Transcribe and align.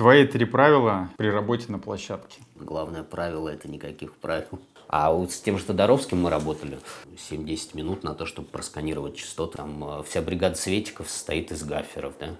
Твои 0.00 0.26
три 0.26 0.46
правила 0.46 1.10
при 1.18 1.26
работе 1.26 1.66
на 1.68 1.78
площадке. 1.78 2.40
Главное 2.56 3.02
правило– 3.02 3.48
это 3.50 3.70
никаких 3.70 4.14
правил. 4.14 4.58
А 4.88 5.12
вот 5.12 5.30
с 5.30 5.38
тем 5.42 5.58
же 5.58 5.64
Тодоровским 5.66 6.22
мы 6.22 6.30
работали 6.30 6.78
7-10 7.30 7.76
минут 7.76 8.02
на 8.02 8.14
то, 8.14 8.24
чтобы 8.24 8.48
просканировать 8.48 9.16
частоту. 9.16 9.58
Там 9.58 9.84
э, 9.84 10.02
вся 10.04 10.22
бригада 10.22 10.54
светиков 10.54 11.10
состоит 11.10 11.52
из 11.52 11.64
гаферов, 11.64 12.14
да. 12.18 12.30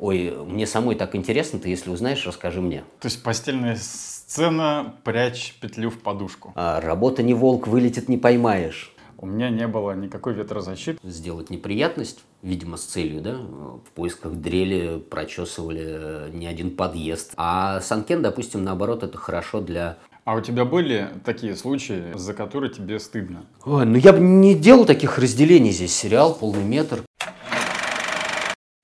Ой, 0.00 0.32
мне 0.44 0.66
самой 0.66 0.96
так 0.96 1.14
интересно, 1.14 1.60
ты 1.60 1.68
если 1.68 1.88
узнаешь, 1.90 2.26
расскажи 2.26 2.60
мне. 2.60 2.82
То 2.98 3.06
есть 3.06 3.22
постельная 3.22 3.76
сцена 3.76 4.96
«Прячь 5.04 5.54
петлю 5.60 5.90
в 5.90 6.00
подушку». 6.00 6.50
А, 6.56 6.80
работа 6.80 7.22
не 7.22 7.34
волк, 7.34 7.68
вылетит 7.68 8.08
не 8.08 8.18
поймаешь. 8.18 8.92
У 9.18 9.26
меня 9.26 9.50
не 9.50 9.68
было 9.68 9.92
никакой 9.92 10.34
ветрозащиты. 10.34 10.98
Сделать 11.08 11.48
неприятность, 11.48 12.24
видимо, 12.44 12.76
с 12.76 12.84
целью, 12.84 13.22
да, 13.22 13.36
в 13.36 13.90
поисках 13.94 14.34
дрели 14.34 14.98
прочесывали 14.98 16.30
не 16.32 16.46
один 16.46 16.76
подъезд. 16.76 17.32
А 17.36 17.80
Санкен, 17.80 18.22
допустим, 18.22 18.62
наоборот, 18.62 19.02
это 19.02 19.18
хорошо 19.18 19.60
для 19.60 19.98
а 20.26 20.36
у 20.36 20.40
тебя 20.40 20.64
были 20.64 21.10
такие 21.26 21.54
случаи, 21.54 22.04
за 22.14 22.32
которые 22.32 22.72
тебе 22.72 22.98
стыдно? 22.98 23.44
Ой, 23.66 23.84
ну 23.84 23.96
я 23.96 24.14
бы 24.14 24.20
не 24.20 24.54
делал 24.54 24.86
таких 24.86 25.18
разделений 25.18 25.70
здесь. 25.70 25.94
Сериал 25.94 26.34
«Полный 26.34 26.64
метр». 26.64 27.02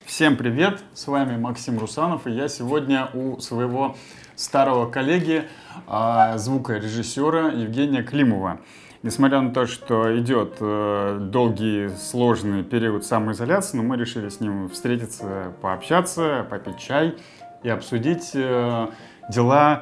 Всем 0.05 0.37
привет, 0.37 0.83
с 0.93 1.07
вами 1.07 1.37
Максим 1.37 1.79
Русанов, 1.79 2.27
и 2.27 2.31
я 2.31 2.47
сегодня 2.47 3.09
у 3.15 3.39
своего 3.39 3.95
старого 4.35 4.87
коллеги, 4.91 5.45
а, 5.87 6.37
звукорежиссера 6.37 7.49
Евгения 7.49 8.03
Климова. 8.03 8.59
Несмотря 9.03 9.41
на 9.41 9.51
то, 9.51 9.65
что 9.65 10.15
идет 10.19 10.57
э, 10.59 11.17
долгий, 11.19 11.89
сложный 11.89 12.63
период 12.63 13.03
самоизоляции, 13.03 13.77
но 13.77 13.81
мы 13.81 13.97
решили 13.97 14.29
с 14.29 14.39
ним 14.39 14.69
встретиться, 14.69 15.53
пообщаться, 15.59 16.45
попить 16.47 16.77
чай 16.77 17.15
и 17.63 17.69
обсудить 17.69 18.29
э, 18.35 18.87
дела 19.27 19.81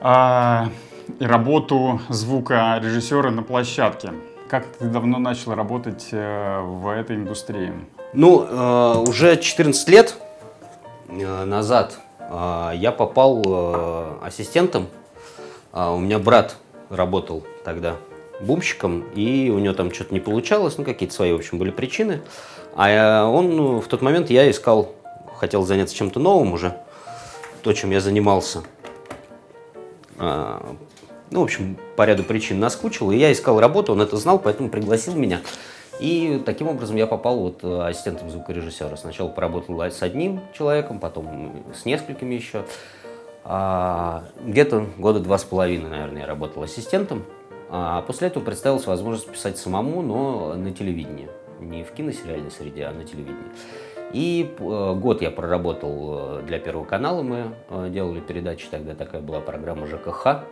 э, 0.00 0.62
и 1.18 1.26
работу 1.26 2.00
звукорежиссера 2.08 3.30
на 3.30 3.42
площадке. 3.42 4.12
Как 4.48 4.64
ты 4.64 4.86
давно 4.86 5.18
начал 5.18 5.54
работать 5.54 6.08
э, 6.12 6.60
в 6.62 6.88
этой 6.88 7.16
индустрии? 7.16 7.70
Ну, 8.14 9.02
уже 9.08 9.36
14 9.36 9.88
лет 9.88 10.16
назад 11.08 11.98
я 12.30 12.94
попал 12.96 14.20
ассистентом. 14.22 14.86
У 15.72 15.98
меня 15.98 16.20
брат 16.20 16.56
работал 16.90 17.44
тогда 17.64 17.96
бумщиком, 18.40 19.04
и 19.14 19.50
у 19.50 19.58
него 19.58 19.74
там 19.74 19.92
что-то 19.92 20.12
не 20.12 20.20
получалось, 20.20 20.78
ну, 20.78 20.84
какие-то 20.84 21.14
свои, 21.14 21.32
в 21.32 21.36
общем, 21.36 21.58
были 21.58 21.70
причины. 21.70 22.20
А 22.74 23.26
он, 23.26 23.56
ну, 23.56 23.80
в 23.80 23.86
тот 23.86 24.02
момент 24.02 24.30
я 24.30 24.50
искал, 24.50 24.92
хотел 25.36 25.64
заняться 25.64 25.94
чем-то 25.94 26.20
новым 26.20 26.52
уже, 26.52 26.76
то, 27.62 27.72
чем 27.72 27.90
я 27.90 28.00
занимался. 28.00 28.62
Ну, 30.18 31.40
в 31.40 31.42
общем, 31.42 31.76
по 31.96 32.04
ряду 32.04 32.22
причин 32.22 32.60
наскучил, 32.60 33.10
и 33.10 33.16
я 33.16 33.32
искал 33.32 33.58
работу, 33.58 33.92
он 33.92 34.00
это 34.00 34.16
знал, 34.16 34.38
поэтому 34.38 34.68
пригласил 34.68 35.14
меня. 35.14 35.40
И 36.00 36.42
таким 36.44 36.68
образом 36.68 36.96
я 36.96 37.06
попал 37.06 37.38
вот 37.38 37.60
э, 37.62 37.86
ассистентом 37.88 38.30
звукорежиссера. 38.30 38.96
Сначала 38.96 39.28
поработал 39.28 39.80
с 39.80 40.02
одним 40.02 40.40
человеком, 40.52 40.98
потом 40.98 41.64
с 41.74 41.84
несколькими 41.84 42.34
еще. 42.34 42.64
А, 43.44 44.24
где-то 44.44 44.86
года 44.98 45.20
два 45.20 45.38
с 45.38 45.44
половиной, 45.44 45.90
наверное, 45.90 46.22
я 46.22 46.26
работал 46.26 46.62
ассистентом. 46.62 47.24
А 47.76 48.02
после 48.02 48.28
этого 48.28 48.44
представилась 48.44 48.86
возможность 48.86 49.28
писать 49.28 49.58
самому, 49.58 50.00
но 50.00 50.54
на 50.54 50.70
телевидении. 50.70 51.28
Не 51.58 51.82
в 51.82 51.90
киносериальной 51.90 52.52
среде, 52.52 52.84
а 52.84 52.92
на 52.92 53.02
телевидении. 53.04 53.50
И 54.12 54.54
э, 54.56 54.94
год 54.94 55.22
я 55.22 55.32
проработал 55.32 56.38
э, 56.38 56.42
для 56.46 56.60
Первого 56.60 56.84
канала, 56.84 57.22
мы 57.22 57.56
делали 57.90 58.20
передачи, 58.20 58.68
тогда 58.70 58.94
такая 58.94 59.20
была 59.22 59.40
программа 59.40 59.88
ЖКХ, 59.88 60.44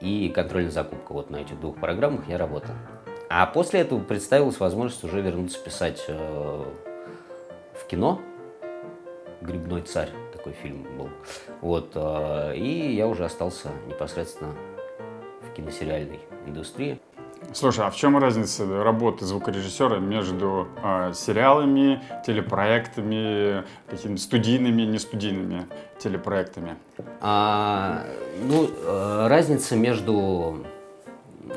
и 0.00 0.28
контрольная 0.34 0.72
закупка. 0.72 1.12
Вот 1.12 1.30
на 1.30 1.36
этих 1.36 1.60
двух 1.60 1.76
программах 1.76 2.28
я 2.28 2.36
работал. 2.36 2.74
А 3.28 3.46
после 3.46 3.82
этого 3.82 4.00
представилась 4.00 4.58
возможность 4.58 5.04
уже 5.04 5.20
вернуться 5.20 5.62
писать 5.62 6.04
э, 6.08 6.64
в 7.74 7.86
кино. 7.86 8.20
«Грибной 9.40 9.82
царь» 9.82 10.10
такой 10.32 10.52
фильм 10.52 10.84
был. 10.98 11.10
Вот, 11.60 11.92
э, 11.94 12.56
и 12.56 12.92
я 12.96 13.06
уже 13.06 13.24
остался 13.24 13.68
непосредственно 13.86 14.52
в 15.42 15.54
киносериальной 15.54 16.18
индустрии. 16.46 17.00
Слушай, 17.52 17.86
а 17.86 17.90
в 17.90 17.96
чем 17.96 18.18
разница 18.18 18.82
работы 18.84 19.24
звукорежиссера 19.24 19.98
между 19.98 20.68
э, 20.82 21.12
сериалами, 21.14 22.02
телепроектами, 22.24 23.64
какими-то 23.88 24.20
студийными, 24.20 24.82
не 24.82 24.98
студийными 24.98 25.66
телепроектами? 25.98 26.76
А, 27.20 28.04
ну, 28.42 28.68
э, 28.68 29.26
разница 29.28 29.74
между... 29.76 30.64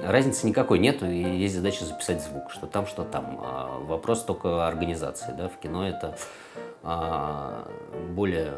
Разницы 0.04 0.48
никакой 0.48 0.80
нету, 0.80 1.06
и 1.06 1.38
есть 1.38 1.56
задача 1.56 1.86
записать 1.86 2.24
звук, 2.24 2.50
что 2.50 2.66
там, 2.66 2.88
что 2.88 3.04
там. 3.04 3.40
А 3.44 3.78
вопрос 3.80 4.24
только 4.24 4.66
организации, 4.68 5.34
да, 5.38 5.50
в 5.50 5.58
кино 5.58 5.88
это 5.88 6.18
а, 6.82 7.68
более... 8.10 8.54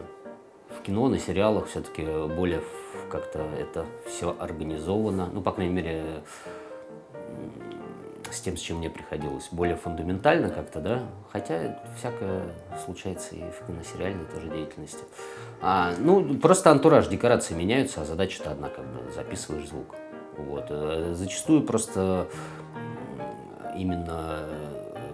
Кино, 0.85 1.07
на 1.07 1.17
сериалах 1.17 1.67
все-таки 1.67 2.03
более 2.03 2.61
как-то 3.09 3.39
это 3.59 3.87
все 4.07 4.35
организовано, 4.39 5.29
ну, 5.33 5.41
по 5.41 5.51
крайней 5.51 5.73
мере, 5.73 6.03
с 8.29 8.39
тем, 8.39 8.55
с 8.55 8.59
чем 8.59 8.77
мне 8.77 8.91
приходилось. 8.91 9.47
Более 9.51 9.77
фундаментально 9.77 10.49
как-то, 10.49 10.79
да, 10.81 11.03
хотя 11.31 11.79
всякое 11.97 12.43
случается 12.85 13.35
и 13.35 13.41
в 13.49 13.65
киносериальной 13.65 14.25
тоже 14.25 14.47
деятельности. 14.49 15.03
А, 15.59 15.93
ну, 15.97 16.37
просто 16.37 16.69
антураж, 16.69 17.07
декорации 17.07 17.55
меняются, 17.55 18.01
а 18.01 18.05
задача-то 18.05 18.51
одна, 18.51 18.69
как 18.69 18.85
бы, 18.85 19.11
записываешь 19.11 19.67
звук. 19.67 19.95
Вот. 20.37 20.65
Э, 20.69 21.13
зачастую 21.15 21.63
просто 21.63 22.27
именно 23.75 24.41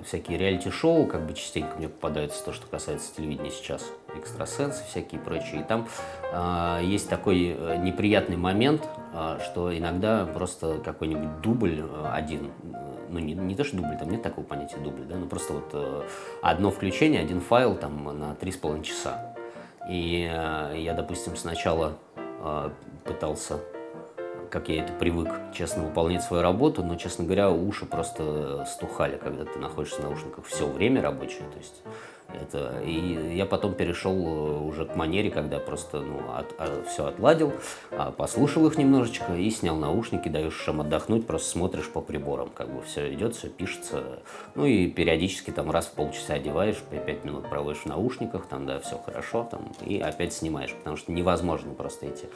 всякие 0.03 0.37
реалити-шоу, 0.37 1.07
как 1.07 1.25
бы 1.25 1.33
частенько 1.33 1.77
мне 1.77 1.89
попадаются 1.89 2.43
то, 2.43 2.53
что 2.53 2.67
касается 2.67 3.15
телевидения 3.15 3.51
сейчас, 3.51 3.83
экстрасенсы 4.15 4.83
всякие 4.85 5.21
и 5.21 5.23
прочие. 5.23 5.61
И 5.61 5.63
там 5.63 5.87
э, 6.31 6.81
есть 6.83 7.09
такой 7.09 7.55
э, 7.57 7.77
неприятный 7.77 8.37
момент, 8.37 8.87
э, 9.13 9.39
что 9.43 9.75
иногда 9.75 10.25
просто 10.25 10.79
какой-нибудь 10.83 11.41
дубль 11.41 11.81
э, 11.81 12.09
один, 12.11 12.51
ну 13.09 13.19
не, 13.19 13.33
не 13.33 13.55
то, 13.55 13.63
что 13.63 13.77
дубль, 13.77 13.97
там 13.97 14.09
нет 14.09 14.21
такого 14.21 14.45
понятия 14.45 14.77
дубль, 14.77 15.03
да, 15.03 15.15
но 15.15 15.25
просто 15.25 15.53
вот 15.53 15.69
э, 15.73 16.03
одно 16.41 16.71
включение, 16.71 17.21
один 17.21 17.41
файл 17.41 17.75
там 17.75 18.03
на 18.19 18.35
три 18.35 18.51
с 18.51 18.57
половиной 18.57 18.85
часа. 18.85 19.35
И 19.89 20.29
э, 20.31 20.75
я, 20.77 20.93
допустим, 20.93 21.35
сначала 21.35 21.97
э, 22.15 22.69
пытался 23.05 23.59
как 24.51 24.69
я 24.69 24.83
это 24.83 24.93
привык, 24.93 25.29
честно, 25.53 25.83
выполнять 25.83 26.23
свою 26.23 26.43
работу, 26.43 26.83
но, 26.83 26.95
честно 26.95 27.23
говоря, 27.23 27.49
уши 27.49 27.85
просто 27.85 28.65
стухали, 28.69 29.17
когда 29.17 29.45
ты 29.45 29.57
находишься 29.57 30.01
в 30.01 30.03
наушниках 30.03 30.45
все 30.45 30.67
время 30.67 31.01
рабочее, 31.01 31.43
то 31.51 31.57
есть 31.57 31.81
это, 32.33 32.81
и 32.85 33.35
я 33.35 33.45
потом 33.45 33.73
перешел 33.73 34.13
э, 34.13 34.59
уже 34.61 34.85
к 34.85 34.95
манере, 34.95 35.29
когда 35.29 35.59
просто 35.59 35.99
ну, 35.99 36.19
от, 36.33 36.51
от, 36.53 36.55
а, 36.59 36.83
все 36.87 37.05
отладил, 37.07 37.53
а, 37.91 38.11
послушал 38.11 38.67
их 38.67 38.77
немножечко 38.77 39.33
и 39.33 39.49
снял 39.49 39.75
наушники, 39.75 40.29
даешь 40.29 40.67
им 40.67 40.81
отдохнуть, 40.81 41.27
просто 41.27 41.49
смотришь 41.49 41.89
по 41.89 42.01
приборам, 42.01 42.49
как 42.53 42.73
бы 42.73 42.81
все 42.83 43.13
идет, 43.13 43.35
все 43.35 43.49
пишется. 43.49 44.19
Ну 44.55 44.65
и 44.65 44.87
периодически 44.87 45.51
там 45.51 45.71
раз 45.71 45.87
в 45.87 45.91
полчаса 45.91 46.35
одеваешь, 46.35 46.77
пять 46.89 47.25
минут 47.25 47.49
проводишь 47.49 47.81
в 47.81 47.87
наушниках, 47.87 48.45
там, 48.47 48.65
да, 48.65 48.79
все 48.79 48.97
хорошо, 48.97 49.47
там, 49.49 49.71
и 49.81 49.99
опять 49.99 50.33
снимаешь, 50.33 50.73
потому 50.73 50.97
что 50.97 51.11
невозможно 51.11 51.73
просто 51.73 52.05
эти 52.05 52.29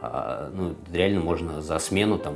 ну, 0.00 0.74
реально 0.92 1.20
можно 1.20 1.62
за 1.62 1.78
смену 1.78 2.18
там 2.18 2.34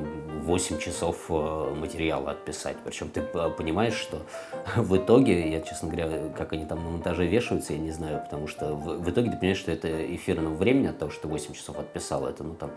8 0.49 0.79
часов 0.79 1.27
э, 1.29 1.75
материала 1.75 2.31
отписать. 2.31 2.77
Причем 2.85 3.11
ты 3.11 3.21
э, 3.21 3.51
понимаешь, 3.51 3.95
что 3.95 4.23
в 4.77 4.97
итоге, 4.97 5.51
я, 5.51 5.61
честно 5.61 5.89
говоря, 5.89 6.31
как 6.37 6.55
они 6.55 6.65
там 6.65 6.83
на 6.83 6.91
монтаже 6.91 7.27
вешаются, 7.27 7.75
я 7.75 7.79
не 7.79 7.91
знаю, 7.91 8.23
потому 8.25 8.47
что 8.47 8.75
в, 8.75 9.03
в 9.03 9.11
итоге 9.11 9.31
ты 9.31 9.37
понимаешь, 9.37 9.59
что 9.59 9.71
это 9.71 9.89
эфирного 10.15 10.55
времени 10.55 10.87
от 10.87 10.99
того, 10.99 11.11
что 11.11 11.23
ты 11.23 11.29
8 11.29 11.53
часов 11.53 11.79
отписал, 11.79 12.27
это, 12.27 12.45
ну, 12.45 12.55
там, 12.55 12.71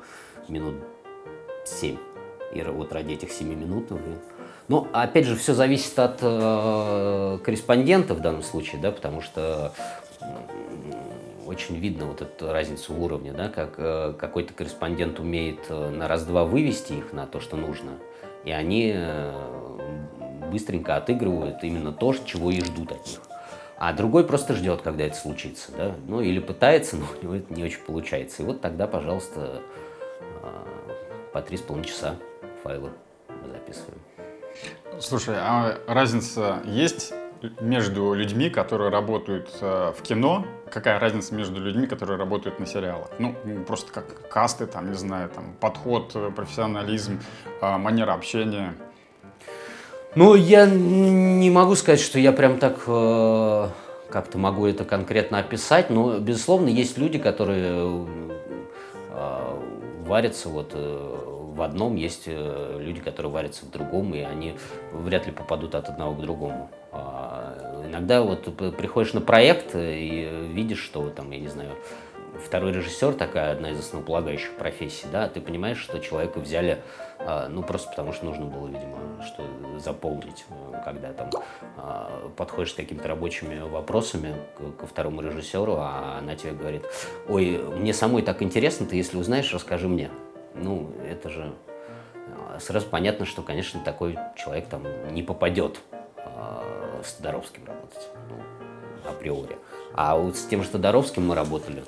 минут 0.49 0.75
7. 1.65 1.97
И 2.53 2.61
вот 2.63 2.91
ради 2.91 3.13
этих 3.13 3.31
7 3.31 3.47
минут, 3.47 3.89
ну, 3.89 3.99
ну, 4.67 4.87
опять 4.91 5.25
же, 5.25 5.35
все 5.35 5.53
зависит 5.53 5.97
от 5.97 6.19
э, 6.21 7.39
корреспондента 7.43 8.13
в 8.13 8.19
данном 8.19 8.43
случае, 8.43 8.81
да, 8.81 8.91
потому 8.91 9.21
что 9.21 9.73
очень 11.51 11.77
видно 11.77 12.05
вот 12.05 12.21
эту 12.21 12.51
разницу 12.51 12.93
в 12.93 13.03
уровне, 13.03 13.33
да, 13.33 13.49
как 13.49 13.75
э, 13.77 14.13
какой-то 14.17 14.53
корреспондент 14.53 15.19
умеет 15.19 15.59
э, 15.69 15.89
на 15.89 16.07
раз-два 16.07 16.45
вывести 16.45 16.93
их 16.93 17.11
на 17.11 17.27
то, 17.27 17.39
что 17.41 17.57
нужно, 17.57 17.91
и 18.45 18.51
они 18.51 18.93
э, 18.95 19.33
быстренько 20.49 20.95
отыгрывают 20.95 21.63
именно 21.63 21.91
то, 21.91 22.13
чего 22.13 22.51
и 22.51 22.61
ждут 22.61 22.93
от 22.93 23.05
них. 23.05 23.19
А 23.77 23.93
другой 23.93 24.25
просто 24.25 24.53
ждет, 24.53 24.81
когда 24.81 25.03
это 25.03 25.15
случится, 25.15 25.71
да, 25.75 25.95
ну 26.07 26.21
или 26.21 26.39
пытается, 26.39 26.95
но 26.97 27.05
у 27.19 27.21
него 27.21 27.35
это 27.35 27.53
не 27.53 27.63
очень 27.63 27.81
получается. 27.81 28.43
И 28.43 28.45
вот 28.45 28.61
тогда, 28.61 28.87
пожалуйста, 28.87 29.61
по 31.33 31.41
три 31.41 31.57
с 31.57 31.61
половиной 31.61 31.87
часа 31.87 32.15
файлы 32.63 32.91
записываем. 33.51 33.99
Слушай, 34.99 35.35
а 35.37 35.77
разница 35.87 36.61
есть 36.65 37.13
между 37.59 38.13
людьми, 38.13 38.49
которые 38.49 38.89
работают 38.89 39.49
э, 39.61 39.93
в 39.97 40.01
кино, 40.01 40.45
какая 40.69 40.99
разница 40.99 41.33
между 41.35 41.59
людьми, 41.59 41.87
которые 41.87 42.17
работают 42.17 42.59
на 42.59 42.65
сериалах? 42.65 43.09
Ну, 43.19 43.35
просто 43.67 43.91
как 43.91 44.29
касты, 44.29 44.67
там, 44.67 44.89
не 44.89 44.97
знаю, 44.97 45.29
там, 45.29 45.55
подход, 45.59 46.11
э, 46.15 46.31
профессионализм, 46.35 47.19
э, 47.61 47.77
манера 47.77 48.13
общения. 48.13 48.73
Ну, 50.13 50.35
я 50.35 50.65
не 50.65 51.49
могу 51.49 51.75
сказать, 51.75 52.01
что 52.01 52.19
я 52.19 52.33
прям 52.33 52.59
так 52.59 52.83
э, 52.85 53.67
как-то 54.09 54.37
могу 54.37 54.65
это 54.65 54.83
конкретно 54.83 55.39
описать, 55.39 55.89
но, 55.89 56.19
безусловно, 56.19 56.67
есть 56.67 56.97
люди, 56.97 57.17
которые 57.17 58.05
э, 59.09 59.59
варятся 60.05 60.49
вот 60.49 60.71
э, 60.73 61.17
в 61.53 61.61
одном, 61.61 61.95
есть 61.95 62.27
люди, 62.27 63.01
которые 63.01 63.31
варятся 63.31 63.65
в 63.65 63.71
другом, 63.71 64.13
и 64.13 64.19
они 64.19 64.55
вряд 64.93 65.27
ли 65.27 65.31
попадут 65.31 65.75
от 65.75 65.89
одного 65.89 66.15
к 66.15 66.21
другому. 66.21 66.69
А 66.91 67.83
иногда 67.85 68.21
вот 68.21 68.43
приходишь 68.77 69.13
на 69.13 69.21
проект 69.21 69.75
и 69.75 70.47
видишь, 70.53 70.79
что 70.79 71.09
там, 71.09 71.31
я 71.31 71.39
не 71.39 71.47
знаю, 71.47 71.75
второй 72.39 72.71
режиссер 72.71 73.13
такая 73.13 73.51
одна 73.51 73.71
из 73.71 73.79
основополагающих 73.79 74.55
профессий, 74.55 75.07
да, 75.11 75.27
ты 75.27 75.41
понимаешь, 75.41 75.77
что 75.77 75.99
человека 75.99 76.39
взяли, 76.39 76.81
а, 77.19 77.47
ну, 77.49 77.63
просто 77.63 77.89
потому 77.89 78.13
что 78.13 78.25
нужно 78.25 78.45
было, 78.45 78.67
видимо, 78.67 79.23
что 79.23 79.43
заполнить, 79.79 80.45
когда 80.83 81.13
там 81.13 81.29
а, 81.77 82.31
подходишь 82.35 82.71
с 82.71 82.75
какими-то 82.75 83.07
рабочими 83.07 83.59
вопросами 83.61 84.35
ко 84.79 84.87
второму 84.87 85.21
режиссеру, 85.21 85.75
а 85.77 86.17
она 86.19 86.35
тебе 86.35 86.53
говорит, 86.53 86.83
ой, 87.27 87.61
мне 87.77 87.93
самой 87.93 88.21
так 88.21 88.41
интересно, 88.41 88.85
ты 88.85 88.95
если 88.95 89.17
узнаешь, 89.17 89.53
расскажи 89.53 89.87
мне. 89.87 90.09
Ну, 90.55 90.91
это 91.07 91.29
же 91.29 91.53
а, 92.15 92.59
сразу 92.59 92.87
понятно, 92.87 93.25
что, 93.25 93.41
конечно, 93.41 93.79
такой 93.83 94.17
человек 94.35 94.67
там 94.67 94.83
не 95.13 95.23
попадет 95.23 95.79
с 97.05 97.13
Тодоровским 97.13 97.65
работать, 97.65 98.07
ну, 98.29 99.09
априори. 99.09 99.57
А 99.93 100.15
вот 100.15 100.37
с 100.37 100.45
тем 100.45 100.63
же 100.63 100.69
Тодоровским 100.69 101.27
мы 101.27 101.35
работали, 101.35 101.83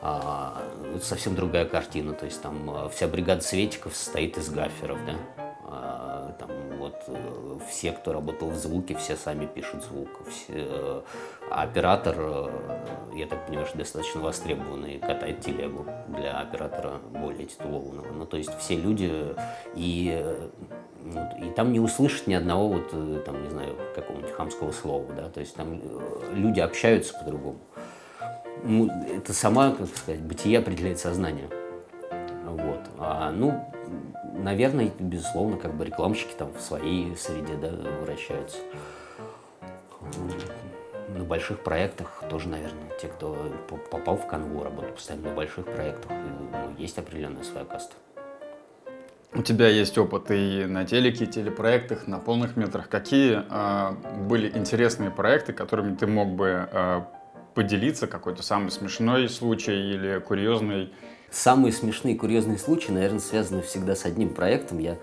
а, 0.00 0.62
совсем 1.02 1.34
другая 1.34 1.64
картина. 1.64 2.12
То 2.12 2.26
есть 2.26 2.42
там 2.42 2.70
а, 2.70 2.88
вся 2.88 3.08
бригада 3.08 3.42
светиков 3.42 3.96
состоит 3.96 4.36
из 4.38 4.48
гаферов, 4.50 4.98
да. 5.06 5.14
А, 5.68 6.36
там 6.38 6.50
вот 6.78 6.96
э, 7.08 7.58
все, 7.68 7.92
кто 7.92 8.12
работал 8.12 8.50
в 8.50 8.56
звуке, 8.56 8.94
все 8.96 9.16
сами 9.16 9.46
пишут 9.46 9.84
звук. 9.84 10.08
Все, 10.30 11.02
оператор, 11.50 12.16
э, 12.18 12.48
я 13.14 13.26
так 13.26 13.46
понимаю, 13.46 13.66
что 13.66 13.78
достаточно 13.78 14.20
востребованный, 14.20 14.98
катает 14.98 15.40
телегу 15.40 15.86
для 16.08 16.38
оператора 16.38 16.98
более 17.10 17.46
титулованного. 17.46 18.12
Ну, 18.12 18.26
то 18.26 18.36
есть 18.36 18.50
все 18.58 18.76
люди, 18.76 19.34
и, 19.74 20.24
ну, 21.02 21.28
и 21.42 21.50
там 21.50 21.72
не 21.72 21.80
услышать 21.80 22.26
ни 22.26 22.34
одного 22.34 22.68
вот, 22.68 23.24
там, 23.24 23.42
не 23.42 23.50
знаю, 23.50 23.74
какого-нибудь 23.94 24.32
хамского 24.32 24.72
слова, 24.72 25.12
да, 25.14 25.28
то 25.28 25.40
есть 25.40 25.54
там 25.54 25.80
люди 26.32 26.60
общаются 26.60 27.14
по-другому 27.14 27.58
ну, 28.62 28.90
это 29.08 29.32
сама, 29.32 29.72
как 29.72 29.86
сказать, 29.88 30.20
бытие 30.20 30.58
определяет 30.58 30.98
сознание. 30.98 31.48
Вот. 32.44 32.80
А, 32.98 33.30
ну, 33.30 33.64
наверное, 34.34 34.90
безусловно, 34.98 35.56
как 35.56 35.74
бы 35.74 35.84
рекламщики 35.84 36.34
там 36.36 36.52
в 36.52 36.60
своей 36.60 37.16
среде 37.16 37.54
да, 37.60 37.70
вращаются. 38.02 38.58
На 41.08 41.24
больших 41.24 41.60
проектах 41.60 42.22
тоже, 42.28 42.48
наверное, 42.48 42.90
те, 43.00 43.06
кто 43.06 43.36
попал 43.90 44.16
в 44.16 44.26
канву, 44.26 44.64
работают 44.64 44.96
постоянно 44.96 45.28
на 45.28 45.34
больших 45.34 45.64
проектах, 45.64 46.10
ну, 46.10 46.74
есть 46.78 46.98
определенная 46.98 47.44
своя 47.44 47.64
каста. 47.64 47.94
У 49.32 49.42
тебя 49.42 49.68
есть 49.68 49.96
опыт 49.98 50.30
и 50.30 50.64
на 50.66 50.84
телеке, 50.84 51.24
и 51.24 51.26
телепроектах, 51.26 52.06
на 52.06 52.18
полных 52.18 52.56
метрах. 52.56 52.88
Какие 52.88 53.42
э, 53.48 53.92
были 54.22 54.50
интересные 54.56 55.10
проекты, 55.10 55.52
которыми 55.52 55.94
ты 55.94 56.06
мог 56.06 56.28
бы 56.28 56.68
э, 56.72 57.02
поделиться 57.54 58.06
какой-то 58.06 58.42
самый 58.42 58.70
смешной 58.70 59.28
случай 59.28 59.74
или 59.74 60.18
курьезный? 60.20 60.92
Самые 61.30 61.72
смешные 61.72 62.14
и 62.14 62.18
курьезные 62.18 62.56
случаи, 62.56 62.92
наверное, 62.92 63.20
связаны 63.20 63.60
всегда 63.60 63.94
с 63.94 64.06
одним 64.06 64.32
проектом. 64.32 64.78
Я 64.78 64.96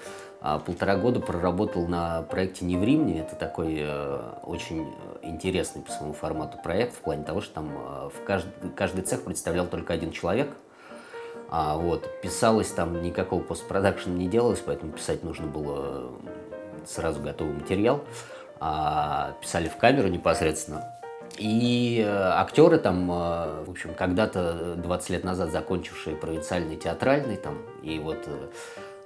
полтора 0.65 0.97
года 0.97 1.19
проработал 1.19 1.87
на 1.87 2.23
проекте 2.23 2.65
«Не 2.65 2.77
в 2.77 2.83
Римне». 2.83 3.21
Это 3.21 3.35
такой 3.35 3.77
э, 3.79 4.19
очень 4.43 4.93
интересный 5.21 5.81
по 5.81 5.91
своему 5.91 6.13
формату 6.13 6.57
проект 6.61 6.95
в 6.95 6.99
плане 6.99 7.23
того, 7.23 7.39
что 7.39 7.55
там 7.55 7.69
э, 7.69 8.09
в 8.09 8.23
кажд... 8.25 8.47
каждый 8.75 9.03
цех 9.03 9.23
представлял 9.23 9.67
только 9.67 9.93
один 9.93 10.11
человек. 10.11 10.49
А, 11.49 11.77
вот, 11.77 12.09
писалось 12.21 12.69
там, 12.69 13.01
никакого 13.01 13.41
постпродакшена 13.41 14.15
не 14.15 14.27
делалось, 14.27 14.59
поэтому 14.59 14.91
писать 14.91 15.23
нужно 15.23 15.47
было 15.47 16.11
сразу 16.85 17.21
готовый 17.21 17.53
материал. 17.53 18.03
А, 18.59 19.33
писали 19.41 19.67
в 19.67 19.77
камеру 19.77 20.07
непосредственно. 20.07 20.83
И 21.37 22.03
э, 22.05 22.09
актеры 22.09 22.77
там, 22.77 23.09
э, 23.11 23.63
в 23.65 23.69
общем, 23.71 23.93
когда-то 23.93 24.75
20 24.77 25.09
лет 25.09 25.23
назад 25.23 25.51
закончившие 25.51 26.15
провинциальный 26.15 26.75
театральный 26.75 27.37
там, 27.37 27.57
и 27.81 27.97
вот 27.99 28.19
э, 28.27 28.47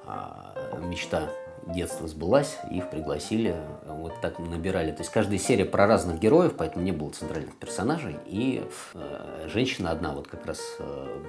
а, 0.06 0.47
мечта 0.80 1.30
детства 1.66 2.08
сбылась, 2.08 2.58
их 2.72 2.90
пригласили, 2.90 3.56
вот 3.86 4.14
так 4.22 4.40
набирали. 4.40 4.92
То 4.92 5.00
есть 5.00 5.12
каждая 5.12 5.38
серия 5.38 5.66
про 5.66 5.86
разных 5.86 6.19
героев, 6.19 6.54
поэтому 6.58 6.86
не 6.86 6.92
было 6.92 7.10
центральных 7.10 7.56
персонажей. 7.56 8.16
И 8.25 8.64
э, 8.94 9.48
женщина 9.52 9.92
одна 9.92 10.14
вот 10.14 10.28
как 10.28 10.46
раз 10.46 10.60
э, 10.80 11.24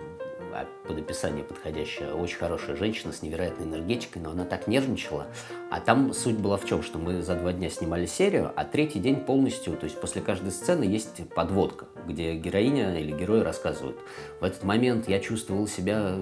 а 0.52 0.66
под 0.86 0.98
описание 0.98 1.44
подходящая, 1.44 2.14
очень 2.14 2.38
хорошая 2.38 2.74
женщина 2.74 3.12
с 3.12 3.22
невероятной 3.22 3.66
энергетикой, 3.66 4.22
но 4.22 4.30
она 4.30 4.44
так 4.44 4.66
нервничала. 4.66 5.26
А 5.70 5.80
там 5.80 6.14
суть 6.14 6.38
была 6.38 6.56
в 6.56 6.64
чем, 6.64 6.82
что 6.82 6.98
мы 6.98 7.22
за 7.22 7.34
два 7.34 7.52
дня 7.52 7.68
снимали 7.68 8.06
серию, 8.06 8.52
а 8.56 8.64
третий 8.64 8.98
день 8.98 9.16
полностью, 9.16 9.76
то 9.76 9.84
есть 9.84 10.00
после 10.00 10.22
каждой 10.22 10.50
сцены 10.50 10.84
есть 10.84 11.28
подводка, 11.34 11.86
где 12.06 12.34
героиня 12.34 12.98
или 12.98 13.12
герой 13.12 13.42
рассказывают. 13.42 13.98
В 14.40 14.44
этот 14.44 14.64
момент 14.64 15.08
я 15.08 15.20
чувствовал 15.20 15.66
себя 15.66 16.16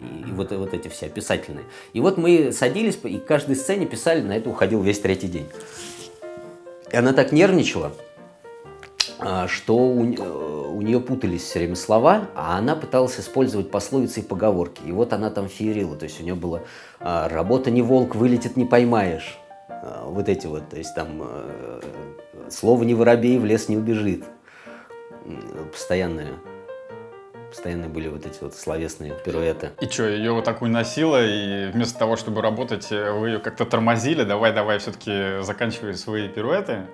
и 0.00 0.32
вот, 0.32 0.50
вот 0.52 0.74
эти 0.74 0.88
все 0.88 1.06
описательные. 1.06 1.64
И 1.92 2.00
вот 2.00 2.16
мы 2.16 2.52
садились, 2.52 2.98
и 3.04 3.18
к 3.18 3.26
каждой 3.26 3.56
сцене 3.56 3.86
писали, 3.86 4.22
на 4.22 4.36
это 4.36 4.48
уходил 4.48 4.82
весь 4.82 5.00
третий 5.00 5.28
день. 5.28 5.46
И 6.90 6.96
она 6.96 7.12
так 7.12 7.32
нервничала, 7.32 7.92
а, 9.18 9.46
что 9.48 9.76
у, 9.76 10.04
э, 10.04 10.70
у 10.70 10.80
нее 10.80 11.00
путались 11.00 11.42
все 11.42 11.60
время 11.60 11.76
слова, 11.76 12.28
а 12.34 12.56
она 12.56 12.74
пыталась 12.74 13.20
использовать 13.20 13.70
пословицы 13.70 14.20
и 14.20 14.22
поговорки. 14.22 14.80
И 14.86 14.92
вот 14.92 15.12
она 15.12 15.30
там 15.30 15.48
феерила, 15.48 15.96
то 15.96 16.04
есть 16.04 16.20
у 16.20 16.24
нее 16.24 16.34
было 16.34 16.62
а, 16.98 17.28
«работа 17.28 17.70
не 17.70 17.82
волк, 17.82 18.14
вылетит 18.14 18.56
не 18.56 18.64
поймаешь». 18.64 19.38
А, 19.68 20.06
вот 20.06 20.28
эти 20.28 20.46
вот, 20.46 20.68
то 20.70 20.76
есть 20.76 20.94
там 20.94 21.20
э, 21.22 21.80
«слово 22.48 22.82
не 22.84 22.94
воробей, 22.94 23.38
в 23.38 23.44
лес 23.44 23.68
не 23.68 23.76
убежит». 23.76 24.24
Постоянные 25.70 26.28
постоянно 27.50 27.88
были 27.88 28.08
вот 28.08 28.24
эти 28.24 28.38
вот 28.40 28.54
словесные 28.54 29.12
пируэты. 29.24 29.70
И 29.80 29.86
что, 29.86 30.08
ее 30.08 30.32
вот 30.32 30.44
так 30.44 30.62
уносило, 30.62 31.20
и 31.22 31.70
вместо 31.72 31.98
того, 31.98 32.16
чтобы 32.16 32.40
работать, 32.40 32.90
э, 32.90 33.12
вы 33.12 33.30
ее 33.30 33.38
как-то 33.40 33.66
тормозили, 33.66 34.22
давай, 34.24 34.52
давай, 34.52 34.78
все-таки 34.78 35.42
заканчивай 35.42 35.94
свои 35.94 36.28
пируэты? 36.28 36.86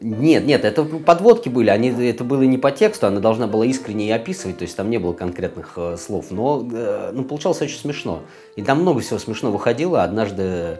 Нет, 0.00 0.44
нет, 0.46 0.64
это 0.64 0.84
подводки 0.84 1.48
были, 1.48 1.70
они, 1.70 1.88
это 1.88 2.22
было 2.22 2.42
не 2.42 2.56
по 2.56 2.70
тексту, 2.70 3.08
она 3.08 3.20
должна 3.20 3.48
была 3.48 3.66
искренне 3.66 4.14
описывать, 4.14 4.58
то 4.58 4.62
есть 4.62 4.76
там 4.76 4.90
не 4.90 4.98
было 4.98 5.12
конкретных 5.12 5.72
э, 5.76 5.96
слов, 5.96 6.26
но 6.30 6.66
э, 6.72 7.10
ну, 7.12 7.24
получалось 7.24 7.60
очень 7.60 7.78
смешно. 7.78 8.22
И 8.54 8.62
там 8.62 8.80
много 8.82 9.00
всего 9.00 9.18
смешно 9.18 9.50
выходило. 9.50 10.04
Однажды, 10.04 10.78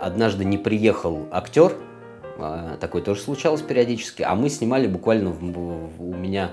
однажды 0.00 0.44
не 0.44 0.58
приехал 0.58 1.28
актер, 1.30 1.74
э, 2.38 2.76
такое 2.80 3.02
тоже 3.02 3.20
случалось 3.20 3.62
периодически, 3.62 4.22
а 4.22 4.34
мы 4.34 4.50
снимали 4.50 4.88
буквально 4.88 5.30
в, 5.30 5.40
в, 5.40 6.10
у 6.10 6.14
меня 6.14 6.50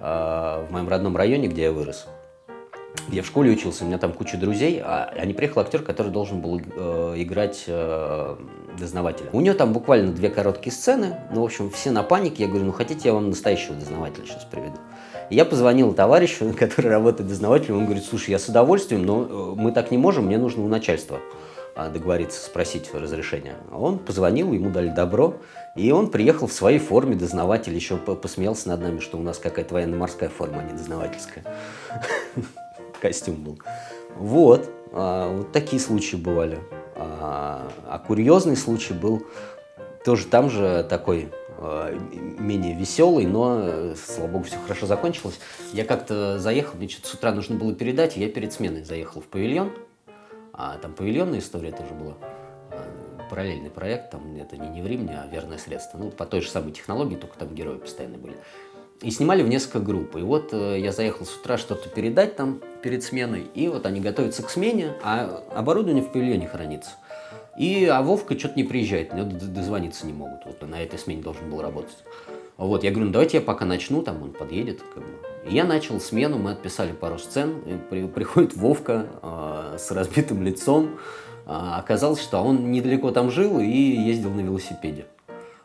в 0.00 0.66
моем 0.70 0.88
родном 0.88 1.16
районе, 1.16 1.48
где 1.48 1.64
я 1.64 1.72
вырос. 1.72 2.06
Я 3.10 3.22
в 3.22 3.26
школе 3.26 3.52
учился, 3.52 3.84
у 3.84 3.86
меня 3.86 3.98
там 3.98 4.12
куча 4.12 4.36
друзей, 4.36 4.80
а, 4.82 5.12
а 5.16 5.24
не 5.24 5.32
приехал 5.32 5.60
актер, 5.60 5.82
который 5.82 6.10
должен 6.10 6.40
был 6.40 6.60
э, 6.60 7.14
играть 7.18 7.64
э, 7.68 8.36
дознавателя. 8.78 9.28
У 9.32 9.40
него 9.40 9.54
там 9.54 9.72
буквально 9.72 10.12
две 10.12 10.28
короткие 10.28 10.72
сцены, 10.72 11.16
ну, 11.32 11.42
в 11.42 11.44
общем, 11.44 11.70
все 11.70 11.92
на 11.92 12.02
панике. 12.02 12.42
Я 12.42 12.48
говорю, 12.48 12.66
ну, 12.66 12.72
хотите, 12.72 13.08
я 13.08 13.14
вам 13.14 13.30
настоящего 13.30 13.74
дознавателя 13.74 14.24
сейчас 14.26 14.44
приведу. 14.44 14.76
И 15.30 15.36
я 15.36 15.44
позвонил 15.44 15.92
товарищу, 15.92 16.52
который 16.58 16.90
работает 16.90 17.28
дознавателем, 17.28 17.78
он 17.78 17.84
говорит, 17.84 18.04
слушай, 18.04 18.30
я 18.30 18.38
с 18.38 18.48
удовольствием, 18.48 19.04
но 19.04 19.22
э, 19.22 19.54
мы 19.56 19.70
так 19.70 19.90
не 19.92 19.98
можем, 19.98 20.26
мне 20.26 20.38
нужно 20.38 20.64
у 20.64 20.68
начальства 20.68 21.20
договориться, 21.76 22.44
спросить 22.44 22.92
разрешения. 22.92 23.56
Он 23.72 23.98
позвонил, 23.98 24.52
ему 24.52 24.70
дали 24.70 24.88
добро, 24.88 25.36
и 25.76 25.92
он 25.92 26.10
приехал 26.10 26.46
в 26.46 26.52
своей 26.52 26.78
форме 26.78 27.16
дознаватель, 27.16 27.74
еще 27.74 27.96
посмеялся 27.96 28.68
над 28.68 28.80
нами, 28.80 29.00
что 29.00 29.18
у 29.18 29.22
нас 29.22 29.38
какая-то 29.38 29.74
военно-морская 29.74 30.28
форма, 30.28 30.60
а 30.60 30.62
не 30.64 30.72
дознавательская. 30.72 31.44
костюм 33.00 33.36
был. 33.36 33.58
Вот, 34.16 34.68
а, 34.92 35.36
вот 35.36 35.52
такие 35.52 35.80
случаи 35.80 36.16
бывали. 36.16 36.58
А, 36.94 37.70
а 37.86 37.98
курьезный 37.98 38.56
случай 38.56 38.94
был 38.94 39.22
тоже 40.04 40.26
там 40.26 40.48
же 40.50 40.86
такой 40.88 41.28
а, 41.58 41.92
менее 42.38 42.74
веселый, 42.74 43.26
но, 43.26 43.94
слава 43.94 44.28
богу, 44.28 44.44
все 44.44 44.56
хорошо 44.62 44.86
закончилось. 44.86 45.38
Я 45.72 45.84
как-то 45.84 46.38
заехал, 46.38 46.76
мне 46.76 46.88
что-то 46.88 47.08
с 47.08 47.14
утра 47.14 47.32
нужно 47.32 47.56
было 47.56 47.74
передать, 47.74 48.16
и 48.16 48.20
я 48.20 48.28
перед 48.28 48.52
сменой 48.52 48.84
заехал 48.84 49.20
в 49.20 49.26
павильон. 49.26 49.70
А 50.56 50.78
там 50.78 50.94
павильонная 50.94 51.40
история 51.40 51.70
тоже 51.70 51.92
была. 51.92 52.14
А, 52.70 53.28
параллельный 53.28 53.70
проект, 53.70 54.10
там 54.10 54.36
это 54.36 54.56
не, 54.56 54.68
не 54.68 54.82
в 54.82 54.86
Риме, 54.86 55.20
а 55.22 55.26
верное 55.26 55.58
средство. 55.58 55.98
Ну, 55.98 56.10
по 56.10 56.24
той 56.24 56.40
же 56.40 56.48
самой 56.48 56.72
технологии, 56.72 57.16
только 57.16 57.38
там 57.38 57.54
герои 57.54 57.78
постоянно 57.78 58.18
были. 58.18 58.36
И 59.02 59.10
снимали 59.10 59.42
в 59.42 59.48
несколько 59.48 59.80
групп. 59.80 60.16
И 60.16 60.22
вот 60.22 60.52
э, 60.52 60.80
я 60.80 60.92
заехал 60.92 61.26
с 61.26 61.36
утра 61.36 61.58
что-то 61.58 61.90
передать 61.90 62.36
там 62.36 62.62
перед 62.82 63.04
сменой, 63.04 63.46
и 63.54 63.68
вот 63.68 63.84
они 63.84 64.00
готовятся 64.00 64.42
к 64.42 64.48
смене, 64.48 64.94
а 65.02 65.44
оборудование 65.54 66.02
в 66.02 66.10
павильоне 66.10 66.48
хранится. 66.48 66.92
И, 67.58 67.86
а 67.86 68.02
Вовка 68.02 68.38
что-то 68.38 68.54
не 68.56 68.64
приезжает, 68.64 69.12
мне 69.12 69.24
дозвониться 69.24 70.06
не 70.06 70.12
могут. 70.12 70.44
Вот 70.44 70.62
на 70.62 70.82
этой 70.82 70.98
смене 70.98 71.22
должен 71.22 71.50
был 71.50 71.60
работать. 71.60 71.96
Вот, 72.56 72.84
я 72.84 72.90
говорю, 72.90 73.06
ну 73.06 73.12
давайте 73.12 73.38
я 73.38 73.42
пока 73.42 73.66
начну, 73.66 74.02
там 74.02 74.22
он 74.22 74.32
подъедет. 74.32 74.82
Как 74.94 75.02
бы. 75.02 75.35
И 75.48 75.54
я 75.54 75.64
начал 75.64 76.00
смену, 76.00 76.38
мы 76.38 76.52
отписали 76.52 76.92
пару 76.92 77.18
сцен, 77.18 77.60
и 77.66 77.76
при, 77.76 78.06
приходит 78.06 78.56
Вовка 78.56 79.06
э, 79.22 79.76
с 79.78 79.90
разбитым 79.92 80.42
лицом. 80.42 80.98
А, 81.46 81.78
оказалось, 81.78 82.20
что 82.20 82.42
он 82.42 82.72
недалеко 82.72 83.12
там 83.12 83.30
жил 83.30 83.60
и 83.60 83.66
ездил 83.66 84.30
на 84.30 84.40
велосипеде. 84.40 85.06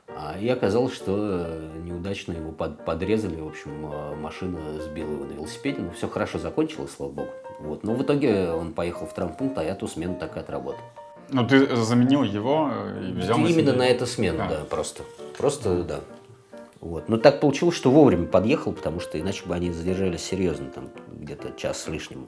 А, 0.08 0.38
и 0.40 0.48
оказалось, 0.48 0.94
что 0.94 1.16
э, 1.18 1.70
неудачно 1.84 2.34
его 2.34 2.52
под, 2.52 2.86
подрезали, 2.86 3.42
в 3.42 3.48
общем, 3.48 3.72
а, 3.86 4.16
машина 4.16 4.60
сбила 4.80 5.12
его 5.14 5.26
на 5.26 5.32
велосипеде, 5.32 5.82
но 5.82 5.92
все 5.92 6.08
хорошо 6.08 6.38
закончилось, 6.38 6.92
слава 6.96 7.12
богу. 7.12 7.30
Вот. 7.60 7.84
Но 7.84 7.96
в 7.96 8.04
итоге 8.04 8.52
он 8.52 8.74
поехал 8.74 9.08
в 9.08 9.14
травмпункт, 9.14 9.58
а 9.58 9.64
я 9.64 9.74
ту 9.74 9.88
смену 9.88 10.16
так 10.20 10.38
и 10.38 10.40
отработал. 10.40 10.82
Ну, 11.30 11.48
ты 11.48 11.76
заменил 11.76 12.22
его 12.22 12.70
э, 12.72 13.10
и 13.10 13.14
взял 13.14 13.40
Именно 13.40 13.72
на, 13.72 13.80
на 13.80 13.88
эту 13.88 14.06
смену, 14.06 14.44
а. 14.44 14.50
да, 14.50 14.58
просто. 14.70 15.02
Просто, 15.38 15.84
да. 15.84 16.02
Вот. 16.82 17.10
Но 17.10 17.18
так 17.18 17.40
получилось, 17.40 17.76
что 17.76 17.92
вовремя 17.92 18.26
подъехал, 18.26 18.74
потому 18.74 19.00
что 19.00 19.20
иначе 19.20 19.46
бы 19.46 19.54
они 19.54 19.72
задержались 19.72 20.24
серьезно, 20.24 20.72
там 20.72 20.90
где-то 21.12 21.54
час 21.56 21.84
с 21.84 21.88
лишним. 21.88 22.28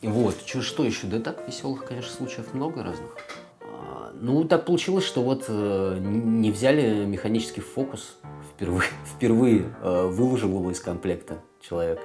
Вот, 0.00 0.36
что, 0.46 0.62
что 0.62 0.84
еще? 0.84 1.06
Да 1.06 1.20
так, 1.20 1.46
веселых, 1.46 1.84
конечно, 1.84 2.10
случаев 2.10 2.54
много 2.54 2.82
разных. 2.82 3.14
А, 3.60 4.12
ну, 4.14 4.44
так 4.44 4.64
получилось, 4.64 5.04
что 5.04 5.22
вот 5.22 5.44
э, 5.46 5.98
не 6.00 6.50
взяли 6.50 7.04
механический 7.04 7.60
фокус. 7.60 8.16
Впервые, 8.54 8.88
впервые 9.04 9.74
э, 9.82 10.06
выложил 10.06 10.48
его 10.48 10.70
из 10.70 10.80
комплекта 10.80 11.42
человек. 11.60 12.00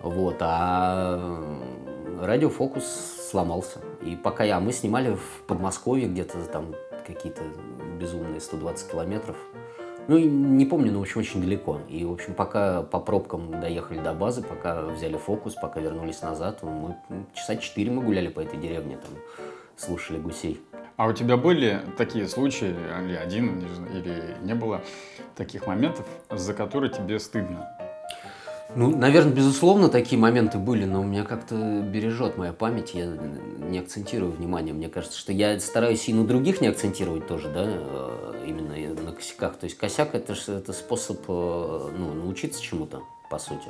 Вот, 0.00 0.36
а 0.40 1.42
радиофокус 2.20 2.84
сломался. 3.30 3.78
И 4.02 4.16
пока 4.16 4.44
я, 4.44 4.60
мы 4.60 4.72
снимали 4.72 5.14
в 5.14 5.46
Подмосковье 5.46 6.08
где-то 6.08 6.44
там 6.44 6.74
какие-то 7.06 7.42
безумные 8.00 8.40
120 8.40 8.90
километров. 8.90 9.36
Ну, 10.06 10.18
не 10.18 10.66
помню, 10.66 10.92
но, 10.92 10.98
в 10.98 11.02
общем, 11.02 11.20
очень 11.20 11.40
далеко. 11.40 11.80
И, 11.88 12.04
в 12.04 12.12
общем, 12.12 12.34
пока 12.34 12.82
по 12.82 13.00
пробкам 13.00 13.58
доехали 13.60 14.00
до 14.00 14.12
базы, 14.12 14.42
пока 14.42 14.82
взяли 14.82 15.16
фокус, 15.16 15.54
пока 15.54 15.80
вернулись 15.80 16.20
назад, 16.20 16.62
мы 16.62 16.96
часа 17.32 17.56
четыре 17.56 17.90
мы 17.90 18.02
гуляли 18.02 18.28
по 18.28 18.40
этой 18.40 18.58
деревне, 18.58 18.98
там, 18.98 19.10
слушали 19.76 20.18
гусей. 20.18 20.60
А 20.96 21.08
у 21.08 21.12
тебя 21.12 21.36
были 21.36 21.80
такие 21.96 22.28
случаи, 22.28 22.74
или 23.02 23.16
один, 23.16 23.64
или 23.92 24.36
не 24.42 24.54
было 24.54 24.82
таких 25.34 25.66
моментов, 25.66 26.06
за 26.30 26.52
которые 26.54 26.92
тебе 26.92 27.18
стыдно? 27.18 27.83
Ну, 28.76 28.96
наверное, 28.96 29.32
безусловно, 29.32 29.88
такие 29.88 30.18
моменты 30.18 30.58
были, 30.58 30.84
но 30.84 31.00
у 31.00 31.04
меня 31.04 31.22
как-то 31.22 31.54
бережет 31.54 32.36
моя 32.36 32.52
память, 32.52 32.94
я 32.94 33.06
не 33.06 33.78
акцентирую 33.78 34.32
внимание. 34.32 34.74
Мне 34.74 34.88
кажется, 34.88 35.18
что 35.18 35.32
я 35.32 35.60
стараюсь 35.60 36.08
и 36.08 36.14
на 36.14 36.26
других 36.26 36.60
не 36.60 36.68
акцентировать 36.68 37.26
тоже, 37.26 37.48
да, 37.48 37.64
э, 37.66 38.44
именно 38.46 39.02
на 39.02 39.12
косяках. 39.12 39.56
То 39.56 39.64
есть 39.64 39.76
косяк 39.76 40.14
это 40.14 40.34
это 40.48 40.72
способ 40.72 41.20
э, 41.28 41.90
ну, 41.96 42.14
научиться 42.14 42.60
чему-то, 42.60 43.02
по 43.30 43.38
сути. 43.38 43.68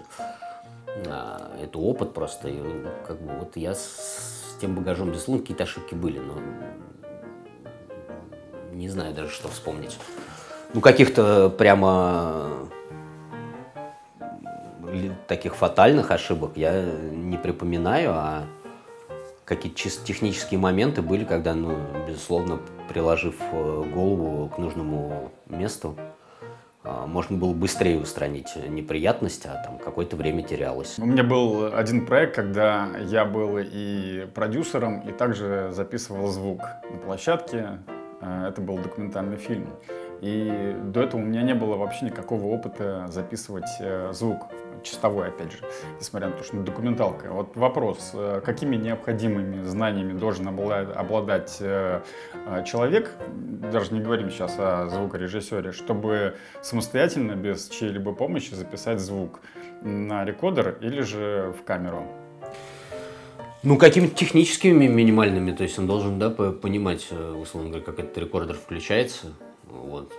А, 1.07 1.55
это 1.61 1.79
опыт 1.79 2.15
просто. 2.15 2.49
И, 2.49 2.59
как 3.07 3.21
бы 3.21 3.33
вот 3.41 3.57
я 3.57 3.75
с 3.75 4.57
тем 4.61 4.75
багажом, 4.75 5.11
безусловно, 5.11 5.43
какие-то 5.43 5.65
ошибки 5.65 5.95
были, 5.95 6.19
но 6.19 6.35
не 8.73 8.89
знаю 8.89 9.15
даже, 9.15 9.31
что 9.31 9.49
вспомнить. 9.49 9.99
Ну, 10.73 10.81
каких-то 10.81 11.51
прямо 11.51 12.69
таких 15.27 15.57
фатальных 15.57 16.11
ошибок 16.11 16.53
я 16.57 16.83
не 16.83 17.37
припоминаю, 17.37 18.11
а 18.13 18.45
какие-то 19.45 19.79
чисто 19.79 20.05
технические 20.07 20.59
моменты 20.59 21.03
были, 21.03 21.25
когда, 21.25 21.55
ну, 21.55 21.77
безусловно, 22.09 22.61
приложив 22.89 23.35
э, 23.53 23.85
голову 23.93 24.49
к 24.49 24.59
нужному 24.59 25.31
месту, 25.47 25.97
а, 26.87 27.07
можно 27.07 27.39
было 27.39 27.55
быстрее 27.55 27.99
устранить 27.99 28.55
неприятность, 28.69 29.47
а 29.47 29.63
там 29.65 29.79
какое-то 29.79 30.17
время 30.17 30.43
терялось. 30.43 30.99
У 30.99 31.07
меня 31.07 31.23
был 31.23 31.75
один 31.75 32.05
проект, 32.05 32.35
когда 32.35 32.89
я 33.07 33.25
был 33.25 33.59
и 33.59 34.27
продюсером, 34.35 35.01
и 35.01 35.13
также 35.13 35.71
записывал 35.73 36.29
звук 36.29 36.61
на 36.91 36.99
площадке. 36.99 37.79
Э, 38.21 38.49
это 38.49 38.61
был 38.61 38.77
документальный 38.77 39.39
фильм. 39.39 39.69
И 40.25 40.75
до 40.85 41.03
этого 41.03 41.21
у 41.21 41.25
меня 41.25 41.43
не 41.43 41.55
было 41.55 41.77
вообще 41.77 42.07
никакого 42.07 42.47
опыта 42.47 43.09
записывать 43.11 43.69
э, 43.79 44.11
звук 44.15 44.47
чистовой, 44.83 45.29
опять 45.29 45.53
же, 45.53 45.59
несмотря 46.01 46.29
на 46.29 46.35
то, 46.35 46.43
что 46.43 46.57
документалка. 46.57 47.31
Вот 47.31 47.55
вопрос, 47.57 48.13
э, 48.15 48.41
какими 48.43 48.77
необходимыми 48.77 49.63
знаниями 49.65 50.19
должен 50.19 50.49
обладать 50.49 51.59
э, 51.61 52.01
человек, 52.65 53.11
даже 53.71 53.93
не 53.93 54.01
говорим 54.01 54.31
сейчас 54.31 54.55
о 54.59 54.89
звукорежиссере, 54.89 55.73
чтобы 55.73 56.37
самостоятельно, 56.63 57.33
без 57.33 57.69
чьей-либо 57.69 58.15
помощи 58.15 58.55
записать 58.55 59.01
звук 59.01 59.41
на 59.83 60.25
рекордер 60.25 60.79
или 60.81 61.03
же 61.03 61.55
в 61.61 61.65
камеру? 61.65 62.03
Ну, 63.63 63.77
какими-то 63.77 64.15
техническими 64.15 64.87
минимальными, 64.87 65.53
то 65.53 65.65
есть 65.65 65.79
он 65.79 65.87
должен, 65.87 66.19
да, 66.19 66.31
понимать, 66.31 67.11
условно 67.13 67.69
говоря, 67.69 67.85
как 67.85 67.99
этот 67.99 68.17
рекордер 68.17 68.57
включается, 68.57 69.35
вот, 69.75 70.13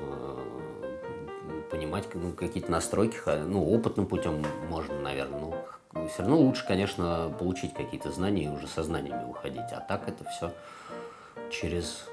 понимать 1.70 2.08
ну, 2.14 2.32
какие-то 2.32 2.72
настройки, 2.72 3.18
ну, 3.26 3.70
опытным 3.72 4.06
путем 4.06 4.44
можно, 4.70 5.00
наверное, 5.00 5.40
но 5.40 6.08
все 6.08 6.22
равно 6.22 6.38
лучше, 6.40 6.66
конечно, 6.68 7.34
получить 7.40 7.74
какие-то 7.74 8.12
знания 8.12 8.46
и 8.46 8.48
уже 8.50 8.68
со 8.68 8.84
знаниями 8.84 9.26
выходить. 9.28 9.72
А 9.72 9.80
так 9.80 10.08
это 10.08 10.24
все 10.26 10.52
через 11.50 12.08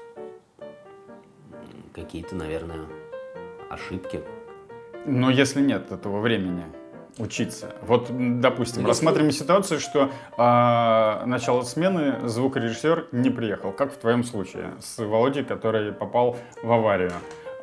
какие-то, 1.93 2.35
наверное, 2.35 2.85
ошибки. 3.69 4.21
Но 5.05 5.29
если 5.29 5.61
нет 5.61 5.91
этого 5.91 6.21
времени 6.21 6.63
учиться. 7.17 7.75
Вот, 7.81 8.07
допустим, 8.39 8.83
ну, 8.83 8.87
рассматриваем 8.87 9.31
ситуацию, 9.31 9.79
что 9.79 10.09
э, 10.37 11.25
начало 11.25 11.63
смены 11.63 12.27
звукорежиссер 12.27 13.09
не 13.11 13.29
приехал, 13.29 13.71
как 13.71 13.93
в 13.93 13.97
твоем 13.97 14.23
случае 14.23 14.73
с 14.79 14.97
Володей, 14.97 15.43
который 15.43 15.91
попал 15.91 16.37
в 16.63 16.71
аварию 16.71 17.13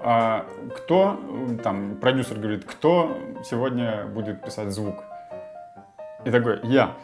а 0.03 0.47
кто, 0.77 1.21
там, 1.63 1.97
продюсер 1.97 2.39
говорит, 2.39 2.65
кто 2.65 3.19
сегодня 3.45 4.07
будет 4.07 4.43
писать 4.43 4.71
звук? 4.71 5.05
И 6.25 6.31
такой, 6.31 6.61
я. 6.65 6.97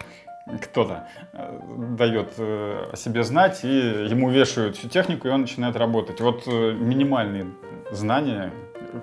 Кто-то 0.63 1.09
э, 1.33 1.59
дает 1.99 2.35
э, 2.39 2.91
о 2.93 2.97
себе 2.97 3.25
знать, 3.25 3.65
и 3.65 3.69
ему 3.69 4.31
вешают 4.31 4.77
всю 4.77 4.89
технику, 4.89 5.27
и 5.27 5.31
он 5.31 5.41
начинает 5.43 5.77
работать. 5.77 6.21
Вот 6.21 6.45
э, 6.47 6.73
минимальные 6.73 7.49
знания, 7.91 8.53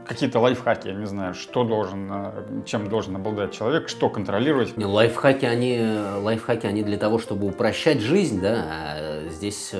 какие-то 0.05 0.39
лайфхаки, 0.39 0.87
я 0.87 0.93
не 0.93 1.05
знаю, 1.05 1.33
что 1.33 1.63
должен, 1.63 2.63
чем 2.65 2.89
должен 2.89 3.15
обладать 3.15 3.51
человек, 3.51 3.89
что 3.89 4.09
контролировать. 4.09 4.77
Не, 4.77 4.85
лайфхаки, 4.85 5.45
они, 5.45 5.79
лайфхаки, 6.21 6.67
они 6.67 6.83
для 6.83 6.97
того, 6.97 7.19
чтобы 7.19 7.47
упрощать 7.47 7.99
жизнь, 7.99 8.41
да, 8.41 8.65
а 8.67 9.29
здесь 9.29 9.73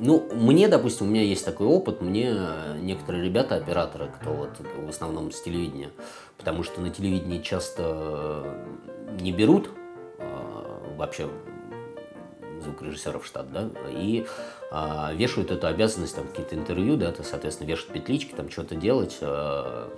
ну, 0.00 0.28
мне, 0.32 0.68
допустим, 0.68 1.06
у 1.06 1.10
меня 1.10 1.22
есть 1.22 1.44
такой 1.44 1.66
опыт, 1.66 2.00
мне 2.00 2.34
некоторые 2.80 3.24
ребята, 3.24 3.56
операторы, 3.56 4.10
кто 4.20 4.32
вот 4.32 4.50
в 4.76 4.88
основном 4.88 5.32
с 5.32 5.40
телевидения, 5.40 5.90
потому 6.36 6.62
что 6.62 6.80
на 6.80 6.90
телевидении 6.90 7.40
часто 7.40 8.44
не 9.20 9.32
берут 9.32 9.70
э, 10.18 10.94
вообще 10.96 11.28
звукорежиссеров 12.62 13.24
в 13.24 13.26
штат, 13.26 13.52
да, 13.52 13.70
и 13.90 14.26
э, 14.70 15.14
вешают 15.14 15.50
эту 15.50 15.66
обязанность, 15.66 16.16
там, 16.16 16.26
какие-то 16.28 16.54
интервью, 16.54 16.96
да, 16.96 17.12
то, 17.12 17.22
соответственно, 17.22 17.68
вешают 17.68 17.92
петлички, 17.92 18.32
там, 18.34 18.50
что-то 18.50 18.74
делать 18.74 19.18
э, 19.20 19.88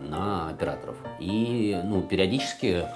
на 0.00 0.48
операторов. 0.50 0.96
И, 1.20 1.80
ну, 1.84 2.02
периодически 2.02 2.86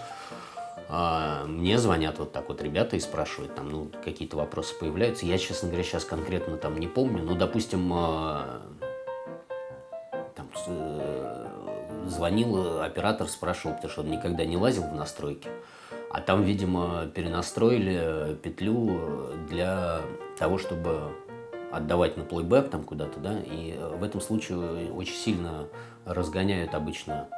а, 0.95 1.47
мне 1.47 1.79
звонят 1.79 2.19
вот 2.19 2.33
так 2.33 2.49
вот 2.49 2.61
ребята 2.61 2.97
и 2.97 3.01
спрашивают, 3.01 3.55
там, 3.55 3.71
ну, 3.71 3.91
какие-то 4.05 4.37
вопросы 4.37 4.79
появляются. 4.79 5.25
Я, 5.25 5.39
честно 5.39 5.69
говоря, 5.69 5.85
сейчас 5.85 6.05
конкретно 6.05 6.59
там 6.59 6.79
не 6.79 6.87
помню, 6.87 7.23
но, 7.23 7.35
допустим, 7.35 7.91
а, 7.95 8.61
там, 10.35 10.49
э, 10.67 11.47
звонил 12.09 12.83
оператор, 12.83 13.27
спрашивал, 13.29 13.77
потому 13.77 13.91
что 13.91 14.03
он 14.03 14.11
никогда 14.11 14.45
не 14.45 14.59
лазил 14.59 14.83
в 14.83 14.95
настройки. 14.95 15.49
А 16.11 16.21
там, 16.21 16.43
видимо, 16.43 17.07
перенастроили 17.07 18.35
петлю 18.43 19.31
для 19.49 20.03
того, 20.43 20.59
чтобы 20.59 21.13
отдавать 21.71 22.17
на 22.17 22.25
плейбэк 22.25 22.69
там 22.69 22.83
куда-то, 22.83 23.21
да, 23.21 23.39
и 23.39 23.79
в 23.79 24.03
этом 24.03 24.21
случае 24.21 24.91
очень 24.93 25.15
сильно 25.15 25.69
разгоняют 26.05 26.75
обычно 26.75 27.29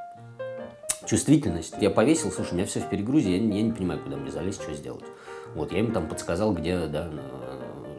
чувствительность. 1.05 1.75
Я 1.83 1.91
повесил, 1.91 2.33
слушай, 2.33 2.53
у 2.53 2.55
меня 2.55 2.65
все 2.65 2.81
в 2.81 2.89
перегрузе, 2.89 3.37
я, 3.37 3.37
я 3.37 3.63
не 3.63 3.73
понимаю, 3.73 4.01
куда 4.01 4.17
мне 4.17 4.31
залезть, 4.31 4.63
что 4.63 4.73
сделать. 4.73 5.05
Вот, 5.55 5.71
я 5.73 5.81
ему 5.81 5.93
там 5.93 6.09
подсказал, 6.09 6.55
где, 6.55 6.87
да, 6.87 7.11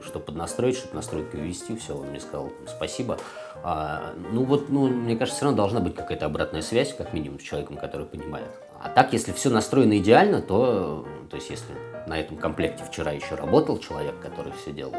что 0.03 0.19
поднастроить, 0.19 0.75
чтобы 0.75 0.95
настройку 0.95 1.37
ввести, 1.37 1.75
все, 1.75 1.95
он 1.95 2.07
мне 2.07 2.19
сказал 2.19 2.49
спасибо. 2.65 3.19
А, 3.61 4.11
ну 4.31 4.43
вот, 4.43 4.69
ну, 4.69 4.87
мне 4.87 5.15
кажется, 5.15 5.37
все 5.37 5.45
равно 5.45 5.57
должна 5.57 5.81
быть 5.81 5.93
какая-то 5.93 6.25
обратная 6.25 6.63
связь, 6.63 6.95
как 6.95 7.13
минимум, 7.13 7.39
с 7.39 7.43
человеком, 7.43 7.77
который 7.77 8.07
понимает. 8.07 8.49
А 8.81 8.89
так, 8.89 9.13
если 9.13 9.33
все 9.33 9.51
настроено 9.51 9.99
идеально, 9.99 10.41
то, 10.41 11.05
то 11.29 11.35
есть, 11.35 11.51
если 11.51 11.75
на 12.07 12.19
этом 12.19 12.37
комплекте 12.37 12.83
вчера 12.83 13.11
еще 13.11 13.35
работал 13.35 13.77
человек, 13.79 14.19
который 14.21 14.53
все 14.53 14.71
делал 14.71 14.95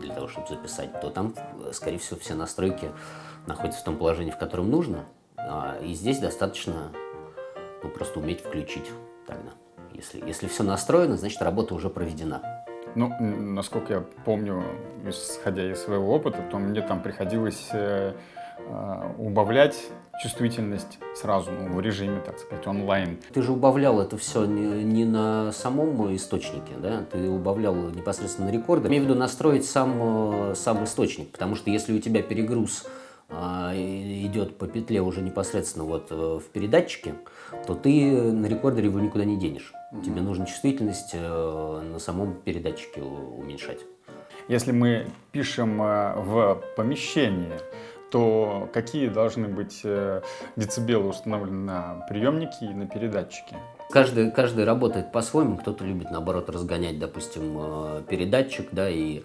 для 0.00 0.14
того, 0.14 0.28
чтобы 0.28 0.48
записать, 0.48 1.00
то 1.00 1.10
там, 1.10 1.34
скорее 1.72 1.98
всего, 1.98 2.18
все 2.20 2.34
настройки 2.34 2.90
находятся 3.46 3.80
в 3.80 3.84
том 3.84 3.96
положении, 3.96 4.30
в 4.30 4.38
котором 4.38 4.70
нужно. 4.70 5.04
А, 5.36 5.78
и 5.82 5.94
здесь 5.94 6.18
достаточно 6.18 6.92
ну, 7.82 7.88
просто 7.88 8.20
уметь 8.20 8.40
включить 8.40 8.90
тогда. 9.26 9.50
Если, 9.92 10.24
если 10.26 10.46
все 10.46 10.62
настроено, 10.62 11.16
значит 11.16 11.40
работа 11.42 11.74
уже 11.74 11.88
проведена. 11.88 12.64
Ну, 12.94 13.12
насколько 13.20 13.92
я 13.94 14.00
помню, 14.24 14.62
исходя 15.04 15.70
из 15.70 15.82
своего 15.82 16.14
опыта, 16.14 16.42
то 16.50 16.58
мне 16.58 16.80
там 16.80 17.02
приходилось 17.02 17.68
э, 17.72 18.14
э, 18.58 19.12
убавлять 19.18 19.76
чувствительность 20.22 20.98
сразу, 21.14 21.50
ну, 21.50 21.74
в 21.74 21.80
режиме, 21.80 22.20
так 22.20 22.38
сказать, 22.38 22.66
онлайн. 22.66 23.18
Ты 23.32 23.42
же 23.42 23.52
убавлял 23.52 24.00
это 24.00 24.16
все 24.16 24.44
не, 24.44 24.84
не 24.84 25.04
на 25.04 25.52
самом 25.52 26.14
источнике, 26.14 26.72
да? 26.78 27.04
Ты 27.10 27.28
убавлял 27.28 27.74
непосредственно 27.74 28.48
на 28.48 28.52
рекордер. 28.52 28.88
Имею 28.88 29.04
в 29.04 29.06
виду 29.06 29.18
настроить 29.18 29.64
сам, 29.64 30.50
э, 30.50 30.54
сам 30.54 30.84
источник, 30.84 31.30
потому 31.30 31.54
что 31.54 31.70
если 31.70 31.92
у 31.92 32.00
тебя 32.00 32.22
перегруз 32.22 32.84
а, 33.28 33.72
идет 33.74 34.56
по 34.56 34.68
петле 34.68 35.00
уже 35.00 35.20
непосредственно 35.20 35.84
вот 35.84 36.08
э, 36.10 36.14
в 36.14 36.44
передатчике, 36.44 37.14
то 37.66 37.74
ты 37.74 38.12
на 38.12 38.46
рекордере 38.46 38.86
его 38.86 39.00
никуда 39.00 39.24
не 39.24 39.36
денешь. 39.36 39.72
Mm-hmm. 39.92 40.04
Тебе 40.04 40.20
нужно 40.20 40.46
чувствительность 40.46 41.10
э, 41.12 41.82
на 41.92 41.98
самом 41.98 42.34
передатчике 42.34 43.02
уменьшать. 43.02 43.80
Если 44.46 44.70
мы 44.70 45.08
пишем 45.32 45.82
э, 45.82 46.14
в 46.20 46.62
помещении, 46.76 47.58
то 48.16 48.70
какие 48.72 49.08
должны 49.08 49.46
быть 49.46 49.82
децибелы 50.56 51.08
установлены 51.10 51.66
на 51.66 52.06
приемнике 52.08 52.64
и 52.64 52.68
на 52.68 52.86
передатчике? 52.86 53.58
Каждый, 53.90 54.30
каждый 54.30 54.64
работает 54.64 55.12
по-своему. 55.12 55.58
Кто-то 55.58 55.84
любит, 55.84 56.10
наоборот, 56.10 56.48
разгонять, 56.48 56.98
допустим, 56.98 58.02
передатчик, 58.08 58.68
да, 58.72 58.88
и 58.88 59.22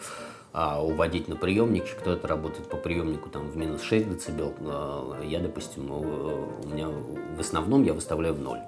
а 0.54 0.84
уводить 0.84 1.30
на 1.30 1.38
приемнике, 1.38 1.94
кто-то 1.98 2.28
работает 2.28 2.70
по 2.70 2.76
приемнику 2.76 3.30
там 3.30 3.48
в 3.50 3.56
минус 3.56 3.82
6 3.84 4.36
дБ, 4.36 4.58
а, 4.66 5.22
я, 5.24 5.40
допустим, 5.40 5.90
у 5.90 6.68
меня 6.68 6.90
в 6.90 7.40
основном 7.40 7.84
я 7.84 7.94
выставляю 7.94 8.34
в 8.34 8.42
ноль. 8.42 8.60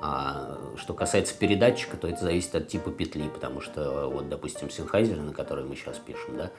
А 0.00 0.58
что 0.76 0.94
касается 0.94 1.36
передатчика, 1.36 1.96
то 1.96 2.06
это 2.06 2.22
зависит 2.22 2.54
от 2.54 2.68
типа 2.68 2.92
петли, 2.92 3.28
потому 3.28 3.60
что 3.60 4.08
вот, 4.08 4.28
допустим, 4.28 4.70
синхайзеры, 4.70 5.22
на 5.22 5.32
которые 5.32 5.66
мы 5.66 5.74
сейчас 5.74 5.98
пишем, 5.98 6.36
да, 6.36 6.52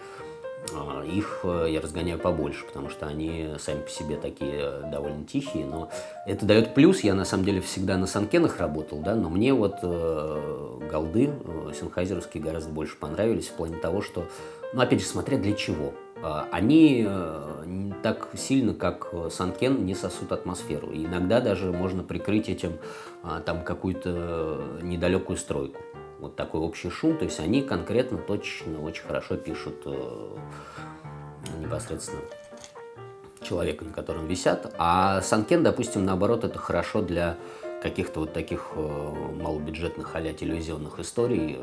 их 1.05 1.41
э, 1.43 1.67
я 1.69 1.81
разгоняю 1.81 2.19
побольше, 2.19 2.65
потому 2.65 2.89
что 2.89 3.07
они 3.07 3.49
сами 3.59 3.81
по 3.81 3.89
себе 3.89 4.17
такие 4.17 4.89
довольно 4.91 5.25
тихие, 5.25 5.65
но 5.65 5.89
это 6.25 6.45
дает 6.45 6.73
плюс. 6.73 7.01
Я 7.01 7.13
на 7.13 7.25
самом 7.25 7.45
деле 7.45 7.61
всегда 7.61 7.97
на 7.97 8.07
санкенах 8.07 8.59
работал, 8.59 8.99
да, 8.99 9.15
но 9.15 9.29
мне 9.29 9.53
вот 9.53 9.79
э, 9.81 10.79
голды 10.91 11.29
э, 11.29 11.71
синхайзеровские 11.79 12.43
гораздо 12.43 12.71
больше 12.71 12.97
понравились 12.97 13.47
в 13.47 13.53
плане 13.53 13.77
того, 13.77 14.01
что 14.01 14.25
но 14.73 14.81
опять 14.81 15.01
же, 15.01 15.05
смотря 15.05 15.37
для 15.37 15.53
чего. 15.53 15.93
А, 16.23 16.47
они 16.51 17.05
э, 17.07 17.63
не 17.65 17.93
так 18.01 18.29
сильно, 18.35 18.73
как 18.73 19.13
Санкен, 19.29 19.85
не 19.85 19.93
сосут 19.93 20.31
атмосферу. 20.31 20.91
И 20.91 21.05
иногда 21.05 21.41
даже 21.41 21.71
можно 21.71 22.01
прикрыть 22.01 22.49
этим 22.49 22.79
а, 23.21 23.39
там 23.41 23.63
какую-то 23.63 24.79
недалекую 24.81 25.37
стройку. 25.37 25.79
Вот 26.23 26.37
такой 26.37 26.61
общий 26.61 26.89
шум. 26.89 27.17
То 27.17 27.25
есть 27.25 27.41
они 27.41 27.61
конкретно, 27.61 28.17
точно, 28.17 28.81
очень 28.81 29.03
хорошо 29.03 29.35
пишут 29.35 29.81
э, 29.85 30.37
непосредственно 31.59 32.21
человека, 33.41 33.83
на 33.83 33.91
котором 33.91 34.25
висят. 34.27 34.73
А 34.77 35.21
Санкен, 35.21 35.63
допустим, 35.63 36.05
наоборот, 36.05 36.45
это 36.45 36.57
хорошо 36.57 37.01
для 37.01 37.35
каких-то 37.81 38.21
вот 38.21 38.31
таких 38.31 38.69
э, 38.73 39.13
малобюджетных 39.41 40.15
а 40.15 40.21
телевизионных 40.21 40.97
историй, 40.99 41.59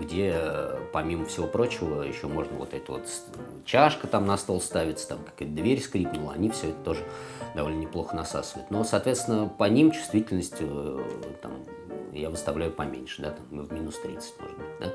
где, 0.00 0.34
помимо 0.92 1.24
всего 1.26 1.46
прочего, 1.46 2.02
еще 2.02 2.26
можно 2.26 2.58
вот 2.58 2.74
эта 2.74 2.90
вот 2.90 3.02
чашка 3.64 4.08
там 4.08 4.26
на 4.26 4.36
стол 4.36 4.60
ставится, 4.60 5.10
там 5.10 5.18
какая-то 5.24 5.54
дверь 5.54 5.80
скрипнула, 5.80 6.32
они 6.32 6.50
все 6.50 6.70
это 6.70 6.78
тоже 6.82 7.04
довольно 7.54 7.78
неплохо 7.78 8.16
насасывают. 8.16 8.68
Но, 8.72 8.82
соответственно, 8.82 9.48
по 9.48 9.64
ним 9.64 9.92
чувствительность 9.92 10.56
э, 10.58 11.04
там, 11.40 11.52
я 12.20 12.30
выставляю 12.30 12.72
поменьше, 12.72 13.22
да, 13.22 13.30
там, 13.30 13.64
в 13.64 13.72
минус 13.72 13.98
30, 13.98 14.34
может 14.40 14.56
быть, 14.56 14.66
да. 14.80 14.92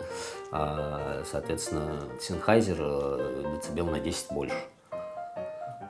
А, 0.51 1.23
соответственно, 1.29 2.03
Sennheiser 2.19 2.77
э, 2.79 3.55
децибел 3.55 3.87
на 3.87 3.99
10 3.99 4.31
больше. 4.31 4.55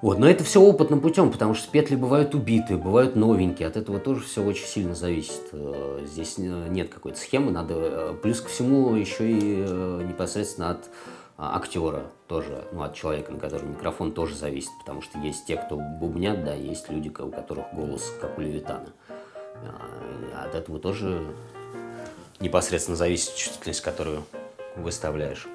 Вот, 0.02 0.18
но 0.18 0.28
это 0.28 0.44
все 0.44 0.60
опытным 0.60 1.00
путем, 1.00 1.32
потому 1.32 1.54
что 1.54 1.70
петли 1.72 1.96
бывают 1.96 2.34
убитые, 2.34 2.78
бывают 2.78 3.16
новенькие, 3.16 3.68
от 3.68 3.78
этого 3.78 4.00
тоже 4.00 4.22
все 4.22 4.44
очень 4.44 4.66
сильно 4.66 4.96
зависит. 4.96 5.50
Э, 5.52 6.04
здесь 6.06 6.38
нет 6.38 6.90
какой-то 6.90 7.20
схемы, 7.20 7.52
надо 7.52 7.76
э, 7.78 8.16
плюс 8.22 8.42
ко 8.42 8.50
всему 8.50 8.96
еще 8.96 9.30
и 9.30 9.64
э, 9.68 10.04
непосредственно 10.08 10.72
от 10.72 10.90
а, 11.38 11.58
актера 11.58 12.04
тоже, 12.28 12.66
ну, 12.72 12.84
от 12.84 12.94
человека, 12.94 13.32
на 13.32 13.40
котором 13.40 13.72
микрофон 13.72 14.12
тоже 14.12 14.36
зависит, 14.36 14.70
потому 14.80 15.02
что 15.02 15.18
есть 15.18 15.48
те, 15.48 15.58
кто 15.58 15.76
бубнят, 15.76 16.44
да, 16.44 16.54
есть 16.54 16.88
люди, 16.90 17.10
у 17.10 17.32
которых 17.32 17.66
голос 17.74 18.14
как 18.22 18.38
у 18.38 18.42
Левитана. 18.42 18.90
А, 19.56 20.46
от 20.46 20.56
этого 20.56 20.80
тоже 20.80 21.24
непосредственно 22.40 22.98
зависит 22.98 23.36
чувствительность, 23.36 23.82
которую 23.82 24.24
выставляешь. 24.76 25.48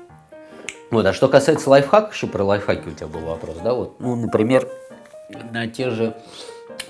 Вот, 0.91 1.05
а 1.05 1.13
что 1.13 1.29
касается 1.29 1.69
лайфхак, 1.69 2.13
еще 2.13 2.27
про 2.29 2.45
лайфхаки 2.45 2.89
у 2.89 2.93
тебя 2.93 3.09
был 3.09 3.21
вопрос, 3.21 3.57
да, 3.63 3.75
вот, 3.75 3.99
ну, 3.99 4.15
например, 4.15 4.69
на 5.51 5.67
те 5.67 5.91
же 5.91 6.17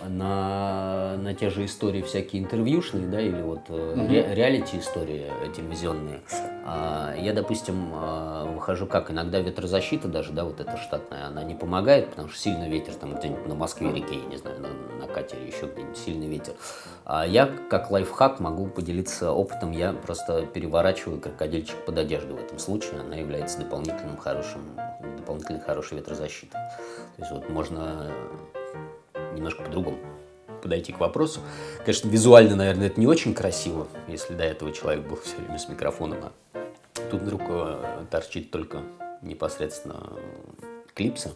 на, 0.09 1.17
на 1.17 1.35
те 1.35 1.51
же 1.51 1.65
истории 1.65 2.03
всякие 2.03 2.43
интервьюшные, 2.43 3.07
да, 3.07 3.21
или 3.21 3.41
вот 3.43 3.69
mm-hmm. 3.69 4.09
ре, 4.09 4.35
реалити 4.35 4.79
истории 4.79 5.31
телевизионные. 5.55 6.21
А, 6.65 7.15
я, 7.17 7.33
допустим, 7.33 7.91
а, 7.93 8.45
выхожу 8.53 8.87
как 8.87 9.11
иногда 9.11 9.41
ветрозащита 9.41 10.09
даже, 10.09 10.33
да, 10.33 10.45
вот 10.45 10.61
эта 10.61 10.77
штатная, 10.77 11.27
она 11.27 11.43
не 11.45 11.55
помогает, 11.55 12.11
потому 12.11 12.29
что 12.29 12.39
сильный 12.39 12.69
ветер 12.69 12.95
там 12.95 13.15
где-нибудь 13.15 13.47
на 13.47 13.55
Москве 13.55 13.93
реке, 13.93 14.17
я 14.17 14.27
не 14.27 14.37
знаю, 14.37 14.61
на, 14.61 15.07
на 15.07 15.13
катере 15.13 15.47
еще 15.47 15.67
где-нибудь 15.67 15.97
сильный 15.97 16.27
ветер. 16.27 16.55
А 17.05 17.27
я 17.27 17.47
как 17.71 17.91
лайфхак 17.91 18.41
могу 18.41 18.67
поделиться 18.67 19.33
опытом, 19.33 19.71
я 19.71 19.93
просто 19.93 20.47
переворачиваю 20.47 21.21
крокодильчик 21.21 21.77
под 21.85 21.99
одежду 21.99 22.35
в 22.35 22.41
этом 22.41 22.59
случае, 22.59 23.01
она 23.01 23.17
является 23.17 23.59
дополнительным 23.59 24.17
хорошим, 24.17 24.61
дополнительной 25.17 25.61
хорошей 25.61 25.99
ветрозащитой. 25.99 26.61
То 27.17 27.23
есть 27.23 27.31
вот 27.31 27.49
можно 27.49 28.11
немножко 29.37 29.63
по-другому 29.63 29.99
подойти 30.63 30.93
к 30.93 30.99
вопросу. 30.99 31.41
Конечно, 31.79 32.09
визуально, 32.09 32.57
наверное, 32.57 32.89
это 32.89 32.99
не 32.99 33.07
очень 33.07 33.35
красиво, 33.35 33.87
если 34.09 34.35
до 34.35 34.45
этого 34.45 34.73
человек 34.73 35.07
был 35.07 35.17
все 35.17 35.37
время 35.37 35.59
с 35.59 35.69
микрофоном, 35.69 36.19
а 36.23 36.33
тут 37.11 37.23
вдруг 37.23 37.43
э, 37.49 38.05
торчит 38.11 38.51
только 38.51 38.83
непосредственно 39.23 40.13
клипса. 40.95 41.35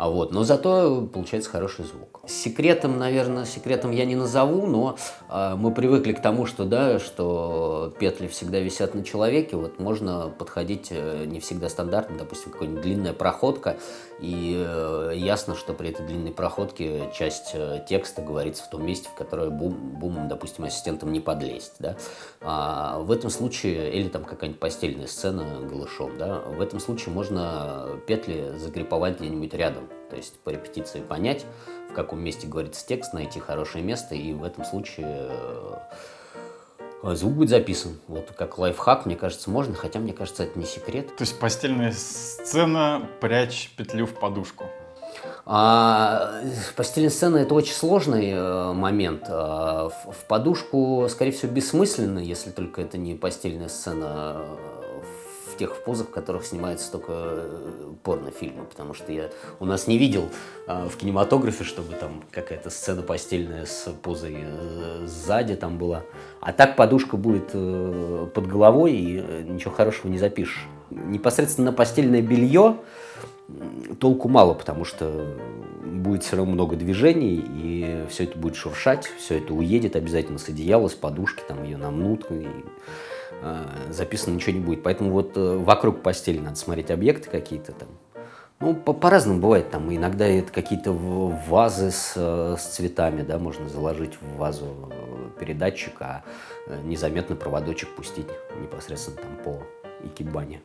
А 0.00 0.08
вот, 0.08 0.32
но 0.32 0.44
зато 0.44 1.06
получается 1.12 1.50
хороший 1.50 1.84
звук. 1.84 2.22
Секретом, 2.26 2.98
наверное, 2.98 3.44
секретом 3.44 3.90
я 3.90 4.06
не 4.06 4.16
назову, 4.16 4.66
но 4.66 4.96
э, 5.28 5.54
мы 5.58 5.74
привыкли 5.74 6.12
к 6.12 6.22
тому, 6.22 6.46
что 6.46 6.64
да, 6.64 6.98
что 6.98 7.94
петли 8.00 8.26
всегда 8.26 8.60
висят 8.60 8.94
на 8.94 9.04
человеке. 9.04 9.56
Вот 9.56 9.78
можно 9.78 10.30
подходить 10.38 10.88
э, 10.88 11.26
не 11.26 11.38
всегда 11.38 11.68
стандартно, 11.68 12.16
допустим, 12.16 12.50
какая-нибудь 12.50 12.80
длинная 12.80 13.12
проходка, 13.12 13.76
и 14.20 14.64
э, 14.66 15.12
ясно, 15.16 15.54
что 15.54 15.74
при 15.74 15.90
этой 15.90 16.06
длинной 16.06 16.32
проходке 16.32 17.10
часть 17.14 17.50
э, 17.52 17.84
текста 17.86 18.22
говорится 18.22 18.64
в 18.64 18.70
том 18.70 18.86
месте, 18.86 19.10
в 19.10 19.18
которое 19.18 19.50
бум, 19.50 19.74
бумом, 19.74 20.28
допустим, 20.28 20.64
ассистентом 20.64 21.12
не 21.12 21.20
подлезть, 21.20 21.74
да. 21.78 21.98
А 22.40 23.00
в 23.00 23.12
этом 23.12 23.28
случае, 23.28 23.92
или 23.92 24.08
там 24.08 24.24
какая-нибудь 24.24 24.60
постельная 24.60 25.08
сцена 25.08 25.44
голышом, 25.60 26.16
да, 26.16 26.38
в 26.38 26.62
этом 26.62 26.80
случае 26.80 27.12
можно 27.12 27.86
петли 28.06 28.54
загриповать 28.56 29.18
где-нибудь 29.18 29.52
рядом 29.52 29.89
то 30.10 30.16
есть 30.16 30.40
по 30.40 30.50
репетиции 30.50 31.00
понять, 31.00 31.46
в 31.88 31.94
каком 31.94 32.20
месте 32.20 32.46
говорится 32.46 32.86
текст, 32.86 33.14
найти 33.14 33.40
хорошее 33.40 33.84
место, 33.84 34.14
и 34.14 34.32
в 34.32 34.44
этом 34.44 34.64
случае 34.64 35.30
э, 37.02 37.14
звук 37.14 37.34
будет 37.34 37.50
записан. 37.50 37.98
Вот 38.08 38.32
как 38.36 38.58
лайфхак, 38.58 39.06
мне 39.06 39.16
кажется, 39.16 39.50
можно, 39.50 39.74
хотя 39.74 39.98
мне 39.98 40.12
кажется, 40.12 40.44
это 40.44 40.58
не 40.58 40.66
секрет. 40.66 41.16
То 41.16 41.22
есть 41.22 41.38
постельная 41.38 41.92
сцена, 41.92 43.08
прячь 43.20 43.70
петлю 43.76 44.06
в 44.06 44.14
подушку. 44.14 44.64
А, 45.46 46.42
постельная 46.76 47.10
сцена 47.10 47.38
это 47.38 47.54
очень 47.54 47.74
сложный 47.74 48.30
э, 48.30 48.72
момент. 48.72 49.24
А, 49.28 49.88
в, 49.88 50.12
в 50.12 50.24
подушку, 50.26 51.06
скорее 51.10 51.32
всего, 51.32 51.50
бессмысленно, 51.50 52.18
если 52.18 52.50
только 52.50 52.82
это 52.82 52.98
не 52.98 53.14
постельная 53.14 53.68
сцена 53.68 54.44
тех 55.60 55.76
позах, 55.84 56.08
в 56.08 56.10
которых 56.10 56.46
снимаются 56.46 56.90
только 56.90 57.12
э, 57.12 57.92
порнофильмы, 58.02 58.64
потому 58.64 58.94
что 58.94 59.12
я 59.12 59.28
у 59.58 59.66
нас 59.66 59.86
не 59.86 59.98
видел 59.98 60.30
а, 60.66 60.88
в 60.88 60.96
кинематографе, 60.96 61.64
чтобы 61.64 61.94
там 61.96 62.24
какая-то 62.30 62.70
сцена 62.70 63.02
постельная 63.02 63.66
с 63.66 63.92
позой 64.02 64.36
э, 64.38 65.04
сзади 65.06 65.56
там 65.56 65.76
была. 65.76 66.02
А 66.40 66.54
так 66.54 66.76
подушка 66.76 67.18
будет 67.18 67.50
э, 67.52 68.26
под 68.34 68.46
головой, 68.46 68.92
и 68.92 69.18
э, 69.18 69.42
ничего 69.42 69.74
хорошего 69.74 70.10
не 70.10 70.18
запишешь. 70.18 70.66
Непосредственно 70.88 71.74
постельное 71.74 72.22
белье 72.22 72.76
толку 73.98 74.28
мало, 74.28 74.54
потому 74.54 74.86
что 74.86 75.36
будет 75.82 76.22
все 76.22 76.36
равно 76.36 76.52
много 76.52 76.76
движений, 76.76 77.44
и 77.44 78.06
все 78.08 78.24
это 78.24 78.38
будет 78.38 78.56
шуршать, 78.56 79.10
все 79.18 79.36
это 79.38 79.52
уедет 79.52 79.94
обязательно 79.94 80.38
с 80.38 80.48
одеяла, 80.48 80.88
с 80.88 80.94
подушки, 80.94 81.42
там 81.46 81.64
ее 81.64 81.76
намнут, 81.76 82.30
и 82.30 82.46
э, 82.46 82.48
записано 83.90 84.34
ничего 84.34 84.52
не 84.52 84.60
будет. 84.60 84.82
Поэтому 84.82 85.10
вот 85.10 85.36
э, 85.36 85.56
вокруг 85.56 86.02
постели 86.02 86.38
надо 86.38 86.56
смотреть 86.56 86.90
объекты 86.90 87.30
какие-то 87.30 87.72
там. 87.72 87.88
Ну, 88.60 88.74
по- 88.74 88.92
по-разному 88.92 89.40
бывает. 89.40 89.70
Там 89.70 89.94
иногда 89.94 90.26
это 90.26 90.52
какие-то 90.52 90.92
вазы 90.92 91.90
с, 91.90 92.12
э, 92.16 92.56
с 92.58 92.62
цветами, 92.62 93.22
да, 93.22 93.38
можно 93.38 93.68
заложить 93.68 94.14
в 94.20 94.36
вазу 94.36 94.66
э, 94.90 95.40
передатчик, 95.40 95.94
а 96.00 96.22
э, 96.66 96.78
незаметно 96.84 97.36
проводочек 97.36 97.88
пустить 97.96 98.26
непосредственно 98.60 99.16
там 99.16 99.36
по 99.44 99.62
икебане 100.06 100.60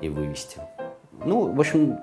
и 0.00 0.08
вывести. 0.08 0.60
Ну, 1.24 1.52
в 1.52 1.60
общем, 1.60 1.98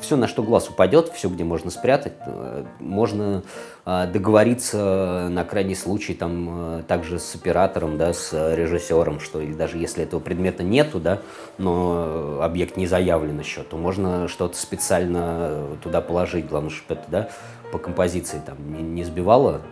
все, 0.00 0.16
на 0.16 0.26
что 0.26 0.42
глаз 0.42 0.68
упадет, 0.68 1.10
все, 1.10 1.28
где 1.28 1.44
можно 1.44 1.70
спрятать, 1.70 2.14
э, 2.26 2.64
можно 2.80 3.42
э, 3.86 4.06
договориться 4.12 5.28
на 5.30 5.44
крайний 5.44 5.76
случай 5.76 6.14
там 6.14 6.78
э, 6.78 6.82
также 6.88 7.18
с 7.18 7.34
оператором, 7.34 7.98
да, 7.98 8.12
с 8.12 8.32
режиссером, 8.32 9.20
что 9.20 9.40
и 9.40 9.52
даже 9.52 9.78
если 9.78 10.02
этого 10.02 10.20
предмета 10.20 10.62
нету, 10.62 10.98
да, 10.98 11.20
но 11.58 12.40
объект 12.42 12.76
не 12.76 12.86
заявлен 12.86 13.38
еще, 13.38 13.62
то 13.62 13.76
можно 13.76 14.28
что-то 14.28 14.56
специально 14.56 15.66
туда 15.82 16.00
положить, 16.00 16.48
главное, 16.48 16.70
чтобы 16.70 17.00
это, 17.00 17.10
да, 17.10 17.28
по 17.70 17.78
композиции 17.78 18.42
там 18.44 18.56
не, 18.94 19.04
сбивало 19.04 19.62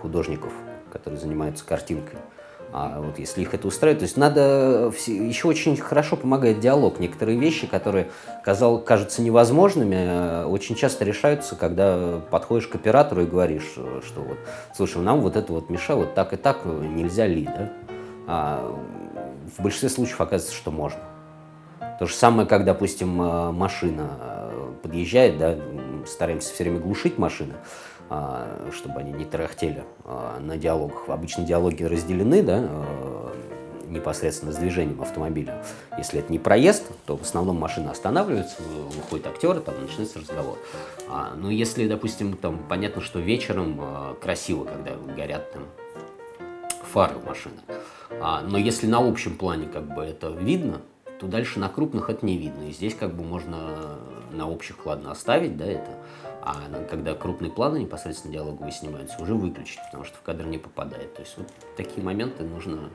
художников, 0.00 0.52
которые 0.92 1.18
занимаются 1.18 1.64
картинкой. 1.64 2.18
А 2.80 3.00
вот 3.00 3.18
если 3.18 3.42
их 3.42 3.54
это 3.54 3.66
устраивает, 3.66 3.98
то 3.98 4.04
есть 4.04 4.16
надо... 4.16 4.92
Еще 5.06 5.48
очень 5.48 5.76
хорошо 5.76 6.14
помогает 6.16 6.60
диалог. 6.60 7.00
Некоторые 7.00 7.36
вещи, 7.36 7.66
которые 7.66 8.08
казал, 8.44 8.78
кажутся 8.78 9.20
невозможными, 9.20 9.96
э, 9.96 10.44
очень 10.44 10.76
часто 10.76 11.04
решаются, 11.04 11.56
когда 11.56 12.20
подходишь 12.30 12.68
к 12.68 12.76
оператору 12.76 13.22
и 13.22 13.26
говоришь, 13.26 13.72
э, 13.76 14.00
что 14.06 14.20
вот, 14.20 14.38
слушай, 14.76 15.02
нам 15.02 15.22
вот 15.22 15.36
это 15.36 15.52
вот 15.52 15.70
мешает, 15.70 15.98
вот 15.98 16.14
так 16.14 16.32
и 16.32 16.36
так, 16.36 16.60
э, 16.64 16.86
нельзя 16.94 17.26
ли, 17.26 17.46
да? 17.46 17.72
А 18.28 18.78
в 19.56 19.60
большинстве 19.60 19.88
случаев 19.88 20.20
оказывается, 20.20 20.54
что 20.54 20.70
можно. 20.70 21.00
То 21.98 22.06
же 22.06 22.14
самое, 22.14 22.46
как, 22.46 22.64
допустим, 22.64 23.08
машина 23.08 24.10
подъезжает, 24.84 25.38
да, 25.38 25.56
стараемся 26.06 26.54
все 26.54 26.62
время 26.62 26.78
глушить 26.78 27.18
машины, 27.18 27.54
чтобы 28.72 29.00
они 29.00 29.12
не 29.12 29.24
тарахтели 29.24 29.84
а, 30.04 30.40
на 30.40 30.56
диалогах. 30.56 31.08
Обычно 31.08 31.44
диалоги 31.44 31.82
разделены, 31.82 32.42
да, 32.42 32.64
э, 32.66 33.34
непосредственно 33.88 34.52
с 34.52 34.56
движением 34.56 35.02
автомобиля. 35.02 35.62
Если 35.96 36.20
это 36.20 36.32
не 36.32 36.38
проезд, 36.38 36.90
то 37.06 37.16
в 37.16 37.22
основном 37.22 37.56
машина 37.56 37.90
останавливается, 37.90 38.62
выходит 38.62 39.26
актер, 39.26 39.60
там 39.60 39.80
начинается 39.80 40.20
разговор. 40.20 40.58
А, 41.08 41.34
ну, 41.36 41.50
если, 41.50 41.86
допустим, 41.86 42.36
там 42.36 42.58
понятно, 42.68 43.02
что 43.02 43.18
вечером 43.18 43.78
э, 43.80 44.14
красиво, 44.20 44.64
когда 44.64 44.92
горят 45.14 45.52
там 45.52 45.62
фары 46.90 47.18
машины. 47.26 47.56
А, 48.20 48.40
но 48.42 48.58
если 48.58 48.86
на 48.86 49.06
общем 49.06 49.36
плане 49.36 49.66
как 49.66 49.94
бы 49.94 50.02
это 50.02 50.30
видно, 50.30 50.80
то 51.20 51.26
дальше 51.26 51.58
на 51.58 51.68
крупных 51.68 52.10
это 52.10 52.24
не 52.24 52.38
видно. 52.38 52.68
И 52.68 52.72
здесь 52.72 52.94
как 52.94 53.14
бы 53.14 53.24
можно 53.24 53.98
на 54.32 54.48
общих, 54.48 54.86
ладно, 54.86 55.10
оставить, 55.10 55.56
да, 55.56 55.66
это. 55.66 55.90
А 56.42 56.56
когда 56.90 57.14
крупные 57.14 57.50
планы 57.50 57.78
непосредственно 57.78 58.32
диалоговые 58.32 58.72
снимаются, 58.72 59.20
уже 59.22 59.34
выключить, 59.34 59.80
потому 59.86 60.04
что 60.04 60.16
в 60.16 60.22
кадр 60.22 60.44
не 60.44 60.58
попадает. 60.58 61.14
То 61.14 61.22
есть 61.22 61.36
вот 61.36 61.48
такие 61.76 62.02
моменты 62.02 62.44
нужно 62.44 62.90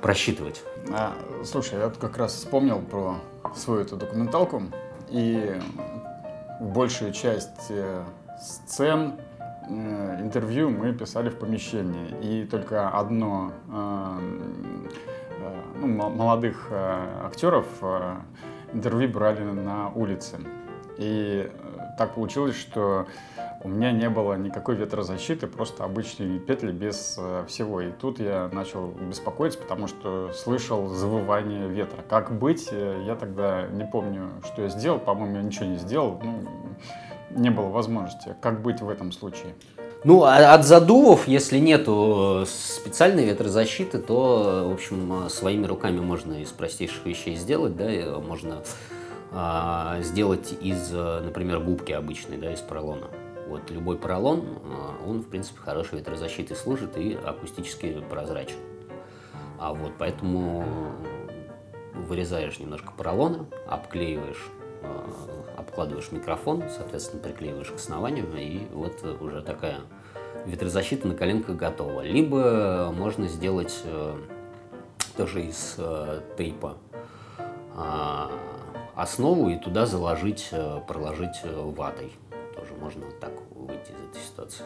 просчитывать. 0.00 0.62
А, 0.92 1.14
слушай, 1.44 1.78
я 1.78 1.90
как 1.90 2.16
раз 2.16 2.34
вспомнил 2.34 2.80
про 2.80 3.16
свою 3.54 3.82
эту 3.82 3.96
документалку, 3.96 4.62
и 5.08 5.60
большую 6.60 7.12
часть 7.12 7.70
э, 7.70 8.04
сцен, 8.40 9.14
э, 9.68 10.20
интервью 10.20 10.70
мы 10.70 10.92
писали 10.92 11.30
в 11.30 11.38
помещении, 11.38 12.14
и 12.22 12.46
только 12.46 12.88
одно 12.88 13.52
э, 13.68 14.18
ну, 15.80 15.86
мо- 15.86 16.10
молодых 16.10 16.68
актеров 16.70 17.66
интервью 18.72 19.08
брали 19.08 19.42
на 19.42 19.88
улице. 19.90 20.38
И 20.98 21.50
э, 21.50 21.78
так 21.98 22.14
получилось, 22.14 22.56
что 22.56 23.06
у 23.62 23.68
меня 23.68 23.92
не 23.92 24.08
было 24.08 24.34
никакой 24.34 24.74
ветрозащиты, 24.74 25.46
просто 25.46 25.84
обычные 25.84 26.38
петли 26.38 26.72
без 26.72 27.16
э, 27.18 27.44
всего. 27.48 27.80
И 27.80 27.90
тут 27.90 28.18
я 28.18 28.48
начал 28.52 28.88
беспокоиться, 28.88 29.58
потому 29.58 29.86
что 29.86 30.32
слышал 30.32 30.88
завывание 30.88 31.68
ветра. 31.68 32.02
Как 32.08 32.32
быть, 32.32 32.68
э, 32.70 33.02
я 33.06 33.16
тогда 33.16 33.66
не 33.66 33.84
помню, 33.84 34.30
что 34.44 34.62
я 34.62 34.68
сделал. 34.68 34.98
По-моему, 34.98 35.36
я 35.36 35.42
ничего 35.42 35.66
не 35.66 35.76
сделал. 35.76 36.20
Ну, 36.22 36.44
не 37.30 37.50
было 37.50 37.66
возможности. 37.66 38.34
Как 38.40 38.62
быть 38.62 38.80
в 38.80 38.88
этом 38.88 39.12
случае? 39.12 39.54
Ну, 40.02 40.24
а 40.24 40.54
от 40.54 40.64
задувов, 40.64 41.28
если 41.28 41.58
нету 41.58 42.44
специальной 42.46 43.26
ветрозащиты, 43.26 43.98
то, 43.98 44.66
в 44.70 44.72
общем, 44.72 45.28
своими 45.28 45.66
руками 45.66 46.00
можно 46.00 46.40
из 46.40 46.48
простейших 46.48 47.04
вещей 47.04 47.36
сделать, 47.36 47.76
да, 47.76 48.18
можно 48.18 48.62
а, 49.32 50.00
сделать 50.02 50.52
из, 50.60 50.90
э, 50.92 51.20
например, 51.20 51.60
губки 51.60 51.92
обычной, 51.92 52.36
да, 52.36 52.52
из 52.52 52.60
поролона. 52.60 53.06
Вот 53.48 53.70
любой 53.70 53.96
поролон, 53.96 54.44
а, 54.64 54.96
он, 55.06 55.20
в 55.20 55.28
принципе, 55.28 55.60
хорошей 55.60 55.98
ветрозащитой 55.98 56.56
служит 56.56 56.96
и 56.96 57.14
акустически 57.14 58.02
прозрачен. 58.10 58.58
А 59.58 59.72
вот 59.72 59.92
поэтому 59.98 60.64
вырезаешь 61.94 62.58
немножко 62.58 62.92
поролона, 62.96 63.46
обклеиваешь, 63.66 64.48
э, 64.82 64.86
обкладываешь 65.56 66.10
микрофон, 66.10 66.64
соответственно, 66.74 67.22
приклеиваешь 67.22 67.70
к 67.70 67.76
основанию, 67.76 68.26
и 68.36 68.66
вот 68.72 69.04
уже 69.20 69.42
такая 69.42 69.80
ветрозащита 70.46 71.06
на 71.06 71.14
коленках 71.14 71.56
готова. 71.56 72.00
Либо 72.00 72.92
можно 72.96 73.28
сделать 73.28 73.80
э, 73.84 74.16
тоже 75.16 75.42
из 75.42 75.76
э, 75.78 76.20
тейпа 76.36 76.76
а, 77.76 78.30
основу 79.00 79.48
и 79.50 79.56
туда 79.56 79.86
заложить, 79.86 80.48
э, 80.52 80.80
проложить 80.86 81.40
э, 81.42 81.72
ватой. 81.76 82.12
Тоже 82.54 82.74
можно 82.74 83.06
так 83.20 83.32
выйти 83.50 83.92
из 83.92 84.10
этой 84.10 84.22
ситуации. 84.22 84.64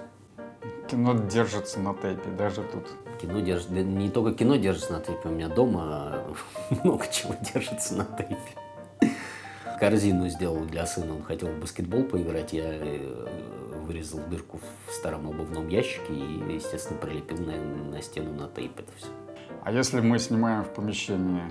Кино 0.89 1.15
держится 1.15 1.81
на 1.81 1.95
тейпе, 1.95 2.31
даже 2.31 2.63
тут. 2.63 2.89
Кино 3.21 3.41
держит, 3.41 3.73
да 3.73 3.83
не 3.83 4.11
только 4.11 4.37
кино 4.37 4.57
держится 4.57 4.93
на 4.93 5.01
тейпе, 5.01 5.29
у 5.29 5.33
меня 5.33 5.49
дома 5.49 6.25
много 6.83 7.07
чего 7.09 7.35
держится 7.55 7.97
на 7.97 8.05
тейпе. 8.05 9.15
Корзину 9.79 10.29
сделал 10.29 10.65
для 10.65 10.87
сына, 10.87 11.15
он 11.15 11.23
хотел 11.23 11.49
в 11.49 11.59
баскетбол 11.61 12.05
поиграть, 12.05 12.53
я 12.53 12.65
э, 12.67 13.27
вырезал 13.87 14.21
дырку 14.31 14.61
в 14.87 14.93
старом 14.93 15.29
обувном 15.29 15.69
ящике 15.69 16.13
и, 16.13 16.55
естественно, 16.55 16.99
прилепил 16.99 17.39
на, 17.39 17.57
на 17.57 18.03
стену 18.03 18.33
на 18.33 18.49
тейп 18.49 18.81
это 18.81 18.91
все. 18.97 19.09
А 19.63 19.73
если 19.73 20.01
мы 20.01 20.19
снимаем 20.19 20.65
в 20.65 20.75
помещении 20.75 21.43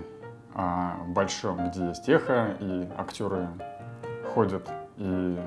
большом, 1.08 1.70
где 1.70 1.88
есть 1.88 2.08
эхо, 2.10 2.56
и 2.60 2.88
актеры 2.98 3.48
ходят 4.34 4.68
и 4.98 5.38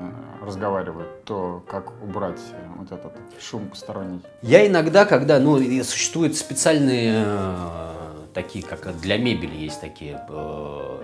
разговаривают, 0.42 1.24
то 1.24 1.62
как 1.68 1.92
убрать 2.02 2.40
э, 2.52 2.66
вот 2.76 2.90
этот 2.90 3.12
шум 3.40 3.68
посторонний? 3.68 4.20
Я 4.42 4.66
иногда, 4.66 5.04
когда, 5.04 5.38
ну, 5.38 5.58
существуют 5.84 6.36
специальные, 6.36 7.24
э, 7.24 7.92
такие, 8.34 8.64
как 8.64 9.00
для 9.00 9.18
мебели 9.18 9.54
есть 9.54 9.80
такие 9.80 10.20
э, 10.28 11.02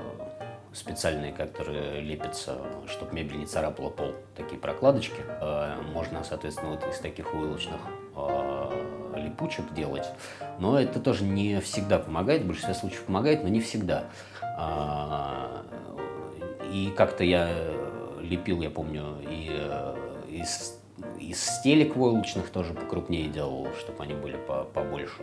специальные, 0.73 1.33
которые 1.33 2.01
лепятся, 2.01 2.59
чтобы 2.89 3.15
мебель 3.15 3.39
не 3.39 3.47
царапала 3.47 3.91
пол, 3.91 4.13
такие 4.37 4.59
прокладочки. 4.59 5.23
Можно, 5.93 6.25
соответственно, 6.25 6.71
вот 6.73 6.85
из 6.89 6.99
таких 6.99 7.33
войлочных 7.33 7.81
э, 8.17 8.71
липучек 9.23 9.73
делать. 9.75 10.07
Но 10.59 10.79
это 10.79 11.01
тоже 11.01 11.25
не 11.25 11.61
всегда 11.61 11.99
помогает, 11.99 12.43
в 12.43 12.47
большинстве 12.47 12.75
случаев 12.75 13.05
помогает, 13.05 13.43
но 13.43 13.49
не 13.49 13.61
всегда. 13.61 14.05
А, 14.43 15.63
И 16.73 16.93
как-то 16.97 17.25
я 17.25 17.49
лепил, 18.21 18.63
я 18.63 18.71
помню, 18.71 19.17
и 19.23 19.49
э, 19.51 19.95
из, 20.31 20.79
из 21.19 21.43
стелек 21.45 21.97
войлочных 21.97 22.51
тоже 22.51 22.73
покрупнее 22.73 23.29
делал, 23.29 23.69
чтобы 23.79 24.03
они 24.03 24.15
были 24.15 24.37
по- 24.37 24.65
побольше 24.65 25.23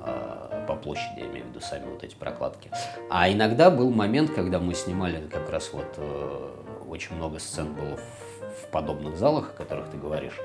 а, 0.00 0.64
по 0.68 0.76
площади, 0.76 1.20
я 1.20 1.26
имею 1.26 1.46
в 1.46 1.48
виду 1.48 1.60
сами 1.60 1.86
вот 1.90 2.04
эти 2.04 2.14
прокладки. 2.14 2.70
А 3.10 3.28
иногда 3.30 3.70
был 3.70 3.90
момент, 3.90 4.30
когда 4.34 4.58
мы 4.60 4.74
снимали 4.74 5.26
как 5.28 5.50
раз 5.50 5.72
вот 5.72 5.94
э, 5.96 6.50
очень 6.88 7.16
много 7.16 7.38
сцен 7.38 7.72
было 7.74 7.96
в, 7.96 8.62
в 8.62 8.70
подобных 8.70 9.16
залах, 9.16 9.50
о 9.50 9.56
которых 9.56 9.88
ты 9.90 9.96
говоришь. 9.96 10.38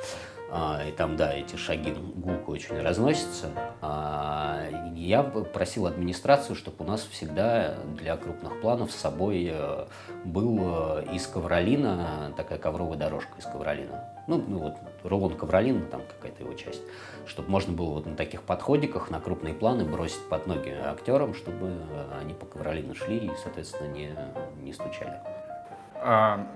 А, 0.51 0.81
и 0.88 0.91
там, 0.91 1.15
да, 1.15 1.33
эти 1.33 1.55
шаги 1.55 1.91
гулко 1.91 2.49
очень 2.49 2.81
разносятся. 2.81 3.49
А, 3.81 4.67
я 4.95 5.21
просил 5.23 5.85
администрацию, 5.85 6.55
чтобы 6.55 6.83
у 6.83 6.88
нас 6.88 7.01
всегда 7.01 7.75
для 7.97 8.17
крупных 8.17 8.59
планов 8.59 8.91
с 8.91 8.95
собой 8.95 9.49
э, 9.51 9.85
был 10.25 10.59
э, 10.62 11.05
из 11.13 11.27
ковролина, 11.27 12.33
такая 12.35 12.57
ковровая 12.57 12.97
дорожка 12.97 13.31
из 13.38 13.45
ковролина. 13.45 14.05
Ну, 14.27 14.43
ну 14.47 14.59
вот 14.59 14.73
рулон 15.03 15.35
ковролина, 15.35 15.85
там 15.85 16.01
какая-то 16.01 16.43
его 16.43 16.53
часть. 16.53 16.81
Чтобы 17.27 17.49
можно 17.49 17.73
было 17.73 17.93
вот 17.95 18.05
на 18.07 18.15
таких 18.15 18.41
подходиках, 18.41 19.12
на 19.12 19.19
крупные 19.19 19.53
планы 19.53 19.85
бросить 19.85 20.27
под 20.29 20.47
ноги 20.47 20.69
актерам, 20.69 21.35
чтобы 21.35 21.67
э, 21.67 22.19
они 22.21 22.33
по 22.33 22.45
ковролину 22.45 22.95
шли 22.95 23.17
и, 23.17 23.31
соответственно, 23.43 23.88
не, 23.88 24.15
не 24.63 24.73
стучали. 24.73 25.19
А 25.95 26.47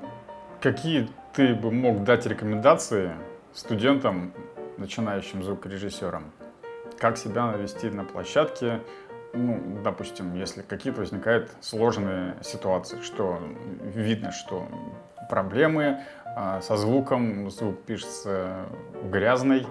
какие 0.61 1.09
ты 1.33 1.53
бы 1.53 1.71
мог 1.71 2.03
дать 2.03 2.25
рекомендации 2.25 3.11
студентам, 3.53 4.33
начинающим 4.77 5.43
звукорежиссерам, 5.43 6.31
как 6.97 7.17
себя 7.17 7.51
навести 7.51 7.89
на 7.89 8.03
площадке, 8.03 8.81
ну, 9.33 9.79
допустим, 9.83 10.35
если 10.35 10.61
какие-то 10.61 11.01
возникают 11.01 11.51
сложные 11.61 12.35
ситуации, 12.43 13.01
что 13.01 13.39
видно, 13.81 14.31
что 14.31 14.67
проблемы 15.29 16.01
а, 16.35 16.61
со 16.61 16.77
звуком, 16.77 17.49
звук 17.49 17.81
пишется 17.83 18.65
грязный, 19.11 19.65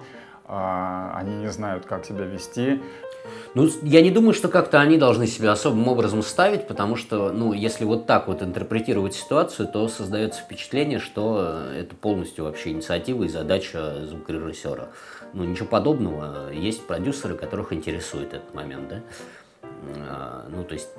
а, 0.45 1.13
они 1.15 1.35
не 1.37 1.47
знают, 1.47 1.85
как 1.85 2.05
себя 2.05 2.25
вести. 2.25 2.81
Ну, 3.55 3.69
я 3.83 4.01
не 4.01 4.11
думаю, 4.11 4.33
что 4.33 4.47
как-то 4.47 4.81
они 4.81 4.97
должны 4.97 5.27
себя 5.27 5.51
особым 5.51 5.87
образом 5.87 6.23
ставить, 6.23 6.67
потому 6.67 6.95
что, 6.95 7.31
ну, 7.31 7.53
если 7.53 7.85
вот 7.85 8.05
так 8.05 8.27
вот 8.27 8.41
интерпретировать 8.41 9.13
ситуацию, 9.13 9.67
то 9.67 9.87
создается 9.87 10.41
впечатление, 10.41 10.99
что 10.99 11.61
это 11.75 11.95
полностью 11.95 12.45
вообще 12.45 12.71
инициатива 12.71 13.23
и 13.23 13.27
задача 13.27 14.05
звукорежиссера. 14.05 14.89
Ну, 15.33 15.43
ничего 15.43 15.67
подобного. 15.67 16.51
Есть 16.51 16.85
продюсеры, 16.85 17.35
которых 17.35 17.73
интересует 17.73 18.33
этот 18.33 18.53
момент, 18.53 18.89
да? 18.89 19.01
А, 20.09 20.45
ну, 20.49 20.63
то 20.63 20.73
есть 20.73 20.89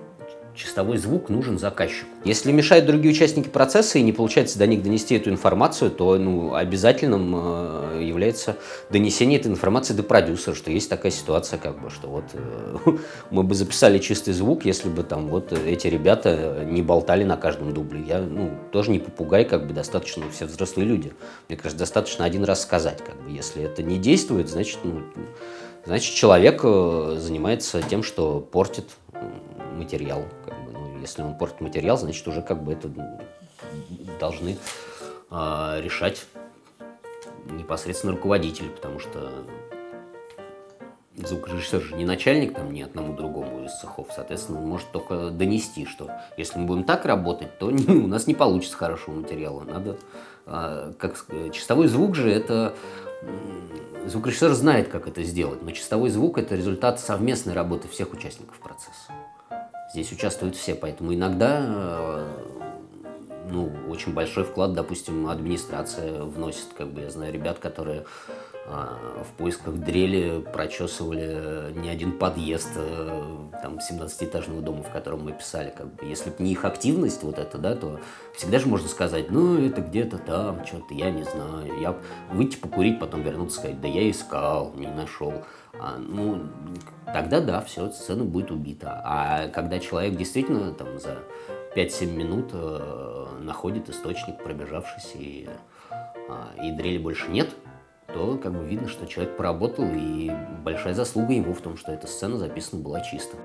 чистовой 0.54 0.98
звук 0.98 1.28
нужен 1.28 1.58
заказчику. 1.58 2.08
Если 2.24 2.52
мешают 2.52 2.86
другие 2.86 3.12
участники 3.12 3.48
процесса 3.48 3.98
и 3.98 4.02
не 4.02 4.12
получается 4.12 4.58
до 4.58 4.66
них 4.66 4.82
донести 4.82 5.16
эту 5.16 5.30
информацию, 5.30 5.90
то 5.90 6.16
ну, 6.16 6.54
обязательным 6.54 7.34
э, 7.36 8.02
является 8.02 8.56
донесение 8.88 9.38
этой 9.38 9.50
информации 9.50 9.94
до 9.94 10.02
продюсера, 10.02 10.54
что 10.54 10.70
есть 10.70 10.88
такая 10.88 11.12
ситуация, 11.12 11.58
как 11.58 11.80
бы, 11.80 11.90
что 11.90 12.08
вот 12.08 12.24
э, 12.34 12.76
мы 13.30 13.42
бы 13.42 13.54
записали 13.54 13.98
чистый 13.98 14.32
звук, 14.32 14.64
если 14.64 14.88
бы 14.88 15.02
там 15.02 15.28
вот 15.28 15.52
эти 15.52 15.88
ребята 15.88 16.64
не 16.64 16.82
болтали 16.82 17.24
на 17.24 17.36
каждом 17.36 17.74
дубле. 17.74 18.02
Я 18.06 18.20
ну, 18.20 18.50
тоже 18.72 18.90
не 18.90 19.00
попугай, 19.00 19.44
как 19.44 19.66
бы 19.66 19.74
достаточно 19.74 20.24
все 20.30 20.46
взрослые 20.46 20.86
люди. 20.86 21.12
Мне 21.48 21.58
кажется, 21.58 21.78
достаточно 21.78 22.24
один 22.24 22.44
раз 22.44 22.62
сказать, 22.62 23.02
как 23.04 23.20
бы, 23.22 23.30
если 23.30 23.62
это 23.64 23.82
не 23.82 23.98
действует, 23.98 24.48
значит, 24.48 24.78
ну, 24.84 25.02
значит 25.84 26.14
человек 26.14 26.60
э, 26.64 27.16
занимается 27.18 27.82
тем, 27.82 28.02
что 28.02 28.40
портит 28.40 28.90
материал. 29.72 30.22
Как 30.44 30.64
бы. 30.64 30.72
ну, 30.72 30.98
если 31.00 31.22
он 31.22 31.36
портит 31.36 31.60
материал, 31.60 31.96
значит 31.96 32.26
уже 32.28 32.42
как 32.42 32.62
бы 32.62 32.72
это 32.72 32.90
должны 34.18 34.56
э, 35.30 35.80
решать 35.82 36.26
непосредственно 37.50 38.14
руководители, 38.14 38.68
потому 38.68 38.98
что 38.98 39.44
звукорежиссер 41.16 41.80
же 41.80 41.94
не 41.94 42.04
начальник 42.04 42.54
там 42.54 42.72
ни 42.72 42.82
одному 42.82 43.14
другому 43.14 43.64
из 43.64 43.72
цехов, 43.78 44.08
соответственно, 44.14 44.58
он 44.58 44.66
может 44.66 44.90
только 44.90 45.30
донести, 45.30 45.86
что 45.86 46.10
если 46.36 46.58
мы 46.58 46.66
будем 46.66 46.84
так 46.84 47.04
работать, 47.04 47.58
то 47.58 47.70
не, 47.70 47.84
у 48.04 48.06
нас 48.06 48.26
не 48.26 48.34
получится 48.34 48.76
хорошего 48.76 49.14
материала. 49.14 49.62
Надо, 49.62 49.98
э, 50.46 50.92
как 50.98 51.26
чистовой 51.52 51.88
звук 51.88 52.16
же 52.16 52.30
это 52.30 52.74
звукорежиссер 54.06 54.52
знает, 54.52 54.88
как 54.88 55.08
это 55.08 55.22
сделать, 55.22 55.62
но 55.62 55.70
чистовой 55.70 56.10
звук 56.10 56.38
это 56.38 56.54
результат 56.54 57.00
совместной 57.00 57.54
работы 57.54 57.88
всех 57.88 58.12
участников 58.12 58.58
процесса. 58.58 59.12
Здесь 59.92 60.12
участвуют 60.12 60.56
все, 60.56 60.74
поэтому 60.74 61.14
иногда 61.14 61.60
э, 61.64 62.26
ну, 63.50 63.70
очень 63.88 64.12
большой 64.12 64.44
вклад, 64.44 64.72
допустим, 64.72 65.28
администрация 65.28 66.22
вносит. 66.22 66.66
Как 66.76 66.88
бы 66.88 67.02
я 67.02 67.10
знаю 67.10 67.32
ребят, 67.32 67.58
которые 67.58 68.04
в 68.66 69.36
поисках 69.36 69.74
дрели 69.74 70.40
прочесывали 70.40 71.72
не 71.74 71.90
один 71.90 72.18
подъезд 72.18 72.70
э, 72.76 73.48
там 73.62 73.78
17-этажного 73.78 74.62
дома, 74.62 74.82
в 74.82 74.90
котором 74.90 75.24
мы 75.24 75.32
писали. 75.32 75.72
Как 75.76 75.94
бы. 75.94 76.06
Если 76.06 76.30
бы 76.30 76.36
не 76.38 76.52
их 76.52 76.64
активность 76.64 77.22
вот 77.22 77.38
это, 77.38 77.58
да, 77.58 77.74
то 77.74 78.00
всегда 78.34 78.58
же 78.58 78.66
можно 78.66 78.88
сказать, 78.88 79.30
ну, 79.30 79.58
это 79.58 79.82
где-то 79.82 80.16
там, 80.16 80.64
что-то, 80.64 80.94
я 80.94 81.10
не 81.10 81.24
знаю. 81.24 81.78
Я 81.78 81.96
выйти 82.32 82.56
покурить, 82.56 82.98
потом 82.98 83.22
вернуться 83.22 83.58
сказать, 83.58 83.80
да 83.82 83.88
я 83.88 84.10
искал, 84.10 84.72
не 84.76 84.86
нашел. 84.86 85.34
А, 85.78 85.98
ну, 85.98 86.44
тогда 87.12 87.40
да, 87.40 87.60
все, 87.60 87.90
сцена 87.90 88.24
будет 88.24 88.50
убита. 88.50 89.02
А 89.04 89.48
когда 89.48 89.78
человек 89.78 90.16
действительно 90.16 90.72
там 90.72 90.98
за 90.98 91.18
5-7 91.76 92.06
минут 92.06 92.50
э, 92.52 93.26
находит 93.40 93.90
источник, 93.90 94.42
пробежавшись, 94.42 95.12
и, 95.14 95.48
э, 96.28 96.64
и 96.64 96.70
дрели 96.72 96.98
больше 96.98 97.30
нет, 97.30 97.50
то 98.14 98.38
как 98.40 98.52
бы 98.52 98.64
видно, 98.64 98.88
что 98.88 99.06
человек 99.06 99.36
поработал, 99.36 99.84
и 99.92 100.30
большая 100.62 100.94
заслуга 100.94 101.34
его 101.34 101.52
в 101.52 101.60
том, 101.60 101.76
что 101.76 101.92
эта 101.92 102.06
сцена 102.06 102.38
записана 102.38 102.80
была 102.80 103.00
чисто. 103.00 103.36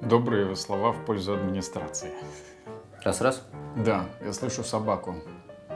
Добрые 0.00 0.56
слова 0.56 0.92
в 0.92 1.04
пользу 1.04 1.34
администрации. 1.34 2.10
Раз-раз? 3.04 3.42
Да, 3.76 4.06
я 4.24 4.32
слышу 4.32 4.64
собаку. 4.64 5.16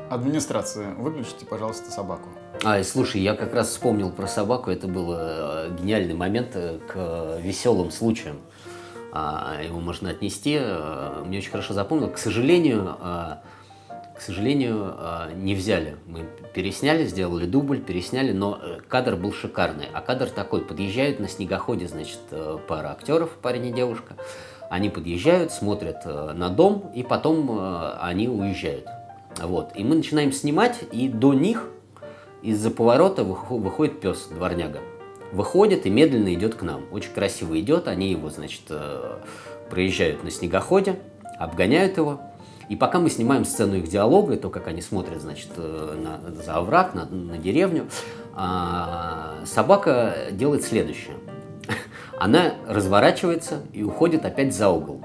Администрация, 0.09 0.94
выключите, 0.94 1.44
пожалуйста, 1.44 1.90
собаку. 1.90 2.29
А, 2.64 2.83
слушай, 2.83 3.20
я 3.20 3.35
как 3.35 3.52
раз 3.52 3.68
вспомнил 3.68 4.11
про 4.11 4.26
собаку. 4.26 4.70
Это 4.70 4.88
был 4.88 5.12
э, 5.14 5.76
гениальный 5.79 6.14
момент 6.14 6.50
э, 6.55 6.79
к 6.88 7.38
веселым 7.40 7.90
случаям. 7.90 8.38
А, 9.12 9.61
его 9.62 9.81
можно 9.81 10.11
отнести. 10.11 10.57
Э, 10.59 11.22
мне 11.24 11.38
очень 11.38 11.50
хорошо 11.50 11.74
запомнил. 11.74 12.11
К 12.11 12.18
сожалению, 12.18 12.96
к 14.16 14.20
сожалению, 14.20 14.94
не 15.37 15.55
взяли. 15.55 15.96
Мы 16.07 16.24
пересняли, 16.55 17.05
сделали 17.07 17.46
дубль, 17.46 17.81
пересняли, 17.81 18.33
но 18.33 18.59
кадр 18.88 19.16
был 19.16 19.33
шикарный. 19.33 19.87
А 19.92 20.00
кадр 20.00 20.29
такой, 20.31 20.62
подъезжают 20.62 21.20
на 21.20 21.29
снегоходе, 21.29 21.87
значит, 21.87 22.20
пара 22.66 22.92
актеров, 22.92 23.31
парень 23.42 23.66
и 23.66 23.72
девушка. 23.72 24.14
Они 24.70 24.88
подъезжают, 24.88 25.52
смотрят 25.52 26.05
на 26.05 26.48
дом, 26.48 26.90
и 26.94 27.02
потом 27.02 27.59
они 28.00 28.29
уезжают. 28.29 28.87
Вот. 29.42 29.72
И 29.74 29.85
мы 29.85 29.96
начинаем 29.96 30.33
снимать, 30.33 30.81
и 30.92 31.09
до 31.09 31.35
них 31.35 31.68
из-за 32.42 32.70
поворота 32.70 33.22
выходит 33.22 34.00
пес, 34.00 34.29
дворняга. 34.31 34.81
Выходит 35.33 35.87
и 35.87 35.90
медленно 35.90 36.33
идет 36.33 36.55
к 36.55 36.62
нам. 36.62 36.85
Очень 36.92 37.12
красиво 37.12 37.59
идет, 37.61 37.88
они 37.88 38.11
его, 38.11 38.31
значит, 38.31 38.62
э, 38.70 39.18
проезжают 39.68 40.22
на 40.22 40.31
снегоходе, 40.31 41.00
обгоняют 41.38 41.96
его. 41.96 42.20
И 42.68 42.76
пока 42.76 42.98
мы 42.98 43.11
снимаем 43.11 43.44
сцену 43.44 43.76
их 43.76 43.88
диалога, 43.88 44.37
то, 44.37 44.50
как 44.50 44.66
они 44.66 44.83
смотрят, 44.83 45.22
значит, 45.22 45.50
э, 45.57 45.96
на, 46.02 46.42
за 46.42 46.57
овраг, 46.57 46.94
на, 46.94 47.07
на 47.07 47.38
деревню, 47.38 47.87
а, 48.35 49.37
собака 49.44 50.14
делает 50.33 50.64
следующее. 50.64 51.14
Она 52.18 52.55
разворачивается 52.66 53.62
и 53.72 53.83
уходит 53.83 54.24
опять 54.24 54.55
за 54.55 54.68
угол. 54.68 55.02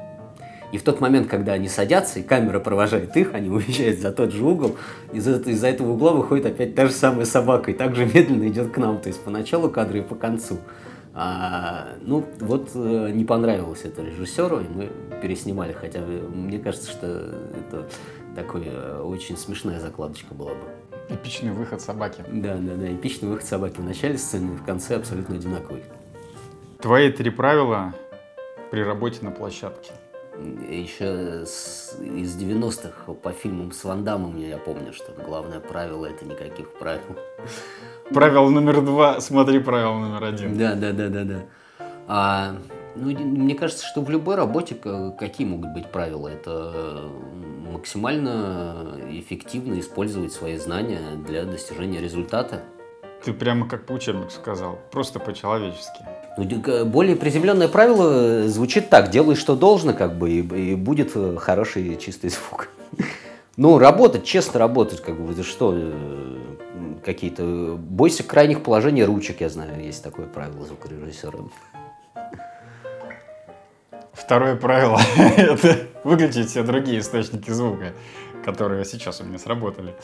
И 0.72 0.78
в 0.78 0.84
тот 0.84 1.02
момент, 1.02 1.28
когда 1.28 1.54
они 1.54 1.68
садятся, 1.68 2.20
и 2.20 2.24
камера 2.24 2.60
провожает 2.60 3.16
их, 3.16 3.34
они 3.34 3.50
уезжают 3.52 4.00
за 4.00 4.12
тот 4.12 4.32
же 4.32 4.44
угол, 4.44 4.76
из, 5.14 5.28
из-за 5.28 5.68
этого 5.68 5.92
угла 5.92 6.14
выходит 6.14 6.46
опять 6.48 6.76
та 6.76 6.88
же 6.88 6.92
самая 6.94 7.26
собака, 7.26 7.72
и 7.72 7.74
также 7.74 8.06
медленно 8.06 8.48
идет 8.48 8.72
к 8.72 8.78
нам, 8.78 9.00
то 9.00 9.08
есть 9.08 9.22
по 9.22 9.30
началу 9.30 9.70
кадра 9.70 10.00
и 10.00 10.02
по 10.02 10.16
концу. 10.16 10.58
А, 11.14 11.98
ну, 12.02 12.26
вот 12.40 12.72
э, 12.74 13.12
не 13.12 13.26
понравилось 13.26 13.82
это 13.84 14.02
режиссеру, 14.02 14.62
и 14.62 14.68
мы 14.68 14.90
переснимали, 15.22 15.74
хотя 15.74 16.00
мне 16.00 16.58
кажется, 16.60 16.90
что 16.90 17.08
это 17.08 17.90
такой 18.36 18.64
э, 18.66 19.02
очень 19.02 19.38
смешная 19.38 19.80
закладочка 19.80 20.34
была 20.34 20.52
бы. 20.52 20.70
Эпичный 21.10 21.52
выход 21.52 21.82
собаки. 21.82 22.24
Да, 22.32 22.56
да, 22.56 22.76
да, 22.76 22.94
эпичный 22.94 23.28
выход 23.28 23.46
собаки 23.46 23.78
в 23.82 23.84
начале 23.84 24.18
сцены 24.18 24.54
в 24.54 24.64
конце 24.64 24.96
абсолютно 24.96 25.36
одинаковый. 25.36 25.84
Твои 26.80 27.12
три 27.12 27.30
правила 27.30 27.94
при 28.72 28.82
работе 28.82 29.20
на 29.22 29.32
площадке 29.32 29.92
еще 30.70 31.46
с, 31.46 31.98
из 32.00 32.38
90-х 32.38 33.14
по 33.14 33.32
фильмам 33.32 33.72
с 33.72 33.84
Ван 33.84 34.04
Дамом 34.04 34.38
я 34.38 34.58
помню, 34.58 34.94
что 34.94 35.12
главное 35.12 35.60
правило 35.60 36.06
это 36.06 36.26
никаких 36.26 36.72
правил. 36.74 37.18
Правило 38.14 38.50
номер 38.50 38.82
два, 38.82 39.22
смотри 39.22 39.60
правило 39.60 39.98
номер 39.98 40.24
один. 40.26 40.58
Да, 40.58 40.76
да, 40.76 40.92
да, 40.92 41.08
да, 41.08 41.24
да. 41.24 41.40
А, 42.08 42.56
ну, 42.96 43.18
мне 43.18 43.56
кажется, 43.56 43.86
что 43.86 44.02
в 44.02 44.10
любой 44.10 44.36
работе 44.36 44.76
какие 45.18 45.48
могут 45.48 45.74
быть 45.74 45.88
правила? 45.88 46.28
Это 46.28 47.10
максимально 47.72 48.98
эффективно 49.10 49.80
использовать 49.80 50.34
свои 50.34 50.58
знания 50.58 51.00
для 51.26 51.46
достижения 51.46 52.02
результата. 52.02 52.62
Ты 53.24 53.34
прямо 53.34 53.68
как 53.70 53.86
по 53.86 53.94
учебнику 53.94 54.32
сказал, 54.32 54.80
просто 54.92 55.20
по-человечески. 55.20 56.06
Ну, 56.38 56.86
более 56.86 57.16
приземленное 57.16 57.70
правило 57.70 58.48
звучит 58.48 58.90
так: 58.90 59.10
делай, 59.10 59.36
что 59.36 59.56
должно, 59.56 59.94
как 59.94 60.18
бы, 60.18 60.32
и, 60.32 60.72
и 60.72 60.76
будет 60.76 61.12
э, 61.16 61.38
хороший 61.38 61.98
чистый 61.98 62.30
звук. 62.30 62.68
Ну, 63.58 63.78
работать, 63.78 64.24
честно 64.24 64.60
работать, 64.60 65.02
как 65.02 65.20
бы, 65.20 65.34
это 65.34 65.44
что? 65.44 65.78
Какие-то... 67.04 67.76
Бойся 67.78 68.24
крайних 68.24 68.64
положений 68.64 69.06
ручек, 69.06 69.42
я 69.42 69.50
знаю, 69.50 69.84
есть 69.84 70.04
такое 70.04 70.28
правило 70.28 70.66
звукорежиссера. 70.66 71.40
Второе 74.14 74.56
правило– 74.56 75.00
это 75.38 75.88
выключить 76.04 76.50
все 76.50 76.64
другие 76.64 77.00
источники 77.00 77.50
звука, 77.50 77.94
которые 78.46 78.86
сейчас 78.86 79.22
у 79.22 79.24
меня 79.24 79.40
сработали. 79.40 79.96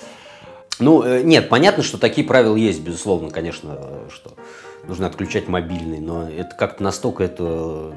Ну, 0.80 1.04
э, 1.04 1.22
нет, 1.24 1.50
понятно, 1.50 1.84
что 1.84 1.98
такие 1.98 2.26
правила 2.26 2.56
есть, 2.56 2.82
безусловно, 2.82 3.32
конечно, 3.32 3.80
что 4.10 4.34
нужно 4.88 5.08
отключать 5.08 5.48
мобильный, 5.48 6.00
но 6.00 6.30
это 6.30 6.56
как-то 6.56 6.84
настолько 6.84 7.24
это 7.24 7.94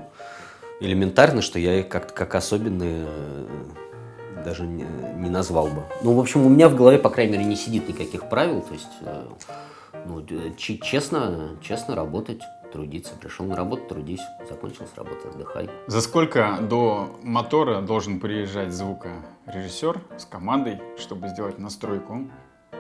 элементарно, 0.80 1.42
что 1.42 1.58
я 1.58 1.82
как-то 1.82 2.12
как 2.14 2.34
особенные 2.34 3.06
э, 3.06 3.46
даже 4.44 4.66
не, 4.66 4.84
не 5.16 5.30
назвал 5.30 5.66
бы. 5.66 5.82
Ну, 6.02 6.14
в 6.14 6.20
общем, 6.20 6.44
у 6.44 6.48
меня 6.48 6.68
в 6.68 6.76
голове, 6.76 6.98
по 6.98 7.10
крайней 7.10 7.32
мере, 7.32 7.44
не 7.44 7.56
сидит 7.56 7.88
никаких 7.88 8.28
правил, 8.28 8.62
то 8.62 8.72
есть, 8.72 8.88
э, 9.02 9.26
ну, 10.06 10.24
честно, 10.56 11.56
честно 11.62 11.94
работать 11.94 12.42
трудиться. 12.72 13.14
Пришел 13.20 13.46
на 13.46 13.56
работу, 13.56 13.82
трудись. 13.88 14.20
Закончил 14.48 14.86
с 14.86 14.96
работы, 14.96 15.28
отдыхай. 15.28 15.68
За 15.86 16.00
сколько 16.00 16.58
до 16.60 17.18
мотора 17.22 17.80
должен 17.80 18.20
приезжать 18.20 18.72
звукорежиссер 18.72 20.00
с 20.16 20.24
командой, 20.24 20.80
чтобы 20.98 21.28
сделать 21.28 21.58
настройку, 21.58 22.30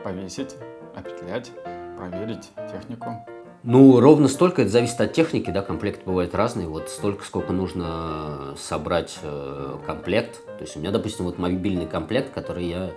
повесить, 0.04 0.54
опетлять, 0.94 1.50
проверить 1.96 2.50
технику? 2.70 3.26
Ну, 3.62 4.00
ровно 4.00 4.28
столько, 4.28 4.62
это 4.62 4.70
зависит 4.70 4.98
от 5.02 5.12
техники, 5.12 5.50
да, 5.50 5.60
комплект 5.60 6.04
бывает 6.06 6.34
разный. 6.34 6.66
Вот 6.66 6.88
столько, 6.88 7.24
сколько 7.24 7.52
нужно 7.52 8.54
собрать 8.56 9.18
э, 9.22 9.76
комплект. 9.84 10.46
То 10.46 10.62
есть 10.62 10.76
у 10.76 10.80
меня, 10.80 10.90
допустим, 10.90 11.26
вот 11.26 11.38
мобильный 11.38 11.86
комплект, 11.86 12.32
который 12.32 12.64
я 12.64 12.90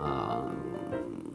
э, 0.00 0.50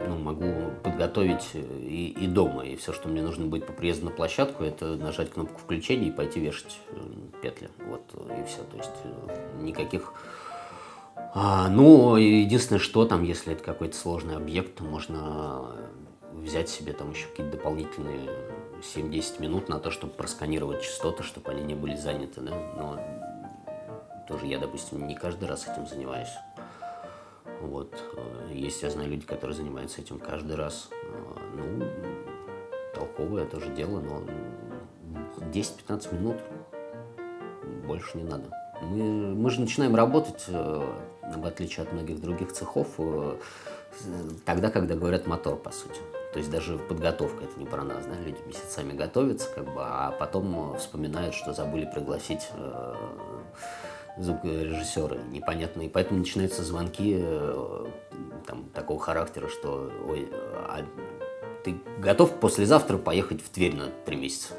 ну, 0.07 0.17
могу 0.17 0.71
подготовить 0.81 1.51
и, 1.53 2.15
и 2.19 2.25
дома. 2.25 2.65
И 2.65 2.75
все, 2.75 2.91
что 2.91 3.07
мне 3.07 3.21
нужно 3.21 3.45
будет 3.45 3.67
по 3.67 3.73
приезду 3.73 4.05
на 4.05 4.11
площадку, 4.11 4.63
это 4.63 4.95
нажать 4.95 5.29
кнопку 5.29 5.59
включения 5.59 6.07
и 6.07 6.11
пойти 6.11 6.39
вешать 6.39 6.79
э, 6.89 6.99
петли. 7.43 7.69
Вот 7.87 8.01
и 8.15 8.43
все. 8.47 8.63
То 8.63 8.77
есть 8.77 8.91
э, 9.03 9.61
никаких... 9.61 10.13
А, 11.35 11.69
ну, 11.69 12.15
единственное, 12.15 12.79
что 12.79 13.05
там, 13.05 13.23
если 13.23 13.53
это 13.53 13.63
какой-то 13.63 13.95
сложный 13.95 14.37
объект, 14.37 14.75
то 14.75 14.83
можно 14.83 15.67
взять 16.33 16.69
себе 16.69 16.93
там 16.93 17.11
еще 17.11 17.27
какие-то 17.27 17.57
дополнительные 17.57 18.29
7-10 18.81 19.41
минут 19.41 19.69
на 19.69 19.79
то, 19.79 19.91
чтобы 19.91 20.13
просканировать 20.13 20.81
частоты, 20.81 21.23
чтобы 21.23 21.51
они 21.51 21.61
не 21.61 21.75
были 21.75 21.95
заняты, 21.95 22.41
да, 22.41 22.51
но 22.51 22.99
тоже 24.27 24.47
я, 24.47 24.59
допустим, 24.59 25.07
не 25.07 25.15
каждый 25.15 25.47
раз 25.47 25.67
этим 25.67 25.87
занимаюсь. 25.87 26.31
Вот. 27.61 27.93
Э, 28.15 28.51
есть, 28.53 28.81
я 28.81 28.89
знаю, 28.89 29.09
люди, 29.09 29.25
которые 29.25 29.55
занимаются 29.55 30.01
этим 30.01 30.19
каждый 30.19 30.55
раз. 30.55 30.89
Э, 30.91 31.39
ну, 31.55 31.85
толковое 32.95 33.45
тоже 33.45 33.69
дело, 33.73 33.99
но 33.99 34.23
10-15 35.51 36.15
минут 36.15 36.37
больше 37.85 38.17
не 38.17 38.23
надо. 38.23 38.51
Мы, 38.81 39.35
мы 39.35 39.49
же 39.51 39.61
начинаем 39.61 39.95
работать, 39.95 40.45
э, 40.47 40.95
в 41.35 41.45
отличие 41.45 41.83
от 41.83 41.93
многих 41.93 42.19
других 42.19 42.51
цехов, 42.51 42.87
тогда, 44.45 44.71
когда 44.71 44.95
говорят 44.95 45.27
мотор, 45.27 45.55
по 45.57 45.71
сути. 45.71 45.99
То 46.33 46.39
есть 46.39 46.49
даже 46.49 46.77
подготовка 46.77 47.43
это 47.43 47.59
не 47.59 47.65
про 47.65 47.83
нас, 47.83 48.05
да, 48.05 48.15
люди 48.15 48.39
месяцами 48.45 48.93
готовятся, 48.93 49.49
как 49.53 49.65
бы, 49.65 49.81
а 49.83 50.11
потом 50.11 50.77
вспоминают, 50.77 51.35
что 51.35 51.51
забыли 51.51 51.89
пригласить 51.93 52.47
э, 52.53 52.95
звукорежиссера 54.17 55.17
непонятно, 55.29 55.81
и 55.81 55.89
поэтому 55.89 56.19
начинаются 56.19 56.63
звонки 56.63 57.17
э, 57.21 57.85
там, 58.47 58.65
такого 58.73 58.99
характера, 58.99 59.49
что 59.49 59.91
ой, 60.07 60.29
а 60.53 60.85
ты 61.63 61.81
готов 61.99 62.39
послезавтра 62.39 62.97
поехать 62.97 63.43
в 63.43 63.49
Тверь 63.49 63.75
на 63.75 63.87
три 64.05 64.15
месяца? 64.15 64.53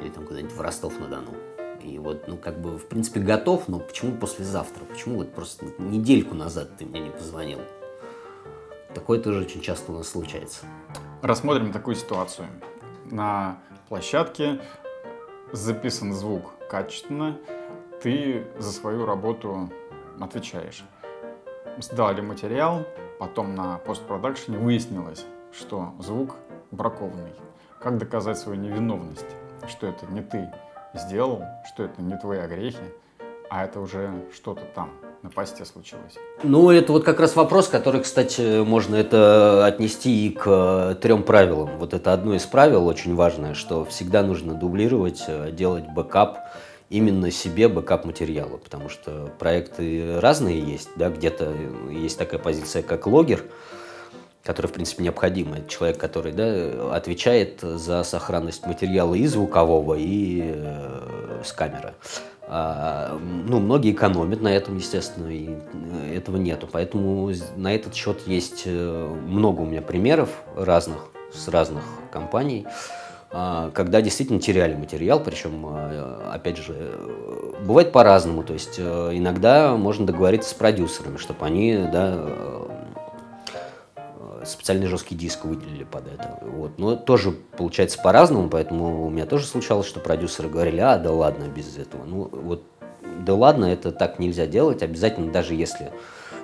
Или 0.00 0.10
там 0.10 0.26
куда-нибудь 0.26 0.52
в 0.52 0.60
Ростов-на-Дону? 0.60 1.34
И 1.82 1.98
вот, 1.98 2.26
ну, 2.26 2.36
как 2.36 2.60
бы, 2.60 2.78
в 2.78 2.86
принципе, 2.86 3.20
готов, 3.20 3.68
но 3.68 3.78
почему 3.78 4.16
послезавтра? 4.16 4.84
Почему 4.84 5.16
вот 5.16 5.32
просто 5.32 5.66
недельку 5.78 6.34
назад 6.34 6.76
ты 6.78 6.84
мне 6.84 7.00
не 7.00 7.10
позвонил? 7.10 7.60
Такое 8.96 9.20
тоже 9.20 9.40
очень 9.42 9.60
часто 9.60 9.92
у 9.92 9.96
нас 9.96 10.08
случается. 10.08 10.64
Рассмотрим 11.20 11.70
такую 11.70 11.96
ситуацию. 11.96 12.48
На 13.04 13.58
площадке 13.90 14.58
записан 15.52 16.14
звук 16.14 16.54
качественно, 16.70 17.36
ты 18.02 18.46
за 18.56 18.72
свою 18.72 19.04
работу 19.04 19.70
отвечаешь. 20.18 20.82
Сдали 21.76 22.22
материал, 22.22 22.86
потом 23.18 23.54
на 23.54 23.76
постпродакшене 23.76 24.56
выяснилось, 24.56 25.26
что 25.52 25.92
звук 25.98 26.36
бракованный. 26.70 27.34
Как 27.82 27.98
доказать 27.98 28.38
свою 28.38 28.58
невиновность? 28.58 29.26
Что 29.68 29.88
это 29.88 30.06
не 30.06 30.22
ты 30.22 30.50
сделал, 30.94 31.42
что 31.66 31.82
это 31.82 32.00
не 32.00 32.16
твои 32.16 32.38
огрехи, 32.38 32.94
а 33.50 33.64
это 33.64 33.80
уже 33.80 34.10
что-то 34.34 34.62
там 34.74 34.92
на 35.22 35.30
посте 35.30 35.64
случилось? 35.64 36.14
Ну, 36.42 36.70
это 36.70 36.92
вот 36.92 37.04
как 37.04 37.20
раз 37.20 37.36
вопрос, 37.36 37.68
который, 37.68 38.00
кстати, 38.00 38.62
можно 38.62 38.96
это 38.96 39.66
отнести 39.66 40.26
и 40.26 40.30
к 40.30 40.44
э, 40.46 40.94
трем 41.00 41.22
правилам. 41.22 41.78
Вот 41.78 41.94
это 41.94 42.12
одно 42.12 42.34
из 42.34 42.44
правил 42.44 42.86
очень 42.86 43.14
важное, 43.14 43.54
что 43.54 43.84
всегда 43.84 44.22
нужно 44.22 44.54
дублировать, 44.54 45.24
э, 45.26 45.50
делать 45.52 45.84
бэкап 45.88 46.38
именно 46.88 47.30
себе 47.30 47.68
бэкап 47.68 48.04
материала, 48.04 48.58
потому 48.58 48.88
что 48.88 49.30
проекты 49.38 50.20
разные 50.20 50.60
есть, 50.60 50.90
да, 50.96 51.08
где-то 51.08 51.52
есть 51.90 52.18
такая 52.18 52.38
позиция, 52.38 52.82
как 52.82 53.06
логер, 53.06 53.42
который, 54.44 54.68
в 54.68 54.72
принципе, 54.72 55.02
необходима. 55.02 55.58
Это 55.58 55.68
человек, 55.68 55.98
который 55.98 56.32
да, 56.32 56.94
отвечает 56.94 57.60
за 57.62 58.04
сохранность 58.04 58.64
материала 58.64 59.14
и 59.14 59.26
звукового, 59.26 59.94
и 59.98 60.52
э, 60.54 61.42
с 61.44 61.52
камеры. 61.52 61.94
А, 62.48 63.18
ну, 63.20 63.58
многие 63.58 63.90
экономят 63.90 64.40
на 64.40 64.48
этом, 64.48 64.76
естественно, 64.76 65.28
и 65.28 65.50
э, 65.50 66.16
этого 66.16 66.36
нету. 66.36 66.68
Поэтому 66.70 67.32
на 67.56 67.74
этот 67.74 67.94
счет 67.94 68.26
есть 68.26 68.62
э, 68.66 69.16
много 69.26 69.62
у 69.62 69.64
меня 69.64 69.82
примеров 69.82 70.30
разных, 70.54 71.10
с 71.32 71.48
разных 71.48 71.82
компаний, 72.12 72.64
а, 73.32 73.70
когда 73.72 74.00
действительно 74.00 74.40
теряли 74.40 74.74
материал, 74.74 75.18
причем, 75.18 75.66
а, 75.66 76.30
опять 76.34 76.58
же, 76.58 76.96
бывает 77.66 77.90
по-разному. 77.90 78.44
То 78.44 78.52
есть 78.52 78.78
иногда 78.78 79.76
можно 79.76 80.06
договориться 80.06 80.50
с 80.50 80.54
продюсерами, 80.54 81.16
чтобы 81.16 81.44
они 81.44 81.76
да, 81.92 82.28
специальный 84.46 84.86
жесткий 84.86 85.14
диск 85.14 85.44
выделили 85.44 85.84
под 85.84 86.06
это. 86.08 86.38
Вот. 86.42 86.78
Но 86.78 86.96
тоже 86.96 87.32
получается 87.32 88.00
по-разному, 88.02 88.48
поэтому 88.48 89.06
у 89.06 89.10
меня 89.10 89.26
тоже 89.26 89.46
случалось, 89.46 89.86
что 89.86 90.00
продюсеры 90.00 90.48
говорили, 90.48 90.80
а, 90.80 90.98
да 90.98 91.12
ладно, 91.12 91.44
без 91.44 91.76
этого. 91.76 92.04
Ну, 92.04 92.28
вот, 92.32 92.64
да 93.24 93.34
ладно, 93.34 93.66
это 93.66 93.92
так 93.92 94.18
нельзя 94.18 94.46
делать. 94.46 94.82
Обязательно, 94.82 95.32
даже 95.32 95.54
если 95.54 95.92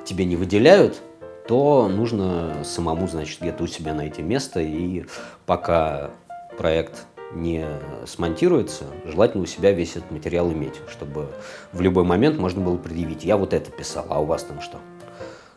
тебе 0.04 0.24
не 0.24 0.36
выделяют, 0.36 1.00
то 1.46 1.88
нужно 1.88 2.64
самому, 2.64 3.08
значит, 3.08 3.40
где-то 3.40 3.64
у 3.64 3.66
себя 3.66 3.94
найти 3.94 4.22
место, 4.22 4.60
и 4.60 5.04
пока 5.46 6.10
проект 6.56 7.06
не 7.34 7.66
смонтируется, 8.06 8.84
желательно 9.04 9.44
у 9.44 9.46
себя 9.46 9.72
весь 9.72 9.96
этот 9.96 10.10
материал 10.10 10.52
иметь, 10.52 10.74
чтобы 10.88 11.28
в 11.72 11.80
любой 11.80 12.04
момент 12.04 12.38
можно 12.38 12.62
было 12.62 12.76
предъявить. 12.76 13.24
Я 13.24 13.36
вот 13.36 13.54
это 13.54 13.70
писал, 13.70 14.06
а 14.08 14.20
у 14.20 14.26
вас 14.26 14.44
там 14.44 14.60
что? 14.60 14.78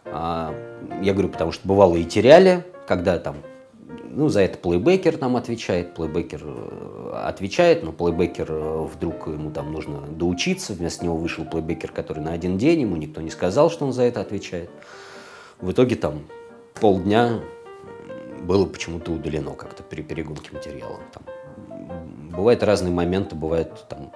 А, 0.05 0.53
я 1.01 1.13
говорю, 1.13 1.29
потому 1.29 1.51
что 1.51 1.67
бывало 1.67 1.95
и 1.95 2.03
теряли, 2.03 2.63
когда 2.87 3.17
там, 3.17 3.37
ну, 4.09 4.29
за 4.29 4.41
это 4.41 4.57
плейбекер 4.57 5.17
там 5.17 5.35
отвечает, 5.35 5.93
плейбекер 5.93 6.41
э, 6.43 7.21
отвечает, 7.25 7.83
но 7.83 7.91
плейбекер 7.91 8.47
э, 8.49 8.87
вдруг 8.93 9.27
ему 9.27 9.51
там 9.51 9.71
нужно 9.71 10.01
доучиться, 10.01 10.73
вместо 10.73 11.03
него 11.03 11.17
вышел 11.17 11.43
плейбекер, 11.45 11.91
который 11.91 12.19
на 12.19 12.33
один 12.33 12.57
день, 12.57 12.81
ему 12.81 12.95
никто 12.95 13.21
не 13.21 13.31
сказал, 13.31 13.69
что 13.71 13.85
он 13.85 13.93
за 13.93 14.03
это 14.03 14.21
отвечает. 14.21 14.69
В 15.59 15.71
итоге 15.71 15.95
там 15.95 16.21
полдня 16.79 17.41
было 18.43 18.65
почему-то 18.65 19.11
удалено 19.11 19.51
как-то 19.51 19.83
при 19.83 20.01
перегонке 20.01 20.51
материала. 20.53 20.99
Там, 21.11 21.23
бывают 22.35 22.61
разные 22.63 22.93
моменты, 22.93 23.35
бывает 23.35 23.71
там 23.89 24.11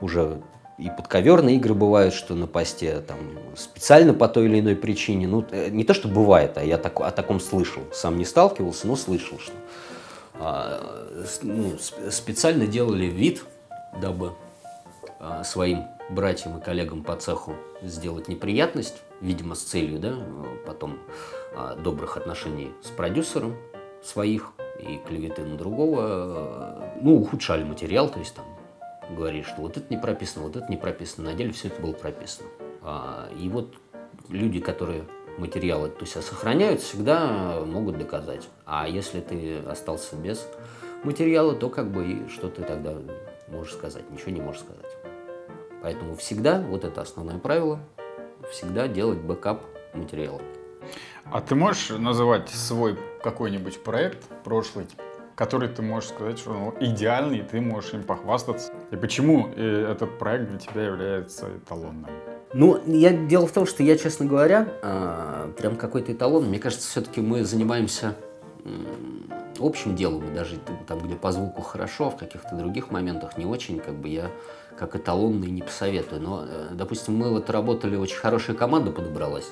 уже 0.00 0.40
и 0.82 0.90
подковерные 0.90 1.56
игры 1.56 1.74
бывают, 1.74 2.12
что 2.12 2.34
на 2.34 2.48
посте 2.48 3.00
там 3.00 3.18
специально 3.54 4.12
по 4.14 4.26
той 4.28 4.46
или 4.46 4.58
иной 4.58 4.74
причине. 4.74 5.28
Ну, 5.28 5.44
э, 5.52 5.68
не 5.70 5.84
то, 5.84 5.94
что 5.94 6.08
бывает, 6.08 6.58
а 6.58 6.64
я 6.64 6.76
так, 6.76 7.00
о 7.00 7.10
таком 7.12 7.38
слышал. 7.38 7.82
Сам 7.92 8.18
не 8.18 8.24
сталкивался, 8.24 8.88
но 8.88 8.96
слышал, 8.96 9.38
что 9.38 9.52
а, 10.34 11.06
ну, 11.42 11.76
специально 12.10 12.66
делали 12.66 13.06
вид, 13.06 13.44
дабы 14.00 14.32
а, 15.20 15.44
своим 15.44 15.84
братьям 16.10 16.58
и 16.58 16.60
коллегам 16.60 17.04
по 17.04 17.14
цеху 17.14 17.54
сделать 17.80 18.26
неприятность, 18.26 19.02
видимо, 19.20 19.54
с 19.54 19.62
целью, 19.62 20.00
да, 20.00 20.16
потом 20.66 20.98
а, 21.54 21.76
добрых 21.76 22.16
отношений 22.16 22.72
с 22.82 22.88
продюсером 22.88 23.54
своих 24.02 24.52
и 24.80 24.98
клеветы 25.06 25.44
на 25.44 25.56
другого, 25.56 26.92
ну, 27.00 27.20
ухудшали 27.20 27.62
материал, 27.62 28.08
то 28.08 28.18
есть 28.18 28.34
там 28.34 28.44
говорит, 29.10 29.46
что 29.46 29.62
вот 29.62 29.76
это 29.76 29.86
не 29.90 30.00
прописано, 30.00 30.44
вот 30.44 30.56
это 30.56 30.66
не 30.68 30.76
прописано. 30.76 31.30
На 31.30 31.34
деле 31.34 31.52
все 31.52 31.68
это 31.68 31.80
было 31.80 31.92
прописано. 31.92 32.48
А, 32.82 33.28
и 33.38 33.48
вот 33.48 33.74
люди, 34.28 34.60
которые 34.60 35.04
материалы, 35.38 35.88
то 35.88 36.00
есть 36.00 36.12
сохраняют, 36.22 36.80
всегда 36.80 37.62
могут 37.64 37.98
доказать. 37.98 38.48
А 38.66 38.88
если 38.88 39.20
ты 39.20 39.58
остался 39.58 40.16
без 40.16 40.46
материала, 41.04 41.54
то 41.54 41.68
как 41.68 41.90
бы 41.90 42.28
что 42.28 42.48
ты 42.48 42.62
тогда 42.62 42.94
можешь 43.48 43.74
сказать? 43.74 44.08
Ничего 44.10 44.30
не 44.32 44.40
можешь 44.40 44.62
сказать. 44.62 44.90
Поэтому 45.82 46.14
всегда, 46.14 46.60
вот 46.60 46.84
это 46.84 47.00
основное 47.00 47.38
правило, 47.38 47.80
всегда 48.50 48.88
делать 48.88 49.18
бэкап 49.18 49.62
материала. 49.94 50.40
А 51.24 51.40
ты 51.40 51.54
можешь 51.54 51.90
называть 51.90 52.48
свой 52.50 52.98
какой-нибудь 53.22 53.82
проект 53.82 54.24
прошлый, 54.44 54.86
который 55.34 55.68
ты 55.68 55.82
можешь 55.82 56.10
сказать, 56.10 56.38
что 56.38 56.50
он 56.50 56.74
идеальный, 56.80 57.38
и 57.38 57.42
ты 57.42 57.60
можешь 57.60 57.94
им 57.94 58.02
похвастаться? 58.02 58.72
И 58.92 58.96
почему 58.96 59.48
э, 59.56 59.90
этот 59.90 60.18
проект 60.18 60.50
для 60.50 60.58
тебя 60.58 60.84
является 60.84 61.48
эталонным? 61.56 62.06
Ну, 62.54 62.78
я, 62.86 63.12
дело 63.12 63.46
в 63.46 63.52
том, 63.52 63.66
что 63.66 63.82
я, 63.82 63.96
честно 63.96 64.26
говоря, 64.26 64.68
э, 64.82 65.52
прям 65.58 65.76
какой-то 65.76 66.12
эталон. 66.12 66.44
Мне 66.44 66.58
кажется, 66.58 66.88
все-таки 66.88 67.20
мы 67.20 67.44
занимаемся 67.44 68.14
общим 69.58 69.96
делом, 69.96 70.34
даже 70.34 70.56
там, 70.86 71.00
где 71.00 71.14
по 71.14 71.32
звуку 71.32 71.62
хорошо, 71.62 72.10
в 72.10 72.16
каких-то 72.16 72.54
других 72.54 72.90
моментах 72.90 73.36
не 73.36 73.44
очень, 73.44 73.80
как 73.80 73.94
бы 73.94 74.08
я 74.08 74.30
как 74.78 74.96
эталонный 74.96 75.50
не 75.50 75.62
посоветую. 75.62 76.20
Но, 76.20 76.44
э, 76.46 76.68
допустим, 76.72 77.16
мы 77.16 77.30
вот 77.30 77.50
работали, 77.50 77.96
очень 77.96 78.16
хорошая 78.16 78.56
команда 78.56 78.90
подобралась. 78.90 79.50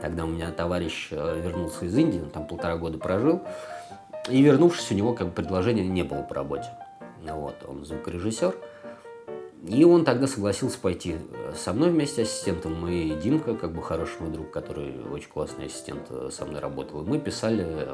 Тогда 0.00 0.24
у 0.24 0.28
меня 0.28 0.50
товарищ 0.50 1.08
э, 1.10 1.40
вернулся 1.42 1.84
из 1.84 1.96
Индии, 1.96 2.20
он 2.20 2.30
там 2.30 2.46
полтора 2.46 2.76
года 2.76 2.98
прожил. 2.98 3.42
И 4.28 4.40
вернувшись, 4.42 4.90
у 4.90 4.94
него 4.94 5.14
как 5.14 5.28
бы 5.28 5.32
предложения 5.32 5.86
не 5.86 6.02
было 6.02 6.22
по 6.22 6.34
работе. 6.34 6.68
Вот, 7.22 7.56
он 7.66 7.84
звукорежиссер. 7.84 8.54
И 9.66 9.84
он 9.84 10.04
тогда 10.04 10.26
согласился 10.26 10.78
пойти 10.78 11.16
э, 11.16 11.52
со 11.54 11.72
мной 11.72 11.90
вместе 11.90 12.22
ассистентом. 12.22 12.80
Мы 12.80 13.18
Димка, 13.22 13.54
как 13.54 13.72
бы 13.72 13.82
хороший 13.82 14.20
мой 14.20 14.30
друг, 14.30 14.50
который 14.50 15.04
очень 15.12 15.28
классный 15.28 15.66
ассистент 15.66 16.06
э, 16.10 16.30
со 16.32 16.46
мной 16.46 16.60
работал. 16.60 17.02
И 17.02 17.06
мы 17.06 17.18
писали 17.18 17.86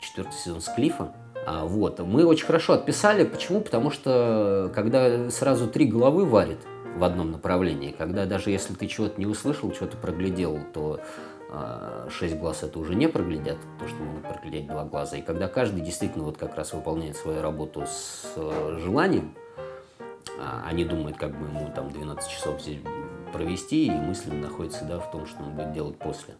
четвертый 0.00 0.34
сезон 0.34 0.60
с 0.60 0.68
Клифа. 0.74 1.12
А, 1.46 1.66
вот. 1.66 1.98
Мы 2.00 2.24
очень 2.24 2.46
хорошо 2.46 2.72
отписали. 2.72 3.24
Почему? 3.24 3.60
Потому 3.60 3.90
что 3.90 4.72
когда 4.74 5.30
сразу 5.30 5.68
три 5.68 5.86
головы 5.86 6.24
варит 6.24 6.60
в 6.96 7.04
одном 7.04 7.32
направлении, 7.32 7.94
когда 7.96 8.24
даже 8.24 8.50
если 8.50 8.72
ты 8.74 8.86
чего-то 8.86 9.20
не 9.20 9.26
услышал, 9.26 9.72
что-то 9.74 9.96
проглядел, 9.96 10.58
то 10.72 11.00
шесть 12.08 12.36
глаз 12.36 12.62
это 12.62 12.78
уже 12.78 12.94
не 12.94 13.08
проглядят, 13.08 13.58
то, 13.78 13.86
что 13.86 14.02
могут 14.02 14.22
проглядеть 14.22 14.66
два 14.68 14.84
глаза. 14.84 15.18
И 15.18 15.22
когда 15.22 15.48
каждый 15.48 15.82
действительно 15.82 16.24
вот 16.24 16.38
как 16.38 16.54
раз 16.54 16.72
выполняет 16.72 17.14
свою 17.14 17.42
работу 17.42 17.84
с 17.86 18.32
э, 18.36 18.78
желанием, 18.80 19.34
а, 20.38 20.72
не 20.72 20.84
думает, 20.84 21.16
как 21.16 21.38
бы 21.38 21.46
ему 21.46 21.70
там 21.74 21.90
12 21.90 22.30
часов 22.30 22.60
здесь 22.60 22.78
провести 23.32 23.86
и 23.86 23.90
мысленно 23.90 24.42
находится 24.42 24.84
да, 24.84 24.98
в 24.98 25.10
том, 25.10 25.26
что 25.26 25.42
он 25.42 25.52
будет 25.52 25.72
делать 25.72 25.96
после, 25.96 26.34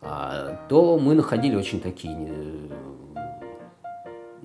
а, 0.00 0.58
то 0.68 0.98
мы 0.98 1.14
находили 1.14 1.56
очень 1.56 1.80
такие 1.80 2.30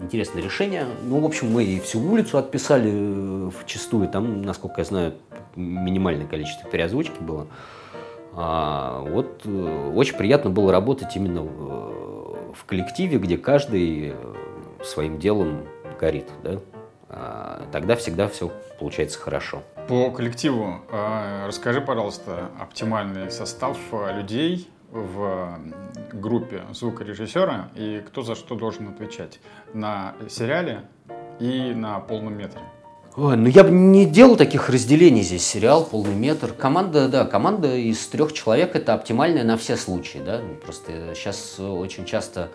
интересное 0.01 0.41
решение. 0.41 0.85
Ну, 1.03 1.19
в 1.19 1.25
общем, 1.25 1.51
мы 1.51 1.63
и 1.63 1.79
всю 1.79 1.99
улицу 1.99 2.37
отписали 2.37 2.91
э, 2.91 3.49
в 3.49 3.65
чистую. 3.65 4.07
Там, 4.09 4.41
насколько 4.41 4.81
я 4.81 4.85
знаю, 4.85 5.13
минимальное 5.55 6.27
количество 6.27 6.69
переозвучки 6.69 7.19
было. 7.19 7.47
А, 8.33 9.01
вот 9.01 9.41
э, 9.45 9.91
очень 9.95 10.17
приятно 10.17 10.49
было 10.49 10.71
работать 10.71 11.15
именно 11.15 11.41
в, 11.41 12.53
в 12.53 12.65
коллективе, 12.65 13.17
где 13.19 13.37
каждый 13.37 14.13
э, 14.13 14.33
своим 14.83 15.19
делом 15.19 15.65
горит. 15.99 16.27
Да? 16.43 16.59
А, 17.13 17.67
тогда 17.71 17.95
всегда 17.95 18.27
все 18.27 18.51
получается 18.79 19.19
хорошо. 19.19 19.63
По 19.87 20.11
коллективу 20.11 20.79
а, 20.89 21.45
расскажи, 21.47 21.81
пожалуйста, 21.81 22.49
оптимальный 22.59 23.29
состав 23.31 23.77
людей, 24.15 24.69
в 24.91 25.57
группе 26.13 26.63
звукорежиссера 26.73 27.69
и 27.75 28.03
кто 28.05 28.21
за 28.21 28.35
что 28.35 28.55
должен 28.55 28.89
отвечать 28.89 29.39
на 29.73 30.15
сериале 30.29 30.81
и 31.39 31.73
на 31.73 31.99
полном 31.99 32.37
метре? 32.37 32.61
Ой, 33.15 33.35
ну 33.35 33.47
я 33.47 33.63
бы 33.63 33.71
не 33.71 34.05
делал 34.05 34.37
таких 34.37 34.69
разделений 34.69 35.21
здесь, 35.21 35.45
сериал, 35.45 35.83
полный 35.85 36.15
метр. 36.15 36.53
Команда, 36.53 37.09
да, 37.09 37.25
команда 37.25 37.75
из 37.75 38.05
трех 38.07 38.31
человек 38.31 38.75
это 38.75 38.93
оптимальная 38.93 39.43
на 39.43 39.57
все 39.57 39.75
случаи, 39.75 40.19
да. 40.25 40.41
Просто 40.63 41.13
сейчас 41.13 41.59
очень 41.59 42.05
часто 42.05 42.51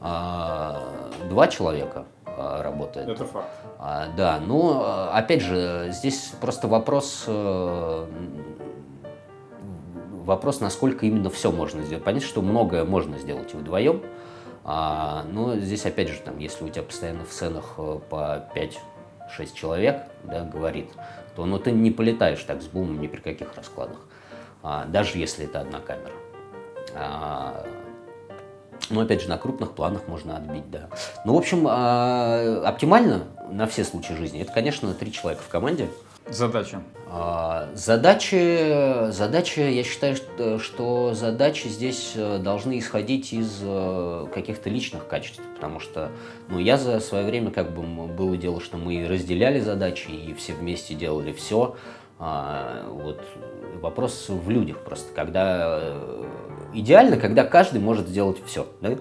а, 0.00 1.10
два 1.28 1.48
человека 1.48 2.04
а, 2.04 2.15
работает. 2.36 3.08
Это 3.08 3.24
факт. 3.24 3.48
А, 3.78 4.08
да, 4.16 4.38
но 4.40 5.10
опять 5.12 5.42
же, 5.42 5.88
здесь 5.90 6.32
просто 6.40 6.68
вопрос 6.68 7.24
а, 7.26 8.08
вопрос, 10.26 10.60
насколько 10.60 11.06
именно 11.06 11.30
все 11.30 11.50
можно 11.50 11.82
сделать. 11.82 12.04
Понятно, 12.04 12.26
что 12.26 12.42
многое 12.42 12.84
можно 12.84 13.16
сделать 13.18 13.54
и 13.54 13.56
вдвоем, 13.56 14.02
а, 14.64 15.24
но 15.30 15.56
здесь, 15.56 15.86
опять 15.86 16.08
же, 16.08 16.20
там, 16.20 16.38
если 16.38 16.64
у 16.64 16.68
тебя 16.68 16.82
постоянно 16.82 17.24
в 17.24 17.32
сценах 17.32 17.74
э, 17.78 18.00
по 18.10 18.48
5-6 18.54 19.54
человек 19.54 20.02
да, 20.24 20.42
говорит, 20.42 20.90
то 21.36 21.46
ну, 21.46 21.58
ты 21.58 21.70
не 21.70 21.92
полетаешь 21.92 22.42
так 22.42 22.60
с 22.60 22.66
бумом 22.66 23.00
ни 23.00 23.06
при 23.06 23.20
каких 23.20 23.54
раскладах, 23.54 23.98
а, 24.62 24.84
даже 24.86 25.18
если 25.18 25.44
это 25.44 25.60
одна 25.60 25.78
камера. 25.78 26.12
А, 26.94 27.64
ну, 28.90 29.00
опять 29.00 29.22
же, 29.22 29.28
на 29.28 29.38
крупных 29.38 29.72
планах 29.72 30.08
можно 30.08 30.36
отбить, 30.36 30.70
да. 30.70 30.88
Ну, 31.24 31.34
в 31.34 31.38
общем, 31.38 31.66
а, 31.68 32.62
оптимально 32.64 33.24
на 33.50 33.66
все 33.66 33.84
случаи 33.84 34.14
жизни, 34.14 34.40
это, 34.40 34.52
конечно, 34.52 34.92
три 34.94 35.12
человека 35.12 35.42
в 35.42 35.48
команде– 35.48 35.88
Задача. 36.28 36.82
А, 37.08 37.68
задачи, 37.74 39.12
задачи, 39.12 39.60
я 39.60 39.84
считаю, 39.84 40.16
что 40.58 41.14
задачи 41.14 41.68
здесь 41.68 42.14
э, 42.16 42.38
должны 42.38 42.80
исходить 42.80 43.32
из 43.32 43.60
э, 43.62 44.26
каких-то 44.34 44.68
личных 44.68 45.06
качеств, 45.06 45.40
потому 45.54 45.78
что, 45.78 46.10
ну, 46.48 46.58
я 46.58 46.78
за 46.78 46.98
свое 46.98 47.24
время 47.24 47.52
как 47.52 47.72
бы 47.72 47.82
было 48.08 48.36
дело, 48.36 48.60
что 48.60 48.76
мы 48.76 49.06
разделяли 49.06 49.60
задачи 49.60 50.10
и 50.10 50.34
все 50.34 50.54
вместе 50.54 50.94
делали 50.94 51.32
все. 51.32 51.76
А, 52.18 52.88
вот 52.90 53.22
вопрос 53.80 54.26
в 54.28 54.50
людях 54.50 54.78
просто, 54.78 55.14
когда 55.14 55.78
э, 55.80 56.24
идеально, 56.80 57.16
когда 57.16 57.44
каждый 57.44 57.80
может 57.80 58.08
сделать 58.08 58.38
все, 58.46 58.66
да? 58.80 58.96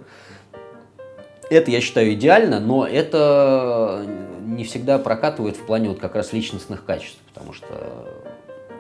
Это 1.49 1.69
я 1.69 1.79
считаю 1.79 2.13
идеально, 2.13 2.59
но 2.59 2.87
это 2.87 4.03
не 4.41 4.63
всегда 4.63 4.97
прокатывает 4.97 5.57
в 5.57 5.65
плане 5.65 5.89
вот 5.89 5.99
как 5.99 6.15
раз 6.15 6.33
личностных 6.33 6.85
качеств, 6.85 7.19
потому 7.33 7.53
что 7.53 7.65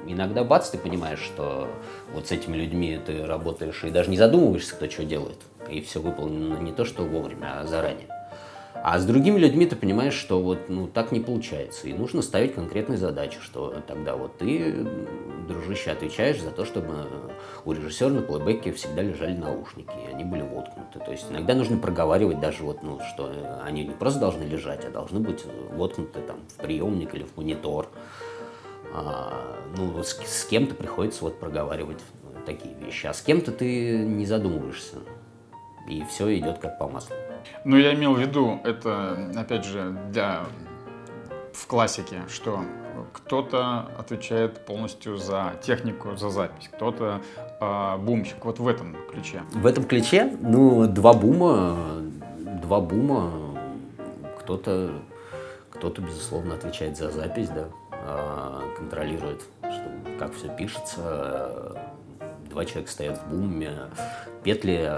иногда 0.07 0.43
бац, 0.43 0.69
ты 0.69 0.77
понимаешь, 0.77 1.19
что 1.19 1.67
вот 2.13 2.27
с 2.27 2.31
этими 2.31 2.55
людьми 2.55 2.99
ты 3.05 3.25
работаешь 3.25 3.83
и 3.83 3.91
даже 3.91 4.09
не 4.09 4.17
задумываешься, 4.17 4.75
кто 4.75 4.89
что 4.89 5.03
делает, 5.03 5.37
и 5.69 5.81
все 5.81 5.99
выполнено 6.01 6.57
не 6.57 6.71
то, 6.71 6.85
что 6.85 7.03
вовремя, 7.03 7.59
а 7.59 7.67
заранее. 7.67 8.07
А 8.83 8.99
с 8.99 9.05
другими 9.05 9.39
людьми 9.39 9.65
ты 9.65 9.75
понимаешь, 9.75 10.13
что 10.13 10.41
вот 10.41 10.69
ну, 10.69 10.87
так 10.87 11.11
не 11.11 11.19
получается. 11.19 11.87
И 11.87 11.93
нужно 11.93 12.21
ставить 12.21 12.53
конкретные 12.53 12.97
задачи, 12.97 13.39
что 13.41 13.81
тогда 13.87 14.15
вот 14.15 14.37
ты, 14.37 14.85
дружище, 15.47 15.91
отвечаешь 15.91 16.39
за 16.39 16.51
то, 16.51 16.65
чтобы 16.65 16.93
у 17.63 17.71
режиссера 17.71 18.09
на 18.09 18.21
плейбеке 18.21 18.71
всегда 18.73 19.01
лежали 19.01 19.35
наушники, 19.35 19.93
и 20.05 20.13
они 20.13 20.23
были 20.23 20.41
воткнуты. 20.41 20.99
То 20.99 21.11
есть 21.11 21.25
иногда 21.31 21.55
нужно 21.55 21.77
проговаривать 21.77 22.39
даже 22.39 22.63
вот, 22.63 22.83
ну, 22.83 22.99
что 23.13 23.31
они 23.63 23.85
не 23.85 23.93
просто 23.93 24.19
должны 24.19 24.43
лежать, 24.43 24.85
а 24.85 24.91
должны 24.91 25.19
быть 25.19 25.43
воткнуты 25.71 26.19
там 26.21 26.37
в 26.47 26.61
приемник 26.61 27.15
или 27.15 27.23
в 27.23 27.35
монитор. 27.37 27.87
А, 28.93 29.57
ну, 29.77 30.03
с, 30.03 30.15
с 30.25 30.45
кем-то 30.45 30.75
приходится 30.75 31.23
вот 31.23 31.39
проговаривать 31.39 31.99
такие 32.45 32.75
вещи, 32.75 33.07
а 33.07 33.13
с 33.13 33.21
кем-то 33.21 33.51
ты 33.51 33.97
не 33.97 34.25
задумываешься. 34.25 34.97
И 35.89 36.03
все 36.03 36.37
идет 36.37 36.59
как 36.59 36.77
по 36.77 36.87
маслу. 36.87 37.15
Ну, 37.63 37.77
я 37.77 37.93
имел 37.93 38.13
в 38.13 38.19
виду, 38.19 38.59
это, 38.63 39.31
опять 39.35 39.65
же, 39.65 39.95
для 40.11 40.45
в 41.53 41.67
классике, 41.67 42.21
что 42.27 42.61
кто-то 43.13 43.87
отвечает 43.97 44.65
полностью 44.65 45.17
за 45.17 45.53
технику, 45.61 46.15
за 46.15 46.29
запись, 46.29 46.69
кто-то 46.73 47.21
э, 47.59 47.97
бумщик. 47.97 48.43
Вот 48.43 48.59
в 48.59 48.67
этом 48.67 48.95
ключе. 49.09 49.41
В 49.51 49.65
этом 49.65 49.85
ключе, 49.85 50.31
ну, 50.41 50.87
два 50.87 51.13
бума, 51.13 51.77
два 52.61 52.81
бума, 52.81 53.31
кто-то, 54.39 54.91
кто-то 55.71 56.01
безусловно 56.01 56.55
отвечает 56.55 56.97
за 56.97 57.09
запись, 57.09 57.49
да, 57.49 57.67
э, 57.91 58.61
контролирует, 58.77 59.41
что, 59.61 59.85
как 60.19 60.33
все 60.33 60.49
пишется. 60.49 61.81
Два 62.49 62.63
человека 62.63 62.91
стоят 62.91 63.17
в 63.17 63.29
буме, 63.29 63.71
петли 64.43 64.89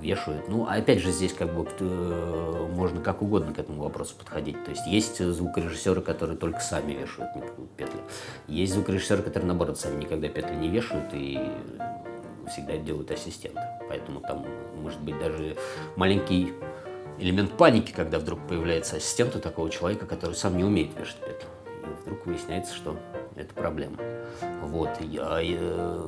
вешают. 0.00 0.48
Ну, 0.48 0.66
опять 0.66 1.00
же, 1.00 1.10
здесь 1.10 1.32
как 1.32 1.52
бы 1.54 1.66
э, 1.80 2.68
можно 2.72 3.00
как 3.00 3.22
угодно 3.22 3.52
к 3.52 3.58
этому 3.58 3.82
вопросу 3.82 4.14
подходить. 4.16 4.62
То 4.64 4.70
есть 4.70 4.86
есть 4.86 5.18
звукорежиссеры, 5.18 6.00
которые 6.00 6.36
только 6.36 6.60
сами 6.60 6.92
вешают 6.92 7.30
петли. 7.76 8.00
Есть 8.48 8.74
звукорежиссеры, 8.74 9.22
которые, 9.22 9.48
наоборот, 9.48 9.78
сами 9.78 10.02
никогда 10.02 10.28
петли 10.28 10.54
не 10.54 10.68
вешают 10.68 11.06
и 11.12 11.40
всегда 12.50 12.76
делают 12.76 13.10
ассистенты. 13.10 13.60
Поэтому 13.88 14.20
там 14.20 14.46
может 14.80 15.00
быть 15.00 15.18
даже 15.18 15.56
маленький 15.96 16.52
элемент 17.18 17.52
паники, 17.52 17.92
когда 17.92 18.18
вдруг 18.18 18.40
появляется 18.46 18.96
ассистент 18.96 19.34
у 19.36 19.40
такого 19.40 19.70
человека, 19.70 20.06
который 20.06 20.34
сам 20.34 20.56
не 20.56 20.64
умеет 20.64 20.98
вешать 20.98 21.16
петли. 21.16 21.48
И 21.66 22.02
вдруг 22.02 22.26
выясняется, 22.26 22.74
что 22.74 22.96
Это 23.36 23.52
проблема. 23.52 23.98
Вот. 24.62 24.90
Я, 25.00 25.40
я, 25.40 25.58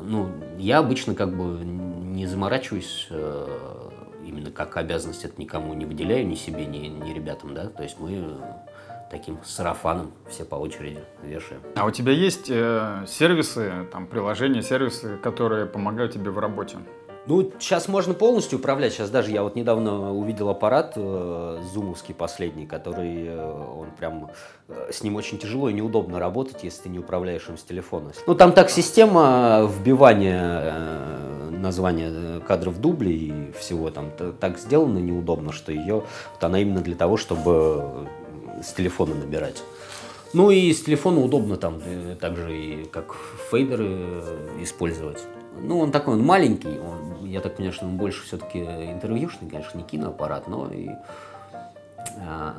ну, 0.03 0.31
я 0.59 0.79
обычно 0.79 1.15
как 1.15 1.37
бы 1.37 1.63
не 1.63 2.27
заморачиваюсь 2.27 3.07
э, 3.11 3.78
именно 4.29 4.51
как 4.51 4.77
обязанность 4.77 5.25
это 5.25 5.41
никому 5.41 5.75
не 5.75 5.87
выделяю, 5.87 6.27
ни 6.27 6.35
себе, 6.35 6.67
ни, 6.67 6.87
ни 6.87 7.13
ребятам, 7.13 7.55
да. 7.55 7.69
То 7.69 7.83
есть 7.83 7.99
мы 7.99 8.39
таким 9.11 9.39
сарафаном 9.45 10.13
все 10.29 10.45
по 10.45 10.57
очереди 10.57 11.03
вешаем. 11.23 11.63
А 11.77 11.87
у 11.87 11.91
тебя 11.91 12.13
есть 12.13 12.51
э, 12.51 13.05
сервисы, 13.07 13.87
там, 13.91 14.07
приложения, 14.07 14.63
сервисы, 14.63 15.17
которые 15.17 15.67
помогают 15.67 16.13
тебе 16.13 16.31
в 16.31 16.39
работе? 16.39 16.79
Ну, 17.29 17.53
сейчас 17.59 17.89
можно 17.89 18.15
полностью 18.15 18.59
управлять. 18.59 18.95
Сейчас 18.95 19.11
даже 19.11 19.31
я 19.33 19.43
вот 19.43 19.55
недавно 19.55 20.15
увидел 20.15 20.49
аппарат 20.49 20.95
э, 20.97 21.63
зумовский 21.75 22.15
последний, 22.15 22.65
который 22.65 23.27
э, 23.27 23.75
он 23.79 23.91
прям 23.99 24.31
э, 24.69 24.91
с 24.91 25.03
ним 25.03 25.17
очень 25.17 25.37
тяжело 25.39 25.69
и 25.69 25.75
неудобно 25.75 26.19
работать, 26.19 26.65
если 26.65 26.85
ты 26.85 26.89
не 26.89 26.99
управляешь 26.99 27.47
им 27.51 27.59
с 27.59 27.63
телефона. 27.63 28.13
Ну, 28.27 28.35
там 28.35 28.53
так 28.53 28.71
система 28.71 29.71
вбивания 29.71 30.63
э, 30.73 31.51
названия 31.51 32.41
кадров 32.41 32.81
дублей 32.81 33.19
и 33.19 33.53
всего 33.59 33.91
там 33.91 34.11
так 34.41 34.59
сделана 34.59 34.97
неудобно, 34.97 35.53
что 35.53 35.71
ее 35.71 36.05
вот 36.33 36.43
она 36.45 36.61
именно 36.61 36.81
для 36.81 36.97
того, 36.97 37.19
чтобы 37.19 38.09
с 38.63 38.73
телефона 38.73 39.15
набирать. 39.15 39.63
Ну 40.33 40.51
и 40.51 40.73
с 40.73 40.83
телефона 40.83 41.21
удобно 41.21 41.57
там 41.57 41.81
э, 41.85 42.17
также 42.19 42.57
и 42.57 42.85
как 42.85 43.17
фейдеры 43.51 43.87
э, 43.89 44.63
использовать. 44.63 45.23
Ну, 45.61 45.81
он 45.81 45.91
такой, 45.91 46.15
он 46.15 46.23
маленький, 46.23 46.79
он, 46.79 47.18
я 47.31 47.41
так 47.41 47.57
понимаю, 47.57 47.73
что 47.73 47.87
он 47.87 47.97
больше 47.97 48.25
все-таки 48.25 48.61
интервьюшный, 48.61 49.49
конечно, 49.49 49.79
не 49.79 49.85
киноаппарат, 49.85 50.49
но 50.49 50.71
и... 50.73 50.91
А, 52.21 52.55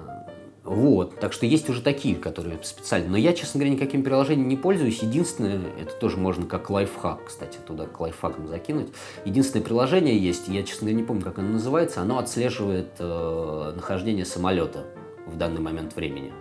вот, 0.64 1.20
так 1.20 1.34
что 1.34 1.46
есть 1.46 1.70
уже 1.70 1.82
такие, 1.82 2.16
которые 2.16 2.60
специально. 2.62 3.10
Но 3.10 3.18
я, 3.18 3.34
честно 3.34 3.60
говоря, 3.60 3.74
никаким 3.74 4.04
приложением 4.04 4.48
не 4.48 4.58
пользуюсь. 4.58 5.02
Единственное, 5.02 5.62
это 5.82 5.94
тоже 5.94 6.18
можно 6.18 6.46
как 6.46 6.70
лайфхак, 6.70 7.26
кстати, 7.26 7.58
туда 7.66 7.88
к 7.88 8.00
лайфхакам 8.00 8.48
закинуть. 8.48 8.90
Единственное 9.26 9.64
приложение 9.64 10.18
есть, 10.18 10.48
я, 10.48 10.64
честно 10.64 10.86
говоря, 10.86 11.02
не 11.02 11.08
помню, 11.08 11.24
как 11.24 11.40
оно 11.40 11.54
называется, 11.54 12.02
оно 12.02 12.20
отслеживает 12.20 12.90
э, 13.00 13.74
нахождение 13.76 14.26
самолета 14.26 14.86
в 15.26 15.38
данный 15.38 15.62
момент 15.62 15.96
времени. 15.96 16.34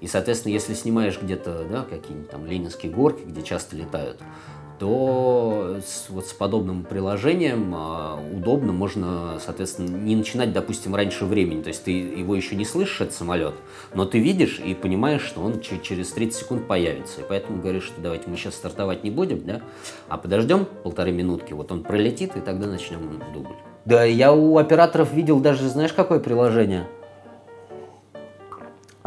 И, 0.00 0.06
соответственно, 0.06 0.52
если 0.52 0.74
снимаешь 0.74 1.20
где-то 1.20 1.66
да, 1.70 1.82
какие-нибудь 1.82 2.30
там 2.30 2.46
ленинские 2.46 2.92
горки, 2.92 3.24
где 3.24 3.42
часто 3.42 3.76
летают, 3.76 4.22
то 4.78 5.78
с, 5.84 6.08
вот 6.08 6.26
с 6.26 6.32
подобным 6.32 6.84
приложением 6.84 7.74
э, 7.74 8.36
удобно, 8.36 8.72
можно, 8.72 9.38
соответственно, 9.44 9.96
не 9.96 10.16
начинать, 10.16 10.52
допустим, 10.52 10.94
раньше 10.94 11.24
времени. 11.24 11.62
То 11.62 11.68
есть 11.68 11.84
ты 11.84 11.90
его 11.90 12.34
еще 12.34 12.56
не 12.56 12.64
слышишь, 12.64 13.00
этот 13.00 13.14
самолет, 13.14 13.54
но 13.94 14.04
ты 14.04 14.18
видишь 14.18 14.60
и 14.64 14.74
понимаешь, 14.74 15.22
что 15.22 15.40
он 15.40 15.60
через 15.60 16.10
30 16.10 16.38
секунд 16.38 16.66
появится. 16.66 17.20
И 17.20 17.24
поэтому 17.28 17.60
говоришь, 17.60 17.84
что 17.84 18.00
давайте 18.00 18.28
мы 18.28 18.36
сейчас 18.36 18.54
стартовать 18.54 19.04
не 19.04 19.10
будем, 19.10 19.44
да, 19.44 19.62
а 20.08 20.18
подождем 20.18 20.66
полторы 20.82 21.12
минутки, 21.12 21.52
вот 21.52 21.72
он 21.72 21.82
пролетит, 21.82 22.36
и 22.36 22.40
тогда 22.40 22.66
начнем 22.66 23.22
дубль. 23.32 23.54
Да, 23.84 24.04
я 24.04 24.32
у 24.32 24.58
операторов 24.58 25.12
видел 25.12 25.40
даже, 25.40 25.68
знаешь, 25.68 25.92
какое 25.92 26.18
приложение? 26.18 26.86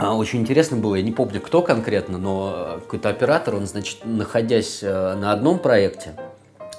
А, 0.02 0.16
очень 0.16 0.40
интересно 0.40 0.78
было, 0.78 0.96
я 0.96 1.04
не 1.04 1.12
помню, 1.12 1.42
кто 1.42 1.62
конкретно, 1.62 2.18
но 2.18 2.80
какой-то 2.80 3.10
оператор, 3.10 3.56
он, 3.56 3.68
значит, 3.68 4.06
находясь 4.06 4.80
э, 4.82 5.16
на 5.16 5.34
одном 5.34 5.60
проекте, 5.60 6.14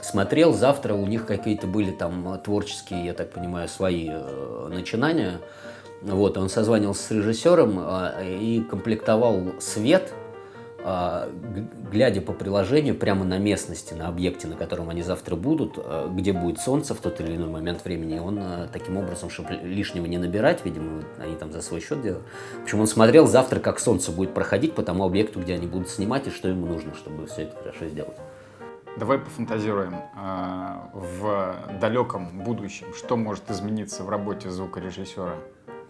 смотрел, 0.01 0.55
завтра 0.55 0.95
у 0.95 1.05
них 1.05 1.27
какие-то 1.27 1.67
были 1.67 1.91
там 1.91 2.41
творческие, 2.43 3.05
я 3.05 3.13
так 3.13 3.31
понимаю, 3.31 3.69
свои 3.69 4.09
э, 4.11 4.69
начинания. 4.73 5.39
Вот, 6.01 6.39
он 6.39 6.49
созванивался 6.49 7.03
с 7.03 7.11
режиссером 7.11 7.79
э, 7.79 8.39
и 8.41 8.63
комплектовал 8.63 9.53
свет 9.61 10.15
а, 10.15 10.20
глядя 10.83 12.21
по 12.21 12.33
приложению 12.33 12.95
прямо 12.95 13.25
на 13.25 13.39
местности, 13.39 13.95
на 13.95 14.09
объекте, 14.09 14.49
на 14.49 14.57
котором 14.57 14.89
они 14.89 15.03
завтра 15.03 15.37
будут, 15.37 15.75
а, 15.77 16.09
где 16.09 16.33
будет 16.33 16.61
солнце 16.61 16.95
в 16.95 16.99
тот 16.99 17.21
или 17.21 17.37
иной 17.37 17.49
момент 17.49 17.85
времени, 17.85 18.19
он 18.19 18.39
а, 18.41 18.69
таким 18.73 18.97
образом, 18.97 19.31
чтобы 19.31 19.55
лишнего 19.63 20.07
не 20.07 20.19
набирать, 20.19 20.65
видимо, 20.65 21.03
они 21.19 21.37
там 21.37 21.53
за 21.53 21.61
свой 21.61 21.81
счет 21.81 22.01
делают. 22.01 22.27
В 22.67 22.81
он 22.81 22.87
смотрел 22.87 23.27
завтра, 23.27 23.61
как 23.61 23.79
солнце 23.79 24.11
будет 24.13 24.33
проходить 24.33 24.75
по 24.75 24.83
тому 24.83 25.05
объекту, 25.05 25.41
где 25.41 25.55
они 25.55 25.67
будут 25.67 25.89
снимать, 25.89 26.27
и 26.27 26.31
что 26.31 26.49
ему 26.49 26.67
нужно, 26.67 26.95
чтобы 26.95 27.27
все 27.27 27.43
это 27.43 27.57
хорошо 27.57 27.87
сделать. 27.87 28.17
Давай 28.97 29.19
пофантазируем. 29.19 29.95
В 30.93 31.55
далеком 31.81 32.43
будущем, 32.43 32.87
что 32.95 33.17
может 33.17 33.49
измениться 33.51 34.03
в 34.03 34.09
работе 34.09 34.51
звукорежиссера? 34.51 35.35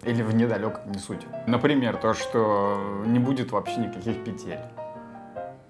Или 0.02 0.22
в 0.22 0.34
недалеком, 0.34 0.92
не 0.92 0.98
суть. 0.98 1.26
Например, 1.46 1.96
то, 1.96 2.14
что 2.14 3.02
не 3.06 3.18
будет 3.18 3.52
вообще 3.52 3.80
никаких 3.80 4.22
петель. 4.24 4.58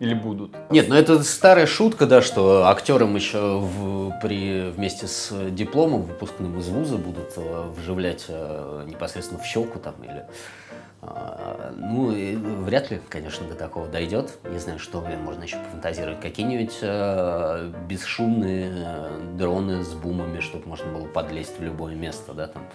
Или 0.01 0.15
будут? 0.15 0.57
Нет, 0.71 0.89
ну 0.89 0.95
это 0.95 1.23
старая 1.23 1.67
шутка, 1.67 2.07
да, 2.07 2.23
что 2.23 2.67
актерам 2.67 3.15
еще 3.15 3.59
в, 3.59 4.19
при, 4.23 4.71
вместе 4.71 5.07
с 5.07 5.31
дипломом 5.51 6.03
выпускным 6.03 6.59
из 6.59 6.69
вуза 6.69 6.97
будут 6.97 7.35
э, 7.37 7.71
вживлять 7.77 8.25
э, 8.29 8.85
непосредственно 8.89 9.41
в 9.41 9.45
щеку 9.45 9.79
там 9.79 9.95
или 10.03 10.25
а, 11.03 11.73
ну, 11.77 12.11
вряд 12.65 12.91
ли, 12.91 13.01
конечно, 13.09 13.47
до 13.47 13.55
такого 13.55 13.89
дойдет. 13.89 14.39
Не 14.51 14.59
знаю, 14.59 14.79
что 14.79 15.01
можно 15.01 15.45
еще 15.45 15.57
пофантазировать. 15.57 16.21
Какие-нибудь 16.21 16.79
э, 16.83 17.73
бесшумные 17.89 18.71
э, 18.75 19.21
дроны 19.39 19.83
с 19.83 19.95
бумами, 19.95 20.41
чтобы 20.41 20.69
можно 20.69 20.93
было 20.93 21.07
подлезть 21.07 21.59
в 21.59 21.63
любое 21.63 21.95
место, 21.95 22.35
да, 22.35 22.49
там, 22.49 22.67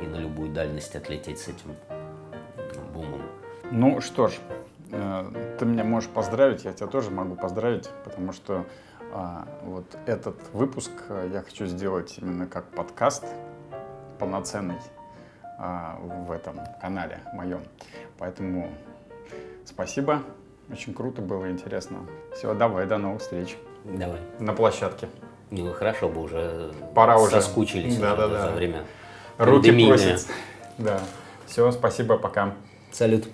и 0.00 0.06
на 0.06 0.16
любую 0.16 0.52
дальность 0.52 0.94
отлететь 0.94 1.40
с 1.40 1.48
этим 1.48 1.74
бумом. 2.92 3.22
Ну 3.72 4.00
что 4.00 4.28
ж, 4.28 4.34
э, 4.48 4.63
ты 5.58 5.64
меня 5.64 5.84
можешь 5.84 6.08
поздравить, 6.08 6.64
я 6.64 6.72
тебя 6.72 6.86
тоже 6.86 7.10
могу 7.10 7.34
поздравить, 7.34 7.88
потому 8.04 8.32
что 8.32 8.64
э, 9.00 9.38
вот 9.62 9.84
этот 10.06 10.36
выпуск 10.52 10.90
я 11.32 11.42
хочу 11.42 11.66
сделать 11.66 12.18
именно 12.18 12.46
как 12.46 12.64
подкаст 12.66 13.24
полноценный 14.18 14.78
а, 15.58 15.98
в 16.00 16.32
этом 16.32 16.60
канале 16.80 17.20
моем. 17.32 17.60
Поэтому 18.18 18.70
спасибо. 19.64 20.22
Очень 20.70 20.94
круто 20.94 21.20
было, 21.20 21.50
интересно. 21.50 21.98
Все, 22.34 22.54
давай, 22.54 22.86
до 22.86 22.98
новых 22.98 23.20
встреч. 23.20 23.56
Давай. 23.84 24.20
На 24.38 24.52
площадке. 24.54 25.08
Ну, 25.50 25.72
хорошо 25.72 26.08
бы 26.08 26.22
уже 26.22 26.72
Пора 26.94 27.18
уже. 27.18 27.32
соскучились 27.32 27.98
да, 27.98 28.16
да, 28.16 28.28
да. 28.28 28.46
за 28.48 28.52
время 28.52 28.84
Руки 29.38 29.70
просят. 29.86 30.26
Да. 30.78 31.00
Все, 31.46 31.70
спасибо, 31.70 32.16
пока. 32.16 32.54
Салют. 32.92 33.28